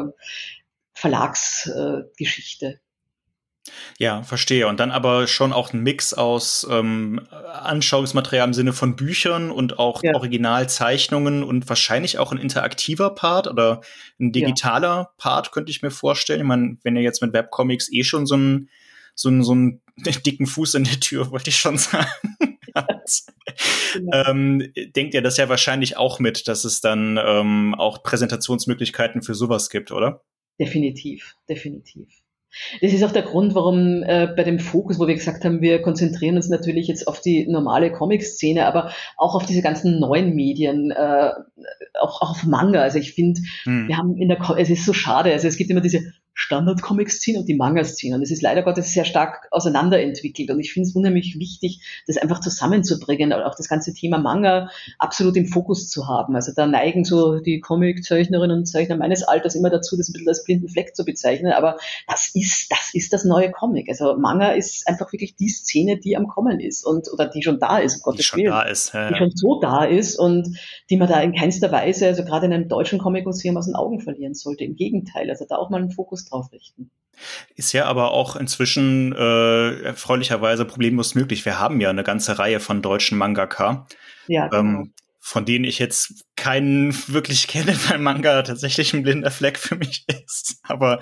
Verlagsgeschichte. 0.93 2.79
Ja, 3.99 4.23
verstehe. 4.23 4.67
Und 4.67 4.79
dann 4.79 4.89
aber 4.89 5.27
schon 5.27 5.53
auch 5.53 5.73
ein 5.73 5.81
Mix 5.81 6.15
aus 6.15 6.65
ähm, 6.71 7.21
Anschauungsmaterial 7.29 8.47
im 8.47 8.55
Sinne 8.55 8.73
von 8.73 8.95
Büchern 8.95 9.51
und 9.51 9.77
auch 9.77 10.01
ja. 10.01 10.15
Originalzeichnungen 10.15 11.43
und 11.43 11.69
wahrscheinlich 11.69 12.17
auch 12.17 12.31
ein 12.31 12.39
interaktiver 12.39 13.11
Part 13.11 13.47
oder 13.47 13.81
ein 14.19 14.31
digitaler 14.31 14.87
ja. 14.87 15.09
Part, 15.19 15.51
könnte 15.51 15.69
ich 15.69 15.83
mir 15.83 15.91
vorstellen. 15.91 16.39
Ich 16.39 16.47
meine, 16.47 16.77
wenn 16.81 16.95
ihr 16.95 17.03
jetzt 17.03 17.21
mit 17.21 17.33
Webcomics 17.33 17.93
eh 17.93 18.03
schon 18.03 18.25
so 18.25 18.33
einen 18.33 18.69
so 19.13 19.29
einen, 19.29 19.43
so 19.43 19.55
einen 20.07 20.23
dicken 20.23 20.45
Fuß 20.45 20.75
in 20.75 20.83
der 20.83 20.99
Tür, 20.99 21.31
wollte 21.31 21.49
ich 21.49 21.57
schon 21.57 21.77
sagen. 21.77 22.07
genau. 23.93 24.29
ähm, 24.29 24.71
denkt 24.95 25.13
ihr 25.13 25.21
das 25.21 25.37
ja 25.37 25.49
wahrscheinlich 25.49 25.97
auch 25.97 26.19
mit, 26.19 26.47
dass 26.47 26.63
es 26.63 26.81
dann 26.81 27.19
ähm, 27.23 27.75
auch 27.75 28.03
Präsentationsmöglichkeiten 28.03 29.21
für 29.21 29.35
sowas 29.35 29.69
gibt, 29.69 29.91
oder? 29.91 30.23
Definitiv, 30.59 31.35
definitiv. 31.47 32.09
Das 32.81 32.93
ist 32.93 33.03
auch 33.03 33.11
der 33.11 33.21
Grund, 33.21 33.53
warum 33.53 34.01
äh, 34.03 34.27
bei 34.35 34.43
dem 34.43 34.59
Fokus, 34.59 34.99
wo 34.99 35.07
wir 35.07 35.13
gesagt 35.13 35.45
haben, 35.45 35.61
wir 35.61 35.81
konzentrieren 35.81 36.35
uns 36.35 36.49
natürlich 36.49 36.87
jetzt 36.87 37.07
auf 37.07 37.21
die 37.21 37.47
normale 37.47 37.91
Comic-Szene, 37.91 38.65
aber 38.65 38.91
auch 39.17 39.35
auf 39.35 39.45
diese 39.45 39.61
ganzen 39.61 39.99
neuen 39.99 40.33
Medien, 40.33 40.91
äh, 40.91 41.31
auch, 42.01 42.21
auch 42.21 42.31
auf 42.31 42.43
Manga. 42.43 42.81
Also 42.81 42.97
ich 42.97 43.13
finde, 43.13 43.41
hm. 43.63 43.87
wir 43.87 43.97
haben 43.97 44.17
in 44.17 44.29
der, 44.29 44.39
es 44.57 44.69
ist 44.69 44.85
so 44.85 44.93
schade, 44.93 45.31
also 45.31 45.47
es 45.47 45.57
gibt 45.57 45.69
immer 45.69 45.81
diese 45.81 46.11
Standard-Comic-Szene 46.33 47.39
und 47.39 47.47
die 47.47 47.55
Manga-Szene. 47.55 48.15
Und 48.15 48.21
es 48.21 48.31
ist 48.31 48.41
leider 48.41 48.63
Gottes 48.63 48.93
sehr 48.93 49.05
stark 49.05 49.47
auseinanderentwickelt. 49.51 50.49
Und 50.49 50.59
ich 50.59 50.71
finde 50.71 50.87
es 50.87 50.95
unheimlich 50.95 51.37
wichtig, 51.37 51.81
das 52.07 52.17
einfach 52.17 52.39
zusammenzubringen, 52.39 53.33
auch 53.33 53.55
das 53.55 53.67
ganze 53.67 53.93
Thema 53.93 54.17
Manga 54.19 54.69
absolut 54.97 55.35
im 55.35 55.47
Fokus 55.47 55.89
zu 55.89 56.07
haben. 56.07 56.35
Also 56.35 56.53
da 56.55 56.65
neigen 56.65 57.03
so 57.03 57.39
die 57.39 57.59
Comic-Zeichnerinnen 57.59 58.59
und 58.59 58.65
Zeichner 58.65 58.95
meines 58.95 59.23
Alters 59.23 59.55
immer 59.55 59.69
dazu, 59.69 59.97
das 59.97 60.09
ein 60.09 60.13
bisschen 60.13 60.29
als 60.29 60.43
blinden 60.43 60.69
Fleck 60.69 60.95
zu 60.95 61.03
bezeichnen. 61.03 61.51
Aber 61.51 61.77
das 62.07 62.31
ist, 62.33 62.71
das 62.71 62.91
ist 62.93 63.11
das 63.11 63.25
neue 63.25 63.51
Comic. 63.51 63.89
Also 63.89 64.15
Manga 64.17 64.51
ist 64.51 64.87
einfach 64.87 65.11
wirklich 65.11 65.35
die 65.35 65.49
Szene, 65.49 65.99
die 65.99 66.15
am 66.15 66.27
Kommen 66.27 66.59
ist 66.59 66.85
und, 66.85 67.11
oder 67.11 67.27
die 67.27 67.43
schon 67.43 67.59
da 67.59 67.79
ist, 67.79 67.97
um 67.97 68.01
Gottes 68.03 68.19
die 68.21 68.23
schon 68.25 68.39
Willen. 68.39 68.51
da 68.51 68.61
ist. 68.61 68.93
Ja, 68.93 69.09
Die 69.09 69.17
schon 69.17 69.31
so 69.35 69.59
da 69.59 69.83
ist 69.83 70.17
und 70.17 70.57
die 70.89 70.97
man 70.97 71.09
da 71.09 71.19
in 71.21 71.33
keinster 71.35 71.71
Weise, 71.71 72.07
also 72.07 72.23
gerade 72.23 72.45
in 72.45 72.53
einem 72.53 72.69
deutschen 72.69 72.99
Comic-Museum 72.99 73.57
aus 73.57 73.65
den 73.65 73.75
Augen 73.75 73.99
verlieren 73.99 74.35
sollte. 74.35 74.63
Im 74.63 74.75
Gegenteil, 74.75 75.29
also 75.29 75.45
da 75.47 75.57
auch 75.57 75.69
mal 75.69 75.81
einen 75.81 75.91
Fokus 75.91 76.18
drauf 76.25 76.51
richten. 76.51 76.91
Ist 77.55 77.73
ja 77.73 77.85
aber 77.85 78.11
auch 78.11 78.35
inzwischen 78.35 79.13
äh, 79.13 79.81
erfreulicherweise 79.81 80.65
problemlos 80.65 81.15
möglich. 81.15 81.43
Wir 81.45 81.59
haben 81.59 81.81
ja 81.81 81.89
eine 81.89 82.03
ganze 82.03 82.39
Reihe 82.39 82.59
von 82.59 82.81
deutschen 82.81 83.17
Mangaka. 83.17 83.87
Ja, 84.27 84.47
genau. 84.47 84.59
ähm, 84.81 84.93
von 85.21 85.45
denen 85.45 85.65
ich 85.65 85.79
jetzt 85.79 86.25
keinen 86.35 86.93
wirklich 87.07 87.47
kenne, 87.47 87.75
weil 87.89 87.99
Manga 87.99 88.41
tatsächlich 88.41 88.93
ein 88.93 89.03
blinder 89.03 89.31
Fleck 89.31 89.59
für 89.59 89.75
mich 89.75 90.05
ist, 90.07 90.59
aber 90.63 90.99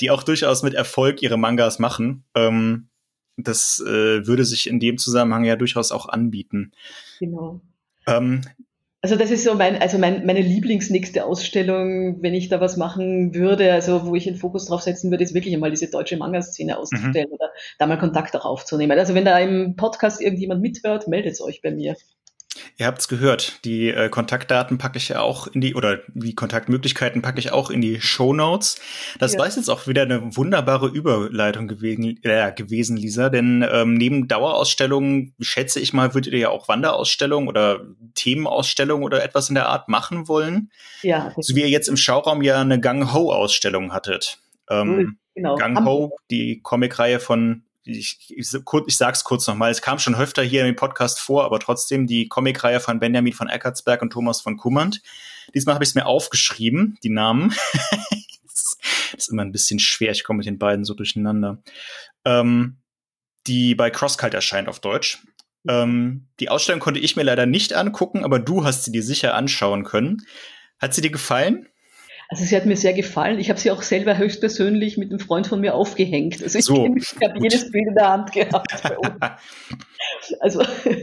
die 0.00 0.10
auch 0.10 0.22
durchaus 0.22 0.62
mit 0.62 0.74
Erfolg 0.74 1.22
ihre 1.22 1.38
Mangas 1.38 1.78
machen. 1.78 2.24
Ähm, 2.34 2.88
das 3.36 3.82
äh, 3.86 4.26
würde 4.26 4.44
sich 4.44 4.68
in 4.68 4.78
dem 4.78 4.98
Zusammenhang 4.98 5.44
ja 5.44 5.56
durchaus 5.56 5.90
auch 5.90 6.06
anbieten. 6.08 6.72
Genau. 7.18 7.62
Ähm, 8.06 8.42
also 9.04 9.16
das 9.16 9.32
ist 9.32 9.42
so 9.42 9.56
mein, 9.56 9.82
also 9.82 9.98
mein, 9.98 10.24
meine 10.26 10.40
Lieblingsnächste 10.40 11.24
Ausstellung, 11.24 12.22
wenn 12.22 12.34
ich 12.34 12.48
da 12.48 12.60
was 12.60 12.76
machen 12.76 13.34
würde, 13.34 13.72
also 13.72 14.06
wo 14.06 14.14
ich 14.14 14.24
den 14.24 14.36
Fokus 14.36 14.66
drauf 14.66 14.82
setzen 14.82 15.10
würde, 15.10 15.24
ist 15.24 15.34
wirklich 15.34 15.52
einmal 15.54 15.70
diese 15.70 15.90
deutsche 15.90 16.16
Manga-Szene 16.16 16.78
auszustellen 16.78 17.28
mhm. 17.28 17.34
oder 17.34 17.50
da 17.80 17.86
mal 17.88 17.98
Kontakt 17.98 18.36
auch 18.36 18.44
aufzunehmen. 18.44 18.96
Also 18.96 19.14
wenn 19.14 19.24
da 19.24 19.36
im 19.40 19.74
Podcast 19.74 20.20
irgendjemand 20.20 20.62
mithört, 20.62 21.08
meldet 21.08 21.40
euch 21.40 21.62
bei 21.62 21.72
mir. 21.72 21.96
Ihr 22.78 22.86
habt's 22.86 23.08
gehört. 23.08 23.64
Die 23.64 23.88
äh, 23.88 24.08
Kontaktdaten 24.08 24.78
packe 24.78 24.98
ich 24.98 25.10
ja 25.10 25.20
auch 25.20 25.46
in 25.46 25.60
die, 25.60 25.74
oder 25.74 26.00
die 26.08 26.34
Kontaktmöglichkeiten 26.34 27.22
packe 27.22 27.38
ich 27.38 27.52
auch 27.52 27.70
in 27.70 27.80
die 27.80 28.00
Show 28.00 28.32
Notes. 28.32 28.80
Das 29.18 29.34
ja. 29.34 29.38
war 29.38 29.46
jetzt 29.46 29.68
auch 29.68 29.86
wieder 29.86 30.02
eine 30.02 30.36
wunderbare 30.36 30.88
Überleitung 30.88 31.68
gewesen, 31.68 32.18
äh, 32.22 32.52
gewesen 32.52 32.96
Lisa, 32.96 33.28
denn 33.28 33.64
ähm, 33.70 33.94
neben 33.94 34.26
Dauerausstellungen, 34.26 35.34
schätze 35.40 35.80
ich 35.80 35.92
mal, 35.92 36.14
würdet 36.14 36.32
ihr 36.32 36.38
ja 36.38 36.48
auch 36.48 36.68
Wanderausstellungen 36.68 37.48
oder 37.48 37.86
Themenausstellungen 38.14 39.04
oder 39.04 39.22
etwas 39.22 39.48
in 39.48 39.54
der 39.54 39.68
Art 39.68 39.88
machen 39.88 40.28
wollen. 40.28 40.70
Ja. 41.02 41.32
So 41.38 41.54
wie 41.54 41.60
ihr 41.60 41.68
jetzt 41.68 41.88
im 41.88 41.96
Schauraum 41.96 42.42
ja 42.42 42.60
eine 42.60 42.80
Gang-Ho-Ausstellung 42.80 43.92
hattet. 43.92 44.38
Ähm, 44.70 45.18
genau. 45.34 45.56
Gang 45.56 45.84
Ho, 45.84 46.16
die 46.30 46.60
Comicreihe 46.62 47.20
von 47.20 47.64
ich, 47.84 48.18
ich, 48.28 48.54
ich 48.86 48.96
sage 48.96 49.12
es 49.12 49.24
kurz 49.24 49.46
nochmal, 49.46 49.70
es 49.70 49.82
kam 49.82 49.98
schon 49.98 50.14
öfter 50.14 50.42
hier 50.42 50.66
im 50.66 50.76
Podcast 50.76 51.20
vor, 51.20 51.44
aber 51.44 51.58
trotzdem 51.58 52.06
die 52.06 52.28
Comicreihe 52.28 52.80
von 52.80 53.00
Benjamin 53.00 53.32
von 53.32 53.48
Eckartsberg 53.48 54.02
und 54.02 54.10
Thomas 54.10 54.40
von 54.40 54.56
Kummand. 54.56 55.02
Diesmal 55.54 55.74
habe 55.74 55.84
ich 55.84 55.90
es 55.90 55.94
mir 55.94 56.06
aufgeschrieben, 56.06 56.98
die 57.02 57.10
Namen. 57.10 57.54
das 58.42 58.76
ist 59.16 59.28
immer 59.28 59.42
ein 59.42 59.52
bisschen 59.52 59.78
schwer, 59.78 60.12
ich 60.12 60.24
komme 60.24 60.38
mit 60.38 60.46
den 60.46 60.58
beiden 60.58 60.84
so 60.84 60.94
durcheinander. 60.94 61.62
Ähm, 62.24 62.78
die 63.46 63.74
bei 63.74 63.90
Crosscult 63.90 64.34
erscheint 64.34 64.68
auf 64.68 64.80
Deutsch. 64.80 65.18
Ähm, 65.68 66.28
die 66.40 66.48
Ausstellung 66.48 66.80
konnte 66.80 67.00
ich 67.00 67.16
mir 67.16 67.22
leider 67.24 67.46
nicht 67.46 67.72
angucken, 67.72 68.24
aber 68.24 68.38
du 68.38 68.64
hast 68.64 68.84
sie 68.84 68.92
dir 68.92 69.02
sicher 69.02 69.34
anschauen 69.34 69.84
können. 69.84 70.26
Hat 70.78 70.94
sie 70.94 71.00
dir 71.00 71.10
gefallen? 71.10 71.68
Also 72.32 72.46
sie 72.46 72.56
hat 72.56 72.64
mir 72.64 72.78
sehr 72.78 72.94
gefallen. 72.94 73.38
Ich 73.38 73.50
habe 73.50 73.60
sie 73.60 73.70
auch 73.70 73.82
selber 73.82 74.16
höchstpersönlich 74.16 74.96
mit 74.96 75.10
einem 75.10 75.20
Freund 75.20 75.46
von 75.46 75.60
mir 75.60 75.74
aufgehängt. 75.74 76.42
Also 76.42 76.58
ich, 76.58 76.64
so, 76.64 76.88
ich 76.96 77.14
habe 77.22 77.38
jedes 77.42 77.70
Bild 77.70 77.88
in 77.88 77.94
der 77.94 78.08
Hand 78.08 78.32
gehabt. 78.32 78.72
also 80.40 80.62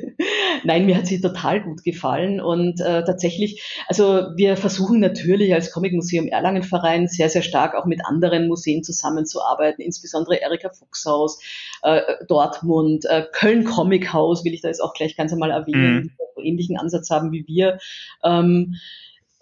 nein, 0.64 0.88
mir 0.88 0.98
hat 0.98 1.06
sie 1.06 1.22
total 1.22 1.62
gut 1.62 1.84
gefallen 1.84 2.42
und 2.42 2.82
äh, 2.82 3.04
tatsächlich, 3.04 3.62
also 3.88 4.30
wir 4.38 4.58
versuchen 4.58 5.00
natürlich 5.02 5.54
als 5.54 5.72
Comic 5.72 5.94
Museum 5.94 6.26
Erlangen 6.26 6.64
Verein 6.64 7.08
sehr, 7.08 7.30
sehr 7.30 7.44
stark 7.44 7.76
auch 7.76 7.86
mit 7.86 8.04
anderen 8.04 8.48
Museen 8.48 8.84
zusammenzuarbeiten, 8.84 9.86
insbesondere 9.86 10.42
Erika 10.42 10.72
Fuchshaus, 10.72 11.44
äh, 11.84 12.02
Dortmund, 12.28 13.06
äh, 13.06 13.26
Köln 13.32 13.66
Comic 13.66 14.12
House 14.14 14.44
will 14.44 14.56
ich 14.56 14.62
da 14.62 14.70
jetzt 14.70 14.82
auch 14.82 14.96
gleich 14.96 15.16
ganz 15.16 15.32
einmal 15.32 15.52
erwähnen, 15.52 15.96
mhm. 15.96 16.02
die 16.02 16.38
einen 16.38 16.48
ähnlichen 16.48 16.78
Ansatz 16.78 17.12
haben 17.12 17.32
wie 17.32 17.46
wir. 17.46 17.78
Ähm, 18.24 18.78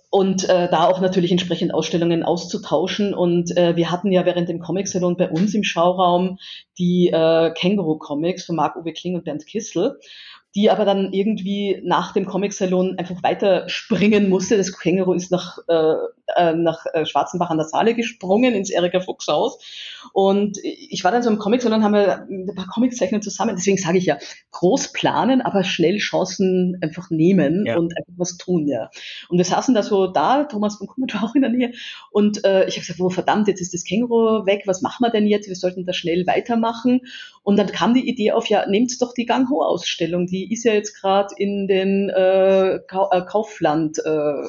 und 0.09 0.47
äh, 0.47 0.69
da 0.69 0.87
auch 0.87 1.01
natürlich 1.01 1.31
entsprechend 1.31 1.73
Ausstellungen 1.73 2.23
auszutauschen. 2.23 3.13
Und 3.13 3.55
äh, 3.57 3.75
wir 3.75 3.91
hatten 3.91 4.11
ja 4.11 4.25
während 4.25 4.49
dem 4.49 4.59
Comic-Salon 4.59 5.17
bei 5.17 5.29
uns 5.29 5.53
im 5.53 5.63
Schauraum 5.63 6.37
die 6.77 7.09
äh, 7.09 7.51
Känguru-Comics 7.53 8.45
von 8.45 8.55
Marc-Uwe 8.55 8.93
Kling 8.93 9.15
und 9.15 9.25
Bernd 9.25 9.45
Kissel 9.45 9.97
die 10.55 10.71
aber 10.71 10.85
dann 10.85 11.13
irgendwie 11.13 11.79
nach 11.83 12.13
dem 12.13 12.25
Comic-Salon 12.25 12.97
einfach 12.97 13.21
weiter 13.21 13.69
springen 13.69 14.27
musste. 14.27 14.57
Das 14.57 14.75
Känguru 14.75 15.13
ist 15.13 15.29
nach, 15.29 15.59
äh, 15.67 15.93
äh, 16.35 16.53
nach 16.53 16.85
äh, 16.93 17.05
Schwarzenbach 17.05 17.49
an 17.49 17.57
der 17.57 17.67
Saale 17.67 17.95
gesprungen, 17.95 18.53
ins 18.53 18.69
Erika 18.69 18.99
Fuchs 18.99 19.27
Haus. 19.27 19.59
Und 20.13 20.57
ich 20.63 21.03
war 21.03 21.11
dann 21.11 21.23
so 21.23 21.29
im 21.29 21.37
Comic-Salon, 21.37 21.83
haben 21.83 21.93
wir 21.93 22.27
ein 22.29 22.55
paar 22.55 22.67
Comiczeichner 22.67 23.21
zusammen. 23.21 23.55
Deswegen 23.55 23.77
sage 23.77 23.97
ich 23.97 24.05
ja, 24.05 24.17
groß 24.51 24.91
planen, 24.93 25.41
aber 25.41 25.63
schnell 25.63 25.97
Chancen 25.97 26.77
einfach 26.81 27.09
nehmen 27.09 27.65
ja. 27.65 27.77
und 27.77 27.95
einfach 27.97 28.13
was 28.17 28.37
tun, 28.37 28.67
ja. 28.67 28.89
Und 29.29 29.37
wir 29.37 29.45
saßen 29.45 29.75
da 29.75 29.83
so 29.83 30.07
da, 30.07 30.45
Thomas 30.45 30.77
von 30.77 30.87
Kummer 30.87 31.07
war 31.13 31.23
auch 31.23 31.35
in 31.35 31.41
der 31.41 31.51
Nähe. 31.51 31.73
Und 32.11 32.43
äh, 32.45 32.67
ich 32.67 32.75
habe 32.75 32.81
gesagt, 32.81 32.99
wo 32.99 33.09
verdammt, 33.09 33.47
jetzt 33.47 33.61
ist 33.61 33.73
das 33.73 33.83
Känguru 33.83 34.45
weg, 34.45 34.63
was 34.65 34.81
machen 34.81 35.03
wir 35.03 35.11
denn 35.11 35.27
jetzt? 35.27 35.47
Wir 35.47 35.55
sollten 35.55 35.85
da 35.85 35.93
schnell 35.93 36.25
weitermachen. 36.27 37.01
Und 37.43 37.57
dann 37.57 37.67
kam 37.67 37.93
die 37.93 38.07
Idee 38.07 38.31
auf, 38.31 38.47
ja, 38.47 38.67
nehmt 38.67 39.01
doch 39.01 39.13
die 39.13 39.25
Gang 39.25 39.49
Ho-Ausstellung, 39.49 40.27
die 40.27 40.51
ist 40.51 40.63
ja 40.63 40.73
jetzt 40.73 40.99
gerade 40.99 41.33
in 41.37 41.67
den 41.67 42.09
äh, 42.09 42.79
Kaufland 42.87 43.99
äh, 43.99 44.43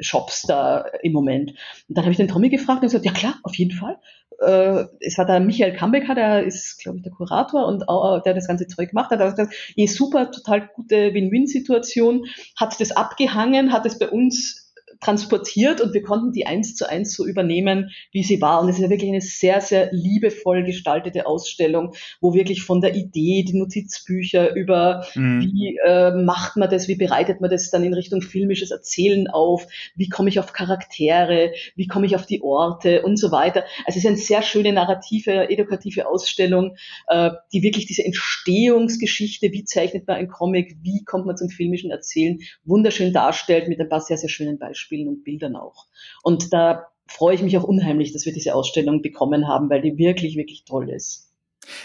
Shops 0.00 0.42
da 0.42 0.84
im 1.02 1.12
Moment. 1.12 1.50
Und 1.88 1.96
dann 1.96 2.04
habe 2.04 2.12
ich 2.12 2.18
den 2.18 2.28
Tommy 2.28 2.48
gefragt 2.48 2.82
und 2.82 2.88
gesagt, 2.88 3.04
ja 3.04 3.12
klar, 3.12 3.34
auf 3.42 3.56
jeden 3.56 3.72
Fall. 3.72 3.98
Äh, 4.40 4.84
es 5.00 5.18
war 5.18 5.26
der 5.26 5.40
Michael 5.40 5.74
Kambecker, 5.74 6.14
der 6.14 6.44
ist, 6.44 6.80
glaube 6.80 6.98
ich, 6.98 7.02
der 7.02 7.12
Kurator 7.12 7.66
und 7.66 7.88
auch, 7.88 8.22
der 8.22 8.34
das 8.34 8.46
ganze 8.46 8.66
Zeug 8.66 8.90
gemacht 8.90 9.10
hat. 9.10 9.20
Er 9.20 9.26
hat 9.26 9.36
gesagt, 9.36 9.54
eh 9.76 9.86
super, 9.86 10.30
total 10.30 10.68
gute 10.74 11.12
Win-Win-Situation, 11.14 12.26
hat 12.56 12.80
das 12.80 12.92
abgehangen, 12.92 13.72
hat 13.72 13.86
es 13.86 13.98
bei 13.98 14.08
uns 14.08 14.57
transportiert 15.00 15.80
und 15.80 15.94
wir 15.94 16.02
konnten 16.02 16.32
die 16.32 16.46
eins 16.46 16.74
zu 16.74 16.88
eins 16.88 17.14
so 17.14 17.24
übernehmen, 17.26 17.90
wie 18.12 18.22
sie 18.22 18.40
war. 18.40 18.60
Und 18.60 18.68
es 18.68 18.76
ist 18.76 18.82
ja 18.82 18.90
wirklich 18.90 19.10
eine 19.10 19.20
sehr, 19.20 19.60
sehr 19.60 19.92
liebevoll 19.92 20.64
gestaltete 20.64 21.26
Ausstellung, 21.26 21.94
wo 22.20 22.34
wirklich 22.34 22.62
von 22.62 22.80
der 22.80 22.94
Idee, 22.94 23.44
die 23.44 23.56
Notizbücher 23.56 24.54
über 24.54 25.04
mhm. 25.14 25.40
wie 25.40 25.78
äh, 25.84 26.10
macht 26.12 26.56
man 26.56 26.68
das, 26.68 26.88
wie 26.88 26.96
bereitet 26.96 27.40
man 27.40 27.50
das 27.50 27.70
dann 27.70 27.84
in 27.84 27.94
Richtung 27.94 28.22
filmisches 28.22 28.70
Erzählen 28.70 29.28
auf, 29.28 29.66
wie 29.94 30.08
komme 30.08 30.28
ich 30.28 30.40
auf 30.40 30.52
Charaktere, 30.52 31.52
wie 31.76 31.86
komme 31.86 32.06
ich 32.06 32.16
auf 32.16 32.26
die 32.26 32.42
Orte 32.42 33.02
und 33.02 33.18
so 33.18 33.30
weiter. 33.30 33.64
Also 33.86 33.98
es 33.98 34.04
ist 34.04 34.06
eine 34.06 34.16
sehr 34.16 34.42
schöne 34.42 34.72
narrative, 34.72 35.48
edukative 35.48 36.08
Ausstellung, 36.08 36.76
äh, 37.06 37.30
die 37.52 37.62
wirklich 37.62 37.86
diese 37.86 38.04
Entstehungsgeschichte, 38.04 39.52
wie 39.52 39.64
zeichnet 39.64 40.06
man 40.06 40.16
ein 40.16 40.28
Comic, 40.28 40.76
wie 40.82 41.04
kommt 41.04 41.26
man 41.26 41.36
zum 41.36 41.50
filmischen 41.50 41.90
Erzählen, 41.90 42.38
wunderschön 42.64 43.12
darstellt 43.12 43.68
mit 43.68 43.80
ein 43.80 43.88
paar 43.88 44.00
sehr, 44.00 44.16
sehr 44.16 44.28
schönen 44.28 44.58
Beispielen. 44.58 44.87
Beispielen 44.88 45.08
und 45.08 45.24
Bildern 45.24 45.56
auch. 45.56 45.86
Und 46.22 46.52
da 46.52 46.86
freue 47.06 47.34
ich 47.34 47.42
mich 47.42 47.56
auch 47.56 47.64
unheimlich, 47.64 48.12
dass 48.12 48.26
wir 48.26 48.32
diese 48.32 48.54
Ausstellung 48.54 49.02
bekommen 49.02 49.48
haben, 49.48 49.70
weil 49.70 49.82
die 49.82 49.96
wirklich, 49.96 50.36
wirklich 50.36 50.64
toll 50.64 50.90
ist. 50.90 51.32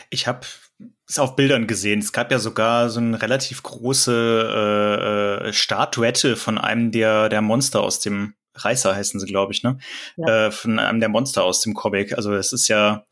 Ich 0.10 0.28
habe 0.28 0.42
es 1.08 1.20
auf 1.20 1.36
Bildern 1.36 1.68
gesehen. 1.68 2.00
Es 2.00 2.14
gab 2.14 2.32
ja 2.32 2.40
sogar 2.40 2.90
so 2.90 3.00
eine 3.00 3.22
relativ 3.22 3.64
große 3.64 5.42
äh, 5.44 5.50
äh, 5.50 5.54
Statuette 5.54 6.36
von 6.36 6.58
einem 6.58 6.92
der, 6.92 7.30
der 7.30 7.42
Monster 7.42 7.82
aus 7.82 8.00
dem 8.00 8.34
Reißer 8.56 8.96
heißen 8.96 9.20
sie, 9.20 9.26
glaube 9.26 9.52
ich, 9.52 9.64
ne? 9.64 9.80
Ja. 10.16 10.48
Äh, 10.48 10.52
von 10.52 10.78
einem 10.78 11.00
der 11.00 11.10
Monster 11.10 11.44
aus 11.44 11.62
dem 11.62 11.74
Comic. 11.74 12.16
Also 12.16 12.34
es 12.34 12.54
ist 12.54 12.68
ja 12.68 13.04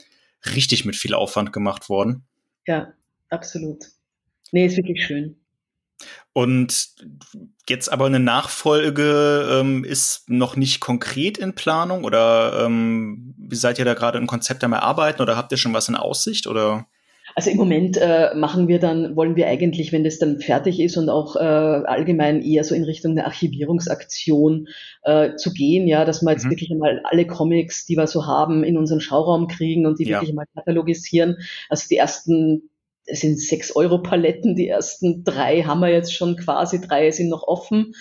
richtig 0.56 0.86
mit 0.86 0.96
viel 0.96 1.16
Aufwand 1.16 1.52
gemacht 1.52 1.90
worden. 1.90 2.26
Ja, 2.68 2.94
absolut. 3.30 3.86
Nee, 4.52 4.68
ist 4.68 4.78
wirklich 4.78 5.04
schön. 5.04 5.41
Und 6.34 6.96
jetzt 7.68 7.92
aber 7.92 8.06
eine 8.06 8.20
Nachfolge 8.20 9.60
ähm, 9.60 9.84
ist 9.84 10.30
noch 10.30 10.56
nicht 10.56 10.80
konkret 10.80 11.38
in 11.38 11.56
Planung 11.56 12.06
oder 12.06 12.66
ähm, 12.66 13.36
wie 13.38 13.56
seid 13.56 13.80
ihr 13.80 13.86
da 13.86 13.94
gerade 13.94 14.18
ein 14.18 14.28
Konzept 14.28 14.64
am 14.64 14.74
Erarbeiten 14.74 15.22
oder 15.22 15.36
habt 15.36 15.52
ihr 15.52 15.58
schon 15.58 15.74
was 15.74 15.90
in 15.90 15.96
Aussicht 15.96 16.48
oder? 16.48 16.86
Also 17.36 17.50
im 17.50 17.58
Moment 17.58 17.98
äh, 17.98 18.34
machen 18.36 18.68
wir 18.68 18.80
dann, 18.80 19.16
wollen 19.16 19.36
wir 19.36 19.48
eigentlich, 19.48 19.92
wenn 19.92 20.04
das 20.04 20.20
dann 20.20 20.40
fertig 20.40 20.80
ist 20.80 20.98
und 20.98 21.10
auch 21.10 21.36
äh, 21.36 21.40
allgemein 21.40 22.42
eher 22.42 22.64
so 22.64 22.76
in 22.76 22.84
Richtung 22.84 23.12
einer 23.12 23.26
Archivierungsaktion 23.26 24.68
äh, 25.04 25.36
zu 25.36 25.54
gehen, 25.54 25.88
ja, 25.88 26.04
dass 26.04 26.22
wir 26.22 26.32
jetzt 26.32 26.46
mhm. 26.46 26.52
wirklich 26.52 26.72
einmal 26.72 27.02
alle 27.06 27.26
Comics, 27.26 27.86
die 27.86 27.96
wir 27.96 28.08
so 28.08 28.26
haben, 28.26 28.64
in 28.64 28.78
unseren 28.78 29.02
Schauraum 29.02 29.48
kriegen 29.48 29.86
und 29.86 30.00
die 30.00 30.06
ja. 30.06 30.18
wirklich 30.18 30.34
mal 30.34 30.46
katalogisieren. 30.56 31.38
Also 31.70 31.88
die 31.90 31.98
ersten 31.98 32.70
es 33.06 33.22
sind 33.22 33.40
sechs 33.40 33.76
Euro 33.76 34.02
Paletten. 34.02 34.56
Die 34.56 34.68
ersten 34.68 35.24
drei 35.24 35.64
haben 35.64 35.82
wir 35.82 35.90
jetzt 35.90 36.14
schon 36.14 36.38
quasi, 36.38 36.82
drei 36.82 37.12
sind 37.12 37.30
noch 37.30 37.44
offen. 37.44 37.94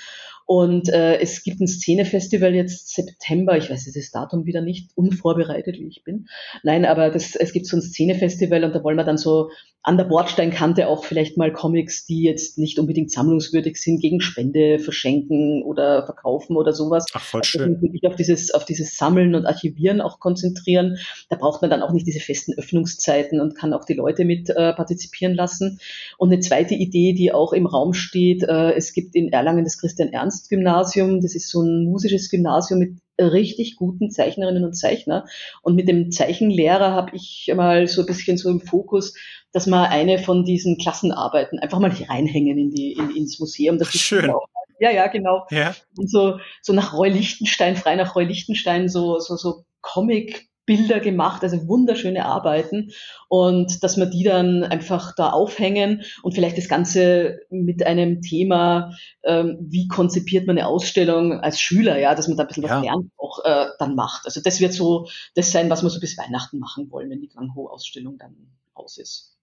Und 0.46 0.88
äh, 0.88 1.18
es 1.20 1.44
gibt 1.44 1.61
ein 1.61 1.68
Szenefestival 1.68 2.53
jetzt 2.57 2.92
September, 2.92 3.57
ich 3.57 3.70
weiß 3.70 3.88
das 3.94 4.11
Datum 4.11 4.46
wieder 4.46 4.61
nicht, 4.61 4.90
unvorbereitet 4.96 5.78
wie 5.78 5.86
ich 5.86 6.03
bin. 6.03 6.26
Nein, 6.64 6.84
aber 6.84 7.11
das, 7.11 7.36
es 7.36 7.53
gibt 7.53 7.66
so 7.66 7.76
ein 7.76 7.82
Szenefestival 7.82 8.64
und 8.64 8.74
da 8.74 8.82
wollen 8.82 8.96
wir 8.96 9.05
dann 9.05 9.16
so 9.16 9.51
an 9.83 9.97
der 9.97 10.05
Bordsteinkante 10.05 10.89
auch 10.89 11.05
vielleicht 11.05 11.39
mal 11.39 11.53
Comics, 11.53 12.05
die 12.05 12.22
jetzt 12.22 12.59
nicht 12.59 12.78
unbedingt 12.78 13.11
sammlungswürdig 13.11 13.78
sind, 13.78 14.01
gegen 14.01 14.20
Spende 14.20 14.78
verschenken 14.78 15.62
oder 15.62 16.05
verkaufen 16.05 16.57
oder 16.57 16.74
sowas. 16.74 17.07
Ach, 17.14 17.22
voll 17.22 17.41
also 17.41 17.59
schön. 17.59 17.81
wirklich 17.81 18.07
auf 18.07 18.14
dieses, 18.14 18.53
auf 18.53 18.66
dieses 18.66 18.99
Sammeln 18.99 19.35
und 19.35 19.47
Archivieren 19.47 20.03
auch 20.03 20.20
konzentrieren. 20.20 20.99
Da 21.31 21.37
braucht 21.37 21.62
man 21.62 21.70
dann 21.70 21.83
auch 21.83 21.93
nicht 21.93 22.07
diese 22.07 22.20
festen 22.20 22.53
Öffnungszeiten 22.59 23.41
und 23.41 23.57
kann 23.57 23.72
auch 23.72 23.87
die 23.87 23.95
Leute 23.95 24.26
mit 24.26 24.51
äh, 24.51 24.74
partizipieren 24.74 25.35
lassen. 25.35 25.81
Und 26.18 26.31
eine 26.31 26.41
zweite 26.41 26.74
Idee, 26.74 27.14
die 27.14 27.33
auch 27.33 27.55
im 27.55 27.66
Raum 27.66 27.95
steht, 27.95 28.43
äh, 28.43 28.72
es 28.72 28.93
gibt 28.93 29.14
in 29.14 29.33
Erlangen 29.33 29.64
das 29.64 29.78
Christian-Ernst-Gymnasium. 29.78 31.22
Das 31.22 31.35
ist 31.35 31.49
so 31.49 31.62
ein 31.62 31.87
musisches 31.87 32.28
Gymnasium 32.28 32.81
mit 32.81 32.99
richtig 33.20 33.76
guten 33.76 34.11
Zeichnerinnen 34.11 34.64
und 34.64 34.74
Zeichner. 34.74 35.26
Und 35.62 35.74
mit 35.74 35.89
dem 35.89 36.11
Zeichenlehrer 36.11 36.93
habe 36.93 37.14
ich 37.14 37.53
mal 37.55 37.87
so 37.87 38.03
ein 38.03 38.07
bisschen 38.07 38.37
so 38.37 38.51
im 38.51 38.61
Fokus, 38.61 39.14
dass 39.53 39.66
man 39.66 39.86
eine 39.86 40.18
von 40.18 40.44
diesen 40.44 40.78
Klassenarbeiten 40.78 41.59
einfach 41.59 41.78
mal 41.78 41.92
hier 41.92 42.09
reinhängen 42.09 42.59
in 42.59 42.70
die, 42.70 42.92
in, 42.92 43.14
ins 43.16 43.38
Museum. 43.40 43.78
Das 43.78 43.94
ist 43.94 44.01
schön. 44.01 44.30
Auch, 44.30 44.46
ja, 44.78 44.90
ja, 44.90 45.09
genau. 45.09 45.46
Ja. 45.51 45.74
Und 45.96 46.11
so, 46.11 46.38
so 46.62 46.72
nach 46.72 46.94
Roy 46.94 47.11
Lichtenstein, 47.11 47.76
frei 47.76 47.96
nach 47.96 48.14
Roy 48.16 48.24
Lichtenstein, 48.24 48.88
so, 48.88 49.18
so, 49.18 49.36
so 49.36 49.64
Comic 49.80 50.51
Bilder 50.70 51.01
gemacht, 51.01 51.42
also 51.42 51.66
wunderschöne 51.66 52.24
Arbeiten 52.26 52.92
und 53.28 53.82
dass 53.82 53.96
wir 53.96 54.07
die 54.07 54.22
dann 54.22 54.62
einfach 54.62 55.16
da 55.16 55.30
aufhängen 55.30 56.03
und 56.22 56.32
vielleicht 56.32 56.59
das 56.59 56.68
Ganze 56.68 57.40
mit 57.51 57.84
einem 57.84 58.22
Thema, 58.22 58.94
ähm, 59.24 59.59
wie 59.61 59.88
konzipiert 59.88 60.46
man 60.46 60.59
eine 60.59 60.68
Ausstellung 60.68 61.40
als 61.40 61.61
Schüler, 61.61 61.98
ja, 61.98 62.14
dass 62.14 62.28
man 62.28 62.36
da 62.36 62.44
ein 62.44 62.46
bisschen 62.46 62.62
ja. 62.62 62.76
was 62.76 62.84
lernt, 62.84 63.11
auch 63.16 63.44
äh, 63.44 63.66
dann 63.80 63.96
macht. 63.96 64.26
Also 64.26 64.40
das 64.40 64.61
wird 64.61 64.72
so 64.72 65.09
das 65.34 65.51
sein, 65.51 65.70
was 65.70 65.82
wir 65.82 65.90
so 65.90 65.98
bis 65.98 66.16
Weihnachten 66.16 66.61
machen 66.61 66.88
wollen, 66.92 67.11
wenn 67.11 67.20
die 67.20 67.30
Gang-Ho-Ausstellung 67.30 68.16
dann 68.16 68.36
aus 68.72 68.96
ist. 68.96 69.39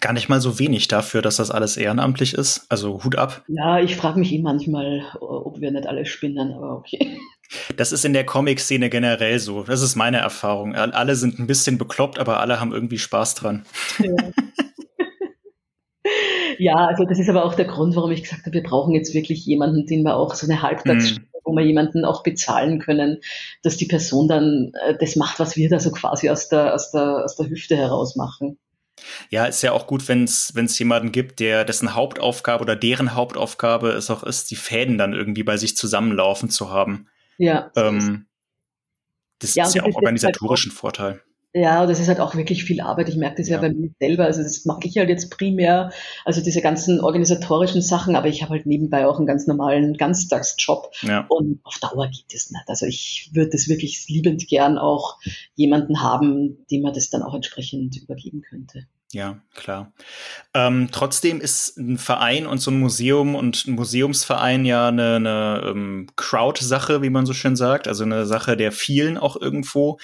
Gar 0.00 0.14
nicht 0.14 0.28
mal 0.28 0.40
so 0.40 0.58
wenig 0.58 0.88
dafür, 0.88 1.22
dass 1.22 1.36
das 1.36 1.52
alles 1.52 1.76
ehrenamtlich 1.76 2.34
ist. 2.34 2.66
Also 2.68 3.04
Hut 3.04 3.16
ab. 3.16 3.44
Ja, 3.46 3.78
ich 3.78 3.94
frage 3.94 4.18
mich 4.18 4.32
eh 4.32 4.40
manchmal, 4.40 5.04
ob 5.20 5.60
wir 5.60 5.70
nicht 5.70 5.86
alle 5.86 6.06
spinnen, 6.06 6.52
aber 6.52 6.76
okay. 6.76 7.18
Das 7.76 7.92
ist 7.92 8.04
in 8.04 8.12
der 8.12 8.26
Comic-Szene 8.26 8.90
generell 8.90 9.38
so. 9.38 9.62
Das 9.62 9.80
ist 9.80 9.94
meine 9.94 10.16
Erfahrung. 10.16 10.74
Alle 10.74 11.14
sind 11.14 11.38
ein 11.38 11.46
bisschen 11.46 11.78
bekloppt, 11.78 12.18
aber 12.18 12.40
alle 12.40 12.58
haben 12.58 12.72
irgendwie 12.72 12.98
Spaß 12.98 13.36
dran. 13.36 13.64
Ja. 14.00 14.16
ja, 16.58 16.74
also 16.74 17.04
das 17.04 17.20
ist 17.20 17.28
aber 17.28 17.44
auch 17.44 17.54
der 17.54 17.66
Grund, 17.66 17.94
warum 17.94 18.10
ich 18.10 18.24
gesagt 18.24 18.46
habe, 18.46 18.54
wir 18.54 18.64
brauchen 18.64 18.94
jetzt 18.94 19.14
wirklich 19.14 19.46
jemanden, 19.46 19.86
den 19.86 20.02
wir 20.02 20.16
auch 20.16 20.34
so 20.34 20.48
eine 20.48 20.60
Halbtagsstelle, 20.60 21.20
mm. 21.20 21.38
wo 21.44 21.52
wir 21.52 21.64
jemanden 21.64 22.04
auch 22.04 22.24
bezahlen 22.24 22.80
können, 22.80 23.20
dass 23.62 23.76
die 23.76 23.86
Person 23.86 24.26
dann 24.26 24.72
äh, 24.84 24.96
das 24.98 25.14
macht, 25.14 25.38
was 25.38 25.56
wir 25.56 25.68
da 25.68 25.78
so 25.78 25.92
quasi 25.92 26.30
aus 26.30 26.48
der, 26.48 26.74
aus 26.74 26.90
der, 26.90 27.24
aus 27.24 27.36
der 27.36 27.48
Hüfte 27.48 27.76
heraus 27.76 28.16
machen. 28.16 28.58
Ja, 29.30 29.46
ist 29.46 29.62
ja 29.62 29.72
auch 29.72 29.86
gut, 29.86 30.08
wenn 30.08 30.24
es 30.24 30.78
jemanden 30.78 31.12
gibt, 31.12 31.40
der 31.40 31.64
dessen 31.64 31.94
Hauptaufgabe 31.94 32.62
oder 32.62 32.76
deren 32.76 33.14
Hauptaufgabe 33.14 33.90
es 33.90 34.10
auch 34.10 34.22
ist, 34.22 34.50
die 34.50 34.56
Fäden 34.56 34.98
dann 34.98 35.12
irgendwie 35.12 35.42
bei 35.42 35.56
sich 35.56 35.76
zusammenlaufen 35.76 36.50
zu 36.50 36.70
haben. 36.70 37.06
Ja. 37.38 37.70
Ähm, 37.76 38.26
das 39.38 39.54
ja, 39.54 39.64
ist 39.64 39.74
ja 39.74 39.82
auch 39.82 39.94
organisatorischen 39.94 40.70
halt 40.70 40.78
Vorteil. 40.78 41.22
Ja, 41.58 41.86
das 41.86 42.00
ist 42.00 42.08
halt 42.08 42.20
auch 42.20 42.34
wirklich 42.34 42.64
viel 42.64 42.82
Arbeit. 42.82 43.08
Ich 43.08 43.16
merke 43.16 43.38
das 43.38 43.48
ja, 43.48 43.56
ja 43.56 43.62
bei 43.62 43.72
mir 43.72 43.88
selber. 43.98 44.24
Also 44.24 44.42
das 44.42 44.66
mache 44.66 44.80
ich 44.84 44.98
halt 44.98 45.08
jetzt 45.08 45.30
primär, 45.30 45.90
also 46.26 46.42
diese 46.42 46.60
ganzen 46.60 47.00
organisatorischen 47.00 47.80
Sachen, 47.80 48.14
aber 48.14 48.28
ich 48.28 48.42
habe 48.42 48.50
halt 48.50 48.66
nebenbei 48.66 49.06
auch 49.06 49.16
einen 49.16 49.26
ganz 49.26 49.46
normalen 49.46 49.96
Ganztagsjob. 49.96 50.90
Ja. 51.00 51.24
Und 51.30 51.60
auf 51.64 51.78
Dauer 51.78 52.08
geht 52.08 52.34
es 52.34 52.50
nicht. 52.50 52.64
Also 52.66 52.84
ich 52.84 53.30
würde 53.32 53.52
das 53.52 53.68
wirklich 53.68 54.06
liebend 54.06 54.46
gern 54.48 54.76
auch 54.76 55.16
jemanden 55.54 56.02
haben, 56.02 56.58
dem 56.70 56.82
man 56.82 56.92
das 56.92 57.08
dann 57.08 57.22
auch 57.22 57.34
entsprechend 57.34 57.96
übergeben 57.96 58.42
könnte. 58.42 58.86
Ja, 59.12 59.40
klar. 59.54 59.92
Ähm, 60.52 60.88
trotzdem 60.90 61.40
ist 61.40 61.76
ein 61.78 61.96
Verein 61.96 62.46
und 62.46 62.58
so 62.58 62.70
ein 62.70 62.80
Museum 62.80 63.34
und 63.34 63.66
ein 63.66 63.74
Museumsverein 63.74 64.64
ja 64.64 64.88
eine, 64.88 65.16
eine 65.16 65.62
ähm, 65.64 66.08
Crowd-Sache, 66.16 67.02
wie 67.02 67.10
man 67.10 67.24
so 67.24 67.32
schön 67.32 67.56
sagt, 67.56 67.86
also 67.86 68.04
eine 68.04 68.26
Sache 68.26 68.56
der 68.56 68.72
vielen 68.72 69.16
auch 69.16 69.40
irgendwo 69.40 69.98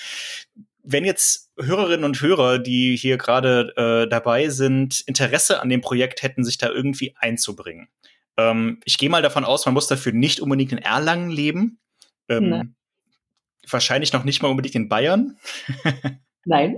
wenn 0.83 1.05
jetzt 1.05 1.53
Hörerinnen 1.59 2.05
und 2.05 2.21
Hörer, 2.21 2.59
die 2.59 2.97
hier 2.97 3.17
gerade 3.17 3.73
äh, 3.77 4.09
dabei 4.09 4.49
sind, 4.49 5.03
Interesse 5.07 5.61
an 5.61 5.69
dem 5.69 5.81
Projekt 5.81 6.23
hätten, 6.23 6.45
sich 6.45 6.59
da 6.59 6.69
irgendwie 6.69 7.15
einzubringen. 7.17 7.89
Ähm, 8.37 8.81
ich 8.85 8.99
gehe 8.99 9.11
mal 9.11 9.23
davon 9.23 9.45
aus, 9.45 9.65
man 9.65 9.75
muss 9.75 9.87
dafür 9.87 10.13
nicht 10.13 10.41
unbedingt 10.41 10.73
in 10.73 10.79
Erlangen 10.79 11.31
leben. 11.31 11.79
Ähm, 12.29 12.51
nee. 12.51 12.63
Wahrscheinlich 13.69 14.13
noch 14.13 14.25
nicht 14.25 14.43
mal 14.43 14.49
unbedingt 14.49 14.75
in 14.75 14.89
Bayern. 14.89 15.39
Nein. 16.45 16.77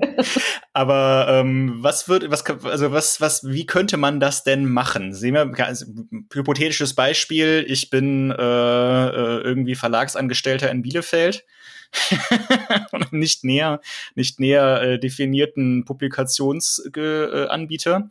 Aber 0.72 1.26
ähm, 1.30 1.76
was 1.78 2.08
wird, 2.08 2.30
was, 2.30 2.44
also 2.64 2.92
was, 2.92 3.20
was, 3.20 3.48
wie 3.48 3.64
könnte 3.64 3.96
man 3.96 4.20
das 4.20 4.44
denn 4.44 4.66
machen? 4.66 5.14
Sehen 5.14 5.34
wir, 5.34 5.50
also, 5.64 5.86
hypothetisches 6.32 6.94
Beispiel, 6.94 7.64
ich 7.66 7.90
bin 7.90 8.30
äh, 8.30 8.34
äh, 8.34 9.40
irgendwie 9.40 9.74
Verlagsangestellter 9.74 10.70
in 10.70 10.82
Bielefeld 10.82 11.44
nicht 13.10 13.44
näher, 13.44 13.80
nicht 14.14 14.40
näher 14.40 14.82
äh, 14.82 14.98
definierten 14.98 15.84
Publikationsanbieter. 15.84 18.08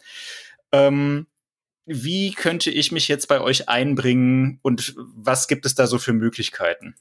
Ähm, 0.71 1.27
wie 1.85 2.31
könnte 2.31 2.71
ich 2.71 2.93
mich 2.93 3.09
jetzt 3.09 3.27
bei 3.27 3.41
euch 3.41 3.69
einbringen 3.69 4.59
und 4.61 4.95
was 4.97 5.47
gibt 5.47 5.65
es 5.65 5.75
da 5.75 5.85
so 5.85 5.99
für 5.99 6.13
Möglichkeiten? 6.13 6.95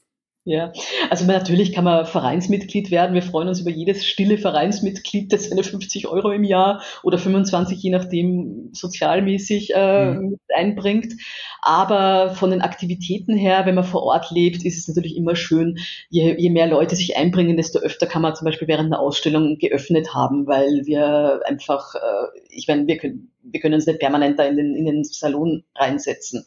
Ja, 0.45 0.73
also 1.09 1.25
natürlich 1.25 1.71
kann 1.71 1.85
man 1.85 2.05
Vereinsmitglied 2.05 2.91
werden. 2.91 3.13
Wir 3.13 3.21
freuen 3.21 3.47
uns 3.47 3.61
über 3.61 3.69
jedes 3.69 4.05
stille 4.05 4.37
Vereinsmitglied, 4.37 5.31
das 5.31 5.47
seine 5.47 5.63
50 5.63 6.07
Euro 6.07 6.31
im 6.31 6.43
Jahr 6.43 6.83
oder 7.01 7.17
25, 7.17 7.81
je 7.81 7.91
nachdem, 7.91 8.69
sozialmäßig 8.73 9.73
äh, 9.73 10.11
mhm. 10.11 10.37
einbringt. 10.53 11.13
Aber 11.61 12.31
von 12.31 12.51
den 12.51 12.61
Aktivitäten 12.61 13.37
her, 13.37 13.65
wenn 13.65 13.75
man 13.75 13.85
vor 13.85 14.03
Ort 14.03 14.31
lebt, 14.31 14.65
ist 14.65 14.77
es 14.77 14.89
natürlich 14.89 15.15
immer 15.15 15.37
schön, 15.37 15.77
je, 16.09 16.35
je 16.37 16.49
mehr 16.49 16.67
Leute 16.67 16.97
sich 16.97 17.15
einbringen, 17.15 17.55
desto 17.55 17.79
öfter 17.79 18.05
kann 18.05 18.21
man 18.21 18.35
zum 18.35 18.43
Beispiel 18.43 18.67
während 18.67 18.87
einer 18.87 18.99
Ausstellung 18.99 19.57
geöffnet 19.59 20.13
haben, 20.13 20.45
weil 20.45 20.85
wir 20.85 21.39
einfach, 21.45 21.95
äh, 21.95 22.39
ich 22.49 22.67
meine, 22.67 22.85
wir 22.85 22.97
können 22.97 23.32
wir 23.43 23.59
können 23.59 23.75
uns 23.75 23.85
nicht 23.85 23.99
permanent 23.99 24.39
da 24.39 24.43
in 24.43 24.57
den, 24.57 24.75
in 24.75 24.85
den 24.85 25.03
Salon 25.03 25.63
reinsetzen. 25.75 26.45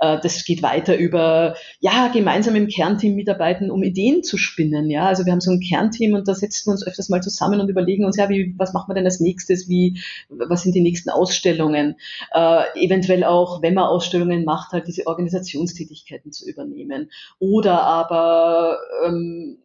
Äh, 0.00 0.18
das 0.22 0.44
geht 0.44 0.62
weiter 0.62 0.96
über, 0.96 1.56
ja, 1.80 2.08
gemeinsam 2.08 2.56
im 2.56 2.68
Kernteam 2.68 3.14
mitarbeiten, 3.14 3.70
um 3.70 3.82
Ideen 3.82 4.22
zu 4.22 4.36
spinnen. 4.38 4.90
Ja, 4.90 5.06
also 5.06 5.24
wir 5.24 5.32
haben 5.32 5.40
so 5.40 5.50
ein 5.50 5.60
Kernteam 5.60 6.14
und 6.14 6.28
da 6.28 6.34
setzen 6.34 6.66
wir 6.66 6.72
uns 6.72 6.86
öfters 6.86 7.08
mal 7.08 7.22
zusammen 7.22 7.60
und 7.60 7.68
überlegen 7.68 8.04
uns, 8.04 8.16
ja, 8.16 8.28
wie, 8.28 8.54
was 8.56 8.72
machen 8.72 8.90
wir 8.90 8.94
denn 8.94 9.04
als 9.04 9.20
nächstes? 9.20 9.68
Wie, 9.68 10.00
was 10.28 10.62
sind 10.62 10.74
die 10.74 10.80
nächsten 10.80 11.10
Ausstellungen? 11.10 11.96
Äh, 12.32 12.64
eventuell 12.76 13.24
auch, 13.24 13.62
wenn 13.62 13.74
man 13.74 13.84
Ausstellungen 13.84 14.44
macht, 14.44 14.72
halt 14.72 14.86
diese 14.86 15.06
Organisationstätigkeiten 15.06 16.32
zu 16.32 16.48
übernehmen. 16.48 17.10
Oder 17.38 17.82
aber, 17.82 18.78
ähm, 19.06 19.58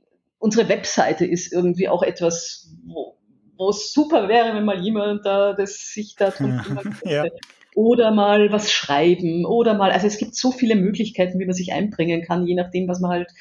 unsere 0.43 0.67
Webseite 0.67 1.25
ist 1.25 1.53
irgendwie 1.53 1.88
auch 1.88 2.03
etwas, 2.03 2.69
wo, 2.86 3.12
wo 3.57 3.69
es 3.69 3.93
super 3.93 4.27
wäre, 4.27 4.55
wenn 4.55 4.65
mal 4.65 4.81
jemand 4.81 5.25
da 5.25 5.53
das 5.53 5.93
sich 5.93 6.15
da 6.15 6.29
drum 6.31 6.57
kümmern 6.57 6.97
ja. 7.05 7.25
Oder 7.75 8.11
mal 8.11 8.51
was 8.51 8.71
schreiben 8.71 9.45
oder 9.45 9.73
mal, 9.73 9.91
also 9.91 10.05
es 10.05 10.19
gibt 10.19 10.35
so 10.35 10.51
viele 10.51 10.75
Möglichkeiten, 10.75 11.39
wie 11.39 11.45
man 11.45 11.55
sich 11.55 11.73
einbringen 11.73 12.21
kann, 12.21 12.45
je 12.45 12.53
nachdem, 12.53 12.87
was 12.87 12.99
man 12.99 13.09
halt 13.09 13.31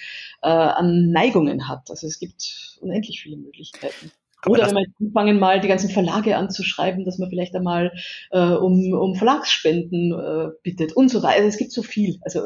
äh, 0.42 0.48
an 0.48 1.10
Neigungen 1.10 1.68
hat. 1.68 1.90
Also 1.90 2.06
es 2.06 2.18
gibt 2.18 2.78
unendlich 2.80 3.20
viele 3.20 3.36
Möglichkeiten. 3.36 4.10
Aber 4.42 4.54
Oder 4.54 4.66
wenn 4.66 4.74
man 4.74 4.84
anfangen, 5.00 5.38
mal 5.38 5.60
die 5.60 5.68
ganzen 5.68 5.90
Verlage 5.90 6.36
anzuschreiben, 6.36 7.04
dass 7.04 7.18
man 7.18 7.28
vielleicht 7.28 7.54
einmal 7.54 7.92
äh, 8.30 8.40
um, 8.40 8.92
um 8.92 9.14
Verlagsspenden 9.14 10.12
äh, 10.12 10.48
bittet 10.62 10.94
und 10.94 11.10
so 11.10 11.22
weiter. 11.22 11.36
Also 11.36 11.48
es 11.48 11.58
gibt 11.58 11.72
so 11.72 11.82
viel. 11.82 12.18
Also 12.22 12.40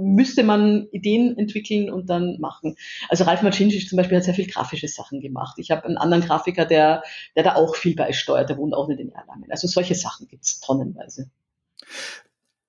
müsste 0.00 0.42
man 0.42 0.88
Ideen 0.92 1.36
entwickeln 1.36 1.90
und 1.90 2.08
dann 2.08 2.38
machen. 2.40 2.76
Also 3.08 3.24
Ralf 3.24 3.42
Macincic 3.42 3.88
zum 3.88 3.96
Beispiel 3.96 4.16
hat 4.16 4.24
sehr 4.24 4.34
viel 4.34 4.46
grafische 4.46 4.88
Sachen 4.88 5.20
gemacht. 5.20 5.58
Ich 5.58 5.70
habe 5.70 5.84
einen 5.84 5.98
anderen 5.98 6.24
Grafiker, 6.24 6.64
der, 6.64 7.02
der 7.36 7.42
da 7.42 7.54
auch 7.56 7.76
viel 7.76 7.94
beisteuert, 7.94 8.48
der 8.48 8.56
wohnt 8.56 8.74
auch 8.74 8.88
nicht 8.88 9.00
in 9.00 9.12
Erlangen. 9.12 9.50
Also 9.50 9.66
solche 9.68 9.94
Sachen 9.94 10.28
gibt 10.28 10.44
es 10.44 10.60
tonnenweise. 10.60 11.30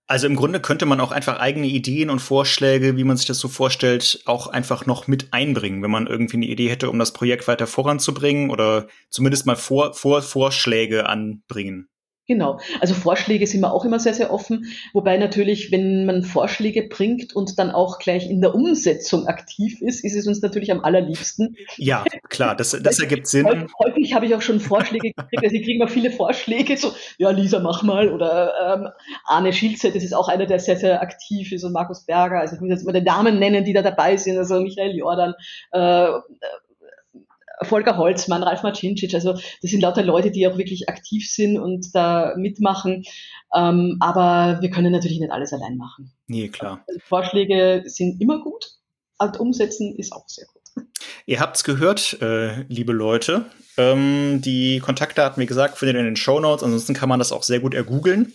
Also 0.08 0.26
im 0.26 0.36
Grunde 0.36 0.60
könnte 0.60 0.88
man 0.88 1.02
auch 1.02 1.12
einfach 1.12 1.38
eigene 1.38 1.68
Ideen 1.68 2.10
und 2.10 2.18
Vorschläge, 2.20 2.98
wie 2.98 3.04
man 3.04 3.16
sich 3.16 3.28
das 3.28 3.38
so 3.38 3.48
vorstellt, 3.48 4.24
auch 4.26 4.48
einfach 4.48 4.88
noch 4.88 5.06
mit 5.06 5.34
einbringen, 5.34 5.84
wenn 5.84 5.92
man 5.92 6.08
irgendwie 6.08 6.38
eine 6.38 6.48
Idee 6.48 6.68
hätte, 6.68 6.90
um 6.90 6.98
das 6.98 7.14
Projekt 7.14 7.48
weiter 7.48 7.68
voranzubringen 7.68 8.50
oder 8.50 8.88
zumindest 9.12 9.46
mal 9.46 9.56
vor, 9.56 9.94
vor 9.94 10.24
Vorschläge 10.24 11.08
anbringen. 11.08 11.90
Genau. 12.30 12.60
Also 12.80 12.94
Vorschläge 12.94 13.48
sind 13.48 13.62
wir 13.62 13.74
auch 13.74 13.86
immer 13.86 13.98
sehr, 13.98 14.14
sehr 14.14 14.32
offen. 14.32 14.68
Wobei 14.94 15.18
natürlich, 15.18 15.72
wenn 15.72 16.06
man 16.06 16.22
Vorschläge 16.22 16.84
bringt 16.84 17.36
und 17.36 17.58
dann 17.58 17.72
auch 17.72 17.98
gleich 17.98 18.30
in 18.30 18.40
der 18.40 18.54
Umsetzung 18.54 19.26
aktiv 19.26 19.82
ist, 19.82 20.06
ist 20.06 20.16
es 20.16 20.28
uns 20.28 20.40
natürlich 20.44 20.72
am 20.72 20.82
allerliebsten. 20.82 21.58
Ja, 21.78 22.06
klar, 22.30 22.56
das, 22.56 22.78
das 22.84 23.00
ergibt 23.00 23.26
Sinn. 23.26 23.48
Häufig 23.80 24.14
habe 24.14 24.28
ich 24.28 24.36
auch 24.36 24.44
schon 24.44 24.60
Vorschläge 24.60 25.10
gekriegt. 25.10 25.44
Also 25.44 25.56
ich 25.56 25.64
kriege 25.64 25.78
immer 25.78 25.88
viele 25.88 26.12
Vorschläge, 26.12 26.78
so, 26.78 26.92
ja, 27.18 27.32
Lisa, 27.32 27.58
mach 27.62 27.82
mal. 27.82 28.14
Oder 28.14 28.54
ähm, 28.76 28.90
Arne 29.26 29.52
Schilze, 29.52 29.92
das 29.92 30.04
ist 30.04 30.14
auch 30.14 30.28
einer, 30.28 30.46
der 30.46 30.60
sehr, 30.60 30.78
sehr 30.78 31.02
aktiv 31.02 31.52
ist 31.52 31.64
und 31.64 31.74
Markus 31.74 32.06
Berger. 32.06 32.42
Also 32.42 32.54
ich 32.54 32.62
muss 32.62 32.70
jetzt 32.70 32.86
mal 32.86 32.92
den 32.92 33.06
Namen 33.06 33.40
nennen, 33.40 33.66
die 33.66 33.74
da 33.74 33.82
dabei 33.82 34.18
sind. 34.18 34.38
Also 34.38 34.60
Michael 34.60 34.96
Jordan, 34.96 35.34
äh, 35.72 36.10
Volker 37.64 37.98
Holzmann, 37.98 38.44
Ralf 38.44 38.64
Macincic, 38.64 39.14
also 39.14 39.34
das 39.34 39.72
sind 39.72 39.82
lauter 39.82 40.04
Leute, 40.04 40.32
die 40.32 40.48
auch 40.48 40.58
wirklich 40.58 40.88
aktiv 40.90 41.30
sind 41.30 41.58
und 41.58 41.94
da 41.94 42.34
mitmachen. 42.38 43.04
Ähm, 43.56 43.98
aber 44.00 44.60
wir 44.62 44.70
können 44.70 44.92
natürlich 44.92 45.20
nicht 45.20 45.32
alles 45.32 45.54
allein 45.54 45.78
machen. 45.78 46.12
Nee, 46.28 46.48
klar. 46.50 46.84
Also 46.88 47.00
Vorschläge 47.02 47.84
sind 47.86 48.22
immer 48.22 48.42
gut, 48.42 48.80
und 49.20 49.40
umsetzen 49.40 49.96
ist 49.98 50.14
auch 50.14 50.28
sehr 50.28 50.48
gut. 50.48 50.88
Ihr 51.26 51.40
habt's 51.40 51.64
gehört, 51.64 52.22
äh, 52.22 52.64
liebe 52.64 52.94
Leute. 52.94 53.46
Ähm, 53.78 54.42
die 54.44 54.80
Kontaktdaten, 54.80 55.42
wie 55.42 55.46
gesagt, 55.46 55.78
findet 55.78 55.96
ihr 55.96 56.00
in 56.00 56.06
den 56.06 56.16
Show 56.16 56.40
Notes. 56.40 56.64
Ansonsten 56.64 56.94
kann 56.94 57.10
man 57.10 57.20
das 57.20 57.32
auch 57.32 57.44
sehr 57.44 57.60
gut 57.60 57.74
ergoogeln. 57.74 58.34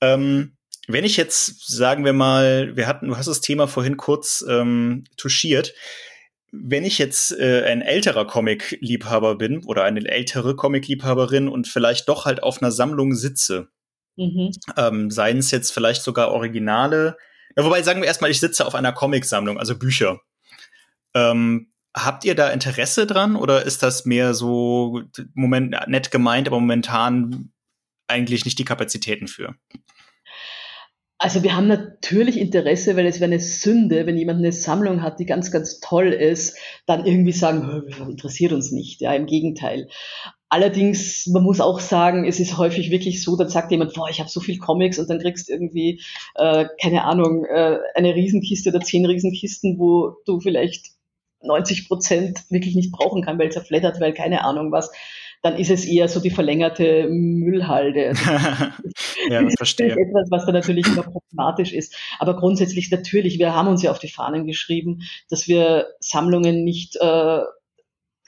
Ähm, 0.00 0.56
wenn 0.86 1.04
ich 1.04 1.16
jetzt, 1.16 1.66
sagen 1.68 2.04
wir 2.04 2.12
mal, 2.12 2.76
wir 2.76 2.86
hatten, 2.86 3.08
du 3.08 3.16
hast 3.16 3.28
das 3.28 3.40
Thema 3.40 3.66
vorhin 3.66 3.96
kurz 3.96 4.44
ähm, 4.48 5.04
touchiert 5.16 5.72
wenn 6.52 6.84
ich 6.84 6.98
jetzt 6.98 7.32
äh, 7.38 7.64
ein 7.64 7.82
älterer 7.82 8.26
Comic-Liebhaber 8.26 9.36
bin 9.36 9.64
oder 9.64 9.84
eine 9.84 10.04
ältere 10.06 10.56
Comic-Liebhaberin 10.56 11.48
und 11.48 11.68
vielleicht 11.68 12.08
doch 12.08 12.24
halt 12.24 12.42
auf 12.42 12.60
einer 12.60 12.72
Sammlung 12.72 13.14
sitze, 13.14 13.68
mhm. 14.16 14.50
ähm, 14.76 15.10
seien 15.10 15.38
es 15.38 15.50
jetzt 15.50 15.72
vielleicht 15.72 16.02
sogar 16.02 16.32
Originale, 16.32 17.16
ja, 17.56 17.64
wobei 17.64 17.82
sagen 17.82 18.00
wir 18.00 18.06
erstmal, 18.06 18.30
ich 18.30 18.40
sitze 18.40 18.66
auf 18.66 18.74
einer 18.74 18.92
Comic-Sammlung, 18.92 19.58
also 19.58 19.76
Bücher. 19.78 20.20
Ähm, 21.14 21.72
habt 21.94 22.24
ihr 22.24 22.34
da 22.34 22.50
Interesse 22.50 23.06
dran 23.06 23.36
oder 23.36 23.64
ist 23.64 23.82
das 23.82 24.04
mehr 24.04 24.34
so 24.34 25.02
Moment 25.34 25.74
nett 25.88 26.10
gemeint, 26.10 26.46
aber 26.46 26.60
momentan 26.60 27.52
eigentlich 28.06 28.44
nicht 28.44 28.58
die 28.58 28.64
Kapazitäten 28.64 29.28
für? 29.28 29.54
Also 31.22 31.42
wir 31.42 31.54
haben 31.54 31.66
natürlich 31.66 32.38
Interesse, 32.38 32.96
weil 32.96 33.04
es 33.04 33.20
wäre 33.20 33.30
eine 33.30 33.40
Sünde, 33.40 34.06
wenn 34.06 34.16
jemand 34.16 34.38
eine 34.38 34.52
Sammlung 34.52 35.02
hat, 35.02 35.20
die 35.20 35.26
ganz, 35.26 35.50
ganz 35.50 35.78
toll 35.78 36.14
ist, 36.14 36.56
dann 36.86 37.04
irgendwie 37.04 37.32
sagen, 37.32 37.84
interessiert 38.08 38.52
uns 38.54 38.72
nicht. 38.72 39.02
Ja, 39.02 39.12
im 39.12 39.26
Gegenteil. 39.26 39.88
Allerdings, 40.48 41.26
man 41.26 41.42
muss 41.42 41.60
auch 41.60 41.78
sagen, 41.78 42.24
es 42.24 42.40
ist 42.40 42.56
häufig 42.56 42.90
wirklich 42.90 43.22
so, 43.22 43.36
dann 43.36 43.50
sagt 43.50 43.70
jemand, 43.70 43.92
boah, 43.92 44.08
ich 44.08 44.18
habe 44.20 44.30
so 44.30 44.40
viel 44.40 44.56
Comics 44.56 44.98
und 44.98 45.10
dann 45.10 45.18
kriegst 45.18 45.50
du 45.50 45.52
irgendwie, 45.52 46.00
äh, 46.36 46.64
keine 46.80 47.04
Ahnung, 47.04 47.44
äh, 47.44 47.76
eine 47.94 48.14
Riesenkiste 48.14 48.70
oder 48.70 48.80
zehn 48.80 49.04
Riesenkisten, 49.04 49.78
wo 49.78 50.16
du 50.24 50.40
vielleicht 50.40 50.86
90 51.42 51.86
Prozent 51.88 52.44
wirklich 52.48 52.74
nicht 52.74 52.92
brauchen 52.92 53.22
kann, 53.22 53.38
weil 53.38 53.48
es 53.48 53.54
zerfleddert, 53.54 54.00
weil 54.00 54.14
keine 54.14 54.42
Ahnung 54.42 54.72
was 54.72 54.90
dann 55.42 55.56
ist 55.56 55.70
es 55.70 55.86
eher 55.86 56.08
so 56.08 56.20
die 56.20 56.30
verlängerte 56.30 57.08
Müllhalde. 57.08 58.12
ja, 59.30 59.42
das 59.42 59.54
verstehe. 59.56 59.88
Das 59.88 59.96
ist 59.96 60.08
etwas, 60.08 60.30
was 60.30 60.46
da 60.46 60.52
natürlich 60.52 60.86
immer 60.86 61.02
problematisch 61.02 61.72
ist. 61.72 61.96
Aber 62.18 62.36
grundsätzlich 62.36 62.90
natürlich, 62.90 63.38
wir 63.38 63.54
haben 63.54 63.68
uns 63.68 63.82
ja 63.82 63.90
auf 63.90 63.98
die 63.98 64.10
Fahnen 64.10 64.46
geschrieben, 64.46 65.00
dass 65.30 65.48
wir 65.48 65.86
Sammlungen 66.00 66.64
nicht 66.64 66.96
äh, 67.00 67.40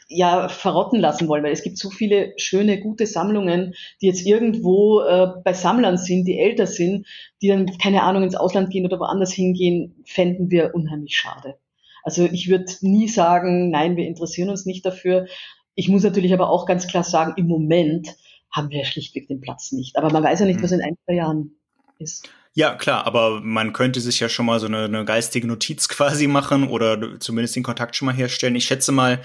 ja 0.09 0.49
verrotten 0.49 1.01
lassen 1.01 1.29
wollen, 1.29 1.45
weil 1.45 1.53
es 1.53 1.63
gibt 1.63 1.79
so 1.79 1.91
viele 1.91 2.33
schöne, 2.37 2.81
gute 2.81 3.07
Sammlungen, 3.07 3.75
die 4.01 4.07
jetzt 4.07 4.27
irgendwo 4.27 5.01
äh, 5.01 5.29
bei 5.45 5.53
Sammlern 5.53 5.99
sind, 5.99 6.27
die 6.27 6.39
älter 6.39 6.67
sind, 6.67 7.07
die 7.41 7.49
dann, 7.49 7.67
keine 7.79 8.03
Ahnung, 8.03 8.23
ins 8.23 8.37
Ausland 8.37 8.71
gehen 8.71 8.87
oder 8.87 8.99
woanders 8.99 9.33
hingehen, 9.33 10.03
fänden 10.07 10.51
wir 10.51 10.75
unheimlich 10.75 11.17
schade. 11.17 11.57
Also 12.05 12.25
ich 12.25 12.49
würde 12.49 12.67
nie 12.81 13.09
sagen, 13.09 13.71
nein, 13.71 13.97
wir 13.97 14.07
interessieren 14.07 14.51
uns 14.51 14.67
nicht 14.67 14.85
dafür, 14.85 15.27
Ich 15.75 15.89
muss 15.89 16.03
natürlich 16.03 16.33
aber 16.33 16.51
auch 16.51 16.67
ganz 16.67 16.87
klar 16.87 17.05
sagen, 17.05 17.35
im 17.37 17.47
Moment 17.47 18.09
haben 18.51 18.71
wir 18.71 18.85
schlichtweg 18.85 19.29
den 19.29 19.41
Platz 19.41 19.73
nicht. 19.73 19.97
Aber 19.97 20.11
man 20.11 20.23
weiß 20.23 20.41
ja 20.41 20.47
nicht, 20.47 20.59
mhm. 20.59 20.65
was 20.65 20.73
in 20.73 20.83
ein, 20.83 20.97
zwei 21.05 21.15
Jahren 21.15 21.53
ist. 21.99 22.29
Ja, 22.55 22.75
klar, 22.75 23.07
aber 23.07 23.41
man 23.41 23.73
könnte 23.73 24.01
sich 24.01 24.21
ja 24.21 24.29
schon 24.29 24.45
mal 24.45 24.61
so 24.61 24.67
eine, 24.67 24.85
eine 24.85 25.05
geistige 25.07 25.47
Notiz 25.47 25.89
quasi 25.89 26.27
machen 26.27 26.69
oder 26.69 27.19
zumindest 27.19 27.57
den 27.57 27.63
Kontakt 27.63 27.97
schon 27.97 28.07
mal 28.07 28.15
herstellen. 28.15 28.55
Ich 28.55 28.67
schätze 28.67 28.93
mal, 28.93 29.23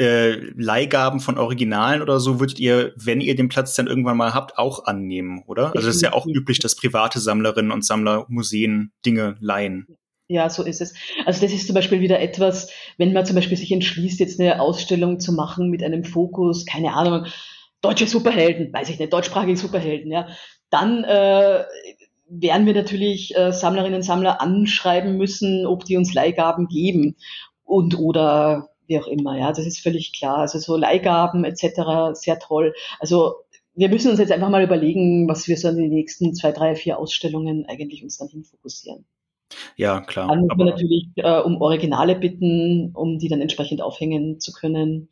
äh, 0.00 0.36
Leihgaben 0.56 1.20
von 1.20 1.38
Originalen 1.38 2.02
oder 2.02 2.18
so 2.18 2.40
würdet 2.40 2.58
ihr, 2.58 2.92
wenn 2.96 3.20
ihr 3.20 3.36
den 3.36 3.48
Platz 3.48 3.74
dann 3.74 3.86
irgendwann 3.86 4.16
mal 4.16 4.34
habt, 4.34 4.58
auch 4.58 4.86
annehmen, 4.86 5.42
oder? 5.46 5.76
Also 5.76 5.88
es 5.88 5.96
ist 5.96 6.02
ja 6.02 6.12
auch 6.12 6.26
üblich, 6.26 6.58
dass 6.58 6.76
private 6.76 7.20
Sammlerinnen 7.20 7.70
und 7.70 7.84
Sammler 7.84 8.24
Museen 8.28 8.92
Dinge 9.04 9.36
leihen. 9.40 9.86
Ja, 10.28 10.48
so 10.48 10.62
ist 10.62 10.80
es. 10.80 10.94
Also 11.26 11.40
das 11.42 11.52
ist 11.52 11.66
zum 11.66 11.74
Beispiel 11.74 12.00
wieder 12.00 12.20
etwas, 12.20 12.70
wenn 12.96 13.12
man 13.12 13.26
zum 13.26 13.36
Beispiel 13.36 13.56
sich 13.56 13.70
entschließt, 13.70 14.20
jetzt 14.20 14.40
eine 14.40 14.60
Ausstellung 14.60 15.20
zu 15.20 15.32
machen 15.32 15.68
mit 15.68 15.82
einem 15.82 16.04
Fokus, 16.04 16.64
keine 16.64 16.94
Ahnung, 16.94 17.26
deutsche 17.82 18.06
Superhelden, 18.06 18.72
weiß 18.72 18.88
ich 18.88 18.98
nicht, 18.98 19.12
deutschsprachige 19.12 19.56
Superhelden, 19.56 20.10
ja, 20.10 20.28
dann 20.70 21.04
äh, 21.04 21.64
werden 22.28 22.66
wir 22.66 22.74
natürlich 22.74 23.36
äh, 23.36 23.52
Sammlerinnen 23.52 23.96
und 23.96 24.02
Sammler 24.02 24.40
anschreiben 24.40 25.18
müssen, 25.18 25.66
ob 25.66 25.84
die 25.84 25.96
uns 25.96 26.14
Leihgaben 26.14 26.68
geben 26.68 27.16
und 27.64 27.98
oder 27.98 28.70
wie 28.86 28.98
auch 28.98 29.06
immer. 29.06 29.38
Ja, 29.38 29.52
das 29.52 29.66
ist 29.66 29.80
völlig 29.80 30.12
klar. 30.16 30.38
Also 30.38 30.58
so 30.58 30.76
Leihgaben 30.76 31.44
etc. 31.44 32.14
sehr 32.14 32.38
toll. 32.38 32.74
Also 33.00 33.34
wir 33.74 33.88
müssen 33.88 34.10
uns 34.10 34.18
jetzt 34.20 34.32
einfach 34.32 34.50
mal 34.50 34.64
überlegen, 34.64 35.28
was 35.28 35.48
wir 35.48 35.56
so 35.56 35.68
in 35.68 35.76
den 35.76 35.90
nächsten 35.90 36.34
zwei, 36.34 36.52
drei, 36.52 36.74
vier 36.76 36.98
Ausstellungen 36.98 37.66
eigentlich 37.66 38.02
uns 38.02 38.18
dann 38.18 38.28
hinfokussieren. 38.28 39.04
Ja, 39.76 40.00
klar. 40.00 40.28
Dann 40.28 40.42
müssen 40.42 40.58
wir 40.58 40.64
natürlich 40.66 41.08
äh, 41.16 41.40
um 41.40 41.60
Originale 41.60 42.16
bitten, 42.16 42.92
um 42.94 43.18
die 43.18 43.28
dann 43.28 43.40
entsprechend 43.40 43.80
aufhängen 43.82 44.40
zu 44.40 44.52
können. 44.52 45.08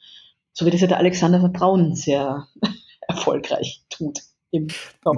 So 0.53 0.67
wie 0.67 0.71
das 0.71 0.81
ja 0.81 0.87
der 0.87 0.99
Alexander 0.99 1.49
Braun 1.49 1.95
sehr 1.95 2.47
erfolgreich 3.09 3.85
tut. 3.91 4.19
Mit 4.53 4.75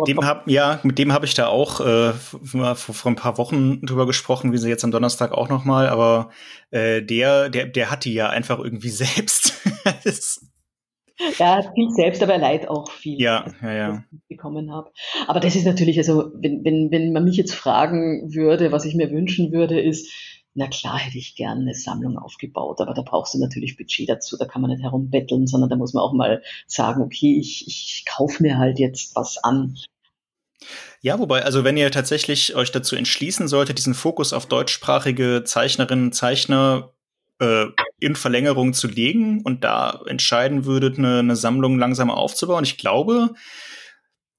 dem 0.09 0.27
hab, 0.27 0.47
ja, 0.47 0.79
mit 0.83 0.99
dem 0.99 1.13
habe 1.13 1.25
ich 1.25 1.33
da 1.33 1.47
auch 1.47 1.81
äh, 1.81 2.13
vor, 2.13 2.77
vor 2.77 3.11
ein 3.11 3.17
paar 3.17 3.39
Wochen 3.39 3.81
drüber 3.81 4.07
gesprochen, 4.07 4.53
wie 4.53 4.59
sie 4.59 4.69
jetzt 4.69 4.85
am 4.85 4.91
Donnerstag 4.91 5.33
auch 5.33 5.49
noch 5.49 5.65
mal. 5.65 5.89
Aber 5.89 6.31
äh, 6.71 7.03
der, 7.03 7.49
der, 7.49 7.67
der 7.67 7.91
hat 7.91 8.05
die 8.05 8.13
ja 8.13 8.29
einfach 8.29 8.59
irgendwie 8.59 8.91
selbst. 8.91 9.63
Ja, 11.39 11.63
viel 11.75 11.91
selbst, 11.91 12.23
aber 12.23 12.35
er 12.35 12.39
leiht 12.39 12.69
auch 12.69 12.91
viel. 12.91 13.21
Ja, 13.21 13.47
ja, 13.63 13.73
ja. 13.73 13.89
Was 13.91 14.03
ich 14.13 14.29
bekommen 14.29 14.73
habe. 14.73 14.91
Aber 15.27 15.41
das 15.41 15.57
ist 15.57 15.67
natürlich, 15.67 15.99
also 15.99 16.31
wenn, 16.35 16.65
wenn, 16.65 16.91
wenn 16.91 17.13
man 17.13 17.25
mich 17.25 17.37
jetzt 17.37 17.55
fragen 17.55 18.35
würde, 18.35 18.73
was 18.73 18.85
ich 18.85 18.95
mir 18.95 19.11
wünschen 19.11 19.53
würde, 19.53 19.81
ist, 19.81 20.11
na 20.55 20.67
klar 20.67 20.99
hätte 20.99 21.19
ich 21.19 21.35
gerne 21.35 21.63
eine 21.63 21.75
Sammlung 21.75 22.19
aufgebaut, 22.19 22.81
aber 22.81 22.93
da 22.95 23.03
brauchst 23.03 23.35
du 23.35 23.39
natürlich 23.39 23.77
Budget 23.77 24.09
dazu, 24.09 24.37
da 24.37 24.45
kann 24.45 24.61
man 24.61 24.71
nicht 24.71 24.83
herumbetteln, 24.83 25.47
sondern 25.47 25.71
da 25.71 25.77
muss 25.77 25.95
man 25.95 26.03
auch 26.03 26.13
mal 26.13 26.43
sagen, 26.67 27.03
okay, 27.03 27.39
ich, 27.39 27.67
ich 27.67 28.05
kaufe 28.07 28.43
mir 28.43 28.59
halt 28.59 28.79
jetzt 28.79 29.17
was 29.17 29.39
an. 29.39 29.77
Ja, 31.01 31.19
wobei, 31.19 31.43
also 31.43 31.65
wenn 31.65 31.77
ihr 31.77 31.91
tatsächlich 31.91 32.55
euch 32.55 32.71
dazu 32.71 32.95
entschließen 32.97 33.49
solltet, 33.49 33.79
diesen 33.79 33.95
Fokus 33.95 34.33
auf 34.33 34.47
deutschsprachige 34.47 35.43
Zeichnerinnen 35.45 36.07
und 36.07 36.13
Zeichner 36.13 36.93
äh, 37.43 37.67
in 37.99 38.15
Verlängerung 38.15 38.73
zu 38.73 38.87
legen 38.87 39.43
und 39.43 39.65
da 39.65 40.01
entscheiden 40.07 40.65
würdet, 40.65 40.99
eine, 40.99 41.19
eine 41.19 41.37
Sammlung 41.37 41.79
langsam 41.79 42.11
aufzubauen, 42.11 42.65
ich 42.65 42.79
glaube, 42.79 43.31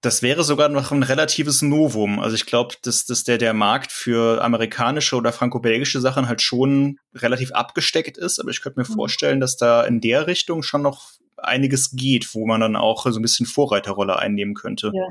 das 0.01 0.21
wäre 0.21 0.43
sogar 0.43 0.67
noch 0.69 0.91
ein 0.91 1.03
relatives 1.03 1.61
Novum. 1.61 2.19
Also 2.19 2.35
ich 2.35 2.45
glaube, 2.45 2.75
dass, 2.81 3.05
dass 3.05 3.23
der, 3.23 3.37
der 3.37 3.53
Markt 3.53 3.91
für 3.91 4.43
amerikanische 4.43 5.15
oder 5.15 5.31
franco-belgische 5.31 6.01
Sachen 6.01 6.27
halt 6.27 6.41
schon 6.41 6.99
relativ 7.13 7.53
abgesteckt 7.53 8.17
ist. 8.17 8.39
Aber 8.39 8.49
ich 8.49 8.61
könnte 8.61 8.81
mir 8.81 8.89
mhm. 8.89 8.93
vorstellen, 8.93 9.39
dass 9.39 9.55
da 9.55 9.83
in 9.83 10.01
der 10.01 10.27
Richtung 10.27 10.61
schon 10.61 10.81
noch 10.81 11.11
einiges 11.37 11.91
geht, 11.91 12.33
wo 12.35 12.45
man 12.45 12.59
dann 12.59 12.75
auch 12.75 13.05
so 13.05 13.17
ein 13.17 13.21
bisschen 13.21 13.45
Vorreiterrolle 13.45 14.19
einnehmen 14.19 14.55
könnte. 14.55 14.91
Ja. 14.93 15.07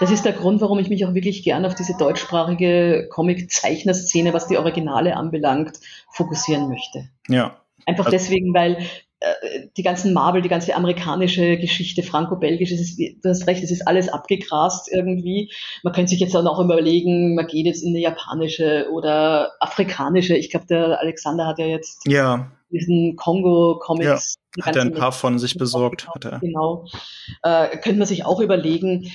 Das 0.00 0.10
ist 0.10 0.24
der 0.24 0.32
Grund, 0.32 0.60
warum 0.60 0.78
ich 0.78 0.88
mich 0.88 1.04
auch 1.06 1.14
wirklich 1.14 1.42
gern 1.42 1.64
auf 1.64 1.74
diese 1.74 1.96
deutschsprachige 1.96 3.08
Comic-Zeichner-Szene, 3.10 4.34
was 4.34 4.46
die 4.46 4.58
Originale 4.58 5.16
anbelangt, 5.16 5.78
fokussieren 6.10 6.68
möchte. 6.68 7.08
Ja. 7.28 7.56
Einfach 7.86 8.06
also 8.06 8.16
deswegen, 8.16 8.52
weil 8.52 8.78
äh, 9.20 9.68
die 9.76 9.82
ganzen 9.82 10.12
Marvel, 10.12 10.42
die 10.42 10.50
ganze 10.50 10.74
amerikanische 10.74 11.56
Geschichte, 11.56 12.02
franco-belgisch, 12.02 12.70
du 12.70 13.28
hast 13.28 13.46
recht, 13.46 13.64
es 13.64 13.70
ist 13.70 13.86
alles 13.86 14.08
abgegrast 14.10 14.90
irgendwie. 14.92 15.50
Man 15.82 15.94
könnte 15.94 16.10
sich 16.10 16.20
jetzt 16.20 16.36
auch 16.36 16.42
noch 16.42 16.60
überlegen, 16.60 17.34
man 17.34 17.46
geht 17.46 17.64
jetzt 17.64 17.82
in 17.82 17.90
eine 17.90 18.00
japanische 18.00 18.88
oder 18.92 19.52
afrikanische. 19.60 20.36
Ich 20.36 20.50
glaube, 20.50 20.66
der 20.66 21.00
Alexander 21.00 21.46
hat 21.46 21.58
ja 21.58 21.66
jetzt 21.66 22.02
ja. 22.06 22.52
diesen 22.70 23.16
Kongo-Comics. 23.16 24.34
Ja, 24.58 24.66
hat 24.66 24.76
er 24.76 24.82
ein 24.82 24.92
paar 24.92 25.12
von 25.12 25.38
sich 25.38 25.56
besorgt. 25.56 26.08
Hat 26.08 26.24
er. 26.26 26.40
Genau. 26.40 26.84
Äh, 27.42 27.78
könnte 27.78 27.98
man 27.98 28.06
sich 28.06 28.26
auch 28.26 28.40
überlegen, 28.40 29.10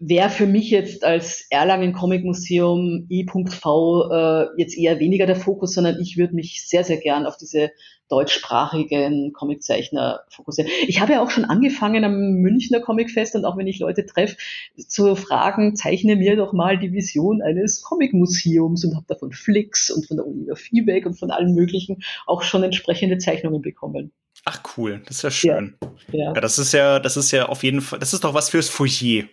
wäre 0.00 0.30
für 0.30 0.46
mich 0.46 0.70
jetzt 0.70 1.04
als 1.04 1.46
Erlangen 1.50 1.92
Comic 1.92 2.24
Museum 2.24 3.06
E.V. 3.08 4.10
Äh, 4.10 4.46
jetzt 4.56 4.76
eher 4.76 4.98
weniger 4.98 5.26
der 5.26 5.36
Fokus, 5.36 5.74
sondern 5.74 6.00
ich 6.00 6.16
würde 6.16 6.34
mich 6.34 6.66
sehr, 6.66 6.84
sehr 6.84 6.98
gern 6.98 7.26
auf 7.26 7.36
diese 7.36 7.70
deutschsprachigen 8.08 9.32
Comiczeichner 9.32 10.20
fokussieren. 10.28 10.70
Ich 10.86 11.00
habe 11.00 11.14
ja 11.14 11.22
auch 11.22 11.30
schon 11.30 11.44
angefangen 11.44 12.04
am 12.04 12.16
Münchner 12.34 12.80
Comicfest 12.80 13.34
und 13.34 13.44
auch 13.44 13.56
wenn 13.56 13.66
ich 13.66 13.80
Leute 13.80 14.06
treffe, 14.06 14.36
zu 14.76 15.16
fragen, 15.16 15.74
zeichne 15.74 16.16
mir 16.16 16.36
doch 16.36 16.52
mal 16.52 16.78
die 16.78 16.92
Vision 16.92 17.42
eines 17.42 17.82
Comic-Museums 17.82 18.84
und 18.84 18.94
habe 18.94 19.06
da 19.08 19.16
von 19.16 19.32
Flix 19.32 19.90
und 19.90 20.06
von 20.06 20.18
der 20.18 20.26
Oliver 20.26 20.56
Fiebeck 20.56 21.06
und 21.06 21.18
von 21.18 21.30
allen 21.30 21.54
möglichen 21.54 22.02
auch 22.26 22.42
schon 22.42 22.62
entsprechende 22.62 23.18
Zeichnungen 23.18 23.62
bekommen. 23.62 24.12
Ach 24.44 24.62
cool, 24.76 25.02
das 25.06 25.16
ist 25.16 25.22
ja 25.22 25.30
schön. 25.30 25.76
Ja, 26.12 26.18
ja. 26.18 26.32
ja, 26.34 26.40
das 26.40 26.58
ist 26.58 26.72
ja, 26.72 27.00
das 27.00 27.16
ist 27.16 27.32
ja 27.32 27.46
auf 27.46 27.64
jeden 27.64 27.80
Fall, 27.80 27.98
das 27.98 28.12
ist 28.12 28.22
doch 28.22 28.34
was 28.34 28.50
fürs 28.50 28.68
Foyer. 28.68 29.24